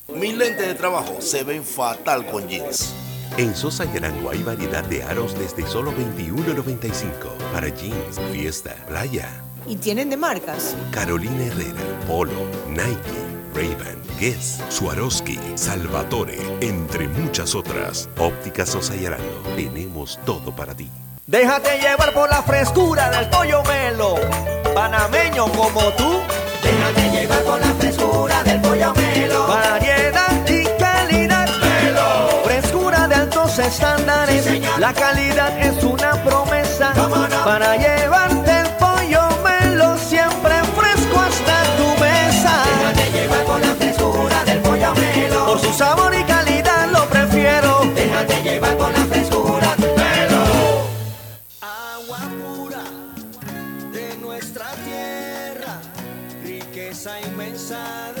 Mis 0.15 0.35
lentes 0.35 0.67
de 0.67 0.75
trabajo 0.75 1.21
se 1.21 1.43
ven 1.43 1.63
fatal 1.63 2.25
con 2.25 2.47
jeans. 2.47 2.93
En 3.37 3.55
Sosa 3.55 3.85
y 3.85 3.97
Arango 3.97 4.29
hay 4.29 4.43
variedad 4.43 4.83
de 4.83 5.03
aros 5.03 5.37
desde 5.39 5.65
solo 5.65 5.93
$21.95 5.93 7.37
para 7.53 7.69
jeans, 7.69 8.19
fiesta, 8.31 8.75
playa. 8.87 9.29
¿Y 9.67 9.77
tienen 9.77 10.09
de 10.09 10.17
marcas? 10.17 10.75
Carolina 10.91 11.45
Herrera, 11.45 11.79
Polo, 12.07 12.31
Nike, 12.69 12.97
Ray-Ban, 13.55 14.01
Guess, 14.19 14.61
Swarovski, 14.69 15.39
Salvatore, 15.55 16.37
entre 16.59 17.07
muchas 17.07 17.55
otras. 17.55 18.09
Óptica 18.17 18.65
Sosa 18.65 18.95
y 18.95 19.05
Arango, 19.05 19.41
tenemos 19.55 20.19
todo 20.25 20.53
para 20.53 20.75
ti. 20.75 20.89
Déjate 21.25 21.79
llevar 21.79 22.13
por 22.13 22.29
la 22.29 22.43
frescura 22.43 23.09
del 23.11 23.29
pollo 23.29 23.63
melo, 23.63 24.15
panameño 24.75 25.45
como 25.53 25.81
tú. 25.93 26.19
Déjate 26.61 27.11
llevar 27.11 27.43
por 27.43 27.59
la 27.61 27.73
frescura 27.75 28.43
del 28.43 28.59
pollo 28.61 28.93
melo. 28.93 29.40
Variedad 29.51 30.47
y 30.47 30.63
calidad. 30.79 31.49
Melo. 31.59 32.41
Frescura 32.45 33.05
de 33.09 33.15
altos 33.15 33.59
estándares. 33.59 34.45
la 34.79 34.93
calidad 34.93 35.59
es 35.59 35.83
una 35.83 36.11
promesa 36.23 36.93
para 37.43 37.75
llevarte 37.75 38.51
el 38.61 38.69
pollo 38.83 39.23
melo 39.43 39.97
siempre 39.97 40.55
fresco 40.77 41.19
hasta 41.19 41.55
tu 41.77 41.87
mesa. 42.01 42.53
Déjate 42.79 43.11
llevar 43.11 43.43
por 43.43 43.59
la 43.59 43.75
frescura 43.75 44.43
del 44.45 44.59
pollo 44.59 44.93
melo. 44.95 45.45
Por 45.47 45.59
su 45.59 45.73
sabor 45.73 46.13
y 46.15 46.23
calidad 46.23 46.87
lo 46.89 47.03
prefiero. 47.09 47.81
Déjate 47.93 48.43
llevar 48.43 48.77
por 48.77 48.91
la 48.97 49.05
frescura 49.11 49.75
melo. 49.97 50.43
Agua 51.59 52.21
pura 52.39 52.83
de 53.91 54.15
nuestra 54.21 54.67
tierra, 54.87 55.73
riqueza 56.41 57.19
inmensa 57.19 58.13
de 58.15 58.20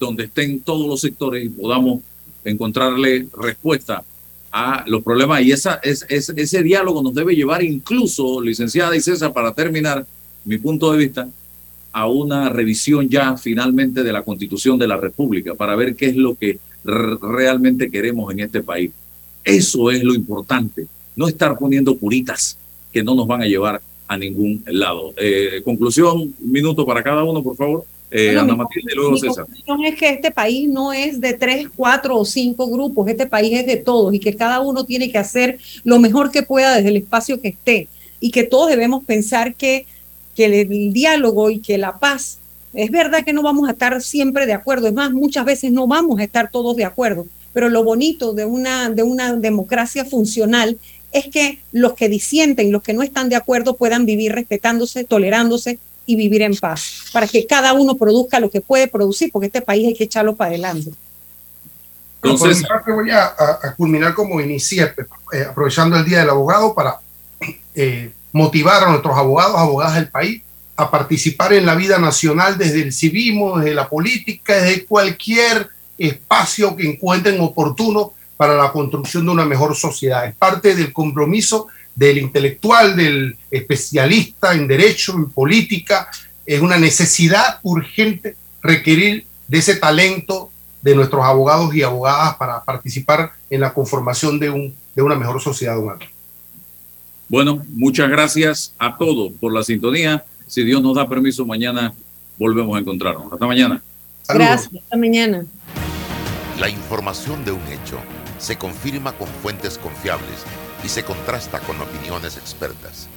donde 0.00 0.24
estén 0.24 0.60
todos 0.60 0.86
los 0.86 1.00
sectores 1.00 1.44
y 1.44 1.48
podamos 1.48 2.00
encontrarle 2.44 3.26
respuesta 3.36 4.02
a 4.58 4.84
los 4.86 5.02
problemas. 5.02 5.42
Y 5.42 5.52
esa, 5.52 5.80
es, 5.82 6.06
es- 6.08 6.30
ese 6.30 6.62
diálogo 6.62 7.02
nos 7.02 7.14
debe 7.14 7.34
llevar 7.36 7.62
incluso, 7.62 8.40
licenciada 8.40 8.96
y 8.96 9.00
César, 9.02 9.30
para 9.34 9.52
terminar 9.52 10.06
mi 10.46 10.56
punto 10.56 10.90
de 10.92 10.98
vista, 10.98 11.28
a 11.92 12.06
una 12.08 12.48
revisión 12.48 13.06
ya 13.08 13.36
finalmente 13.36 14.02
de 14.02 14.12
la 14.12 14.22
constitución 14.22 14.78
de 14.78 14.86
la 14.88 14.96
República 14.96 15.54
para 15.54 15.76
ver 15.76 15.94
qué 15.94 16.06
es 16.06 16.16
lo 16.16 16.34
que 16.34 16.58
realmente 16.84 17.90
queremos 17.90 18.32
en 18.32 18.40
este 18.40 18.62
país. 18.62 18.90
Eso 19.44 19.90
es 19.90 20.02
lo 20.02 20.14
importante, 20.14 20.86
no 21.16 21.28
estar 21.28 21.58
poniendo 21.58 21.96
curitas 21.96 22.56
que 22.92 23.02
no 23.02 23.14
nos 23.14 23.26
van 23.26 23.42
a 23.42 23.46
llevar 23.46 23.80
a 24.08 24.16
ningún 24.16 24.62
lado. 24.66 25.12
Eh, 25.18 25.60
conclusión, 25.64 26.18
un 26.18 26.34
minuto 26.52 26.84
para 26.86 27.02
cada 27.02 27.24
uno, 27.24 27.42
por 27.42 27.56
favor. 27.56 27.84
Eh, 28.10 28.26
Bueno, 28.26 28.40
Ana 28.42 28.56
Matilde 28.56 28.94
luego 28.94 29.12
mi 29.12 29.20
César. 29.20 29.46
es 29.86 29.96
que 29.96 30.08
este 30.10 30.30
país 30.30 30.68
no 30.68 30.92
es 30.92 31.20
de 31.20 31.32
tres, 31.34 31.66
cuatro 31.74 32.18
o 32.18 32.24
cinco 32.24 32.68
grupos, 32.68 33.08
este 33.08 33.26
país 33.26 33.58
es 33.58 33.66
de 33.66 33.76
todos 33.76 34.14
y 34.14 34.20
que 34.20 34.36
cada 34.36 34.60
uno 34.60 34.84
tiene 34.84 35.10
que 35.10 35.18
hacer 35.18 35.58
lo 35.82 35.98
mejor 35.98 36.30
que 36.30 36.42
pueda 36.42 36.76
desde 36.76 36.90
el 36.90 36.96
espacio 36.96 37.40
que 37.40 37.48
esté 37.48 37.88
y 38.20 38.30
que 38.30 38.44
todos 38.44 38.70
debemos 38.70 39.04
pensar 39.04 39.54
que, 39.54 39.86
que 40.36 40.44
el, 40.44 40.54
el 40.54 40.92
diálogo 40.92 41.50
y 41.50 41.58
que 41.58 41.78
la 41.78 41.98
paz, 41.98 42.38
es 42.74 42.90
verdad 42.90 43.24
que 43.24 43.32
no 43.32 43.42
vamos 43.42 43.68
a 43.68 43.72
estar 43.72 44.00
siempre 44.02 44.46
de 44.46 44.52
acuerdo, 44.52 44.86
es 44.86 44.94
más, 44.94 45.10
muchas 45.10 45.44
veces 45.44 45.72
no 45.72 45.86
vamos 45.86 46.20
a 46.20 46.24
estar 46.24 46.50
todos 46.50 46.76
de 46.76 46.84
acuerdo, 46.84 47.26
pero 47.52 47.68
lo 47.70 47.82
bonito 47.82 48.34
de 48.34 48.44
una, 48.44 48.88
de 48.88 49.02
una 49.02 49.34
democracia 49.34 50.04
funcional 50.04 50.78
es 51.10 51.26
que 51.28 51.58
los 51.72 51.94
que 51.94 52.08
disienten, 52.08 52.70
los 52.70 52.82
que 52.82 52.92
no 52.92 53.02
están 53.02 53.28
de 53.28 53.36
acuerdo 53.36 53.74
puedan 53.76 54.06
vivir 54.06 54.32
respetándose, 54.32 55.04
tolerándose 55.04 55.78
y 56.06 56.16
vivir 56.16 56.42
en 56.42 56.54
paz, 56.56 57.04
para 57.12 57.26
que 57.26 57.46
cada 57.46 57.72
uno 57.72 57.96
produzca 57.96 58.38
lo 58.40 58.48
que 58.48 58.60
puede 58.60 58.86
producir, 58.88 59.30
porque 59.32 59.46
este 59.46 59.60
país 59.60 59.86
hay 59.88 59.94
que 59.94 60.04
echarlo 60.04 60.34
para 60.36 60.50
adelante. 60.50 60.92
Pero 62.20 62.38
por 62.38 62.54
mi 62.54 62.62
parte 62.62 62.92
voy 62.92 63.10
a, 63.10 63.24
a- 63.26 63.58
a 63.62 63.74
culminar 63.74 64.14
como 64.14 64.40
inicié, 64.40 64.92
eh, 65.32 65.46
aprovechando 65.48 65.96
el 65.96 66.04
Día 66.04 66.20
del 66.20 66.30
Abogado 66.30 66.74
para 66.74 66.98
eh, 67.74 68.10
motivar 68.32 68.84
a 68.84 68.90
nuestros 68.90 69.16
abogados, 69.16 69.56
abogadas 69.58 69.94
del 69.96 70.08
país, 70.08 70.42
a 70.76 70.90
participar 70.90 71.52
en 71.54 71.64
la 71.66 71.74
vida 71.74 71.98
nacional 71.98 72.56
desde 72.58 72.82
el 72.82 72.92
civismo, 72.92 73.58
desde 73.58 73.74
la 73.74 73.88
política, 73.88 74.54
desde 74.56 74.84
cualquier 74.84 75.68
espacio 75.98 76.76
que 76.76 76.88
encuentren 76.88 77.40
oportuno 77.40 78.12
para 78.36 78.54
la 78.54 78.70
construcción 78.70 79.24
de 79.24 79.30
una 79.32 79.46
mejor 79.46 79.74
sociedad. 79.74 80.26
Es 80.26 80.34
parte 80.34 80.74
del 80.74 80.92
compromiso 80.92 81.68
del 81.96 82.18
intelectual, 82.18 82.94
del 82.94 83.36
especialista 83.50 84.54
en 84.54 84.68
derecho, 84.68 85.14
en 85.14 85.30
política. 85.30 86.08
Es 86.44 86.60
una 86.60 86.78
necesidad 86.78 87.58
urgente 87.62 88.36
requerir 88.62 89.26
de 89.48 89.58
ese 89.58 89.76
talento 89.76 90.50
de 90.82 90.94
nuestros 90.94 91.24
abogados 91.24 91.74
y 91.74 91.82
abogadas 91.82 92.36
para 92.36 92.62
participar 92.62 93.32
en 93.50 93.60
la 93.60 93.72
conformación 93.72 94.38
de, 94.38 94.50
un, 94.50 94.74
de 94.94 95.02
una 95.02 95.16
mejor 95.16 95.40
sociedad 95.40 95.78
humana. 95.78 96.06
Bueno, 97.28 97.64
muchas 97.70 98.08
gracias 98.08 98.74
a 98.78 98.96
todos 98.96 99.32
por 99.40 99.52
la 99.52 99.64
sintonía. 99.64 100.24
Si 100.46 100.62
Dios 100.62 100.80
nos 100.80 100.94
da 100.94 101.08
permiso, 101.08 101.44
mañana 101.44 101.92
volvemos 102.38 102.76
a 102.76 102.80
encontrarnos. 102.80 103.32
Hasta 103.32 103.46
mañana. 103.46 103.82
Gracias, 104.28 104.70
hasta 104.82 104.96
mañana. 104.96 105.44
La 106.60 106.68
información 106.68 107.44
de 107.44 107.52
un 107.52 107.66
hecho 107.68 107.98
se 108.38 108.56
confirma 108.56 109.12
con 109.12 109.26
fuentes 109.42 109.78
confiables 109.78 110.44
y 110.84 110.88
se 110.88 111.04
contrasta 111.04 111.60
con 111.60 111.80
opiniones 111.80 112.36
expertas. 112.36 113.08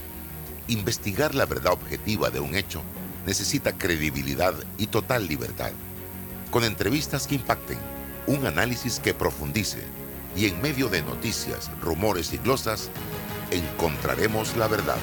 Investigar 0.68 1.36
la 1.36 1.46
verdad 1.46 1.74
objetiva 1.74 2.30
de 2.30 2.40
un 2.40 2.56
hecho 2.56 2.82
necesita 3.26 3.78
credibilidad 3.78 4.54
y 4.78 4.88
total 4.88 5.28
libertad. 5.28 5.72
Con 6.52 6.64
entrevistas 6.64 7.28
que 7.28 7.36
impacten, 7.36 7.78
un 8.28 8.46
análisis 8.46 9.00
que 9.00 9.14
profundice 9.14 9.84
y 10.36 10.46
en 10.46 10.62
medio 10.62 10.90
de 10.90 11.02
noticias, 11.02 11.72
rumores 11.82 12.34
y 12.34 12.38
glosas, 12.38 12.90
encontraremos 13.52 14.56
la 14.58 14.68
verdad. 14.68 14.98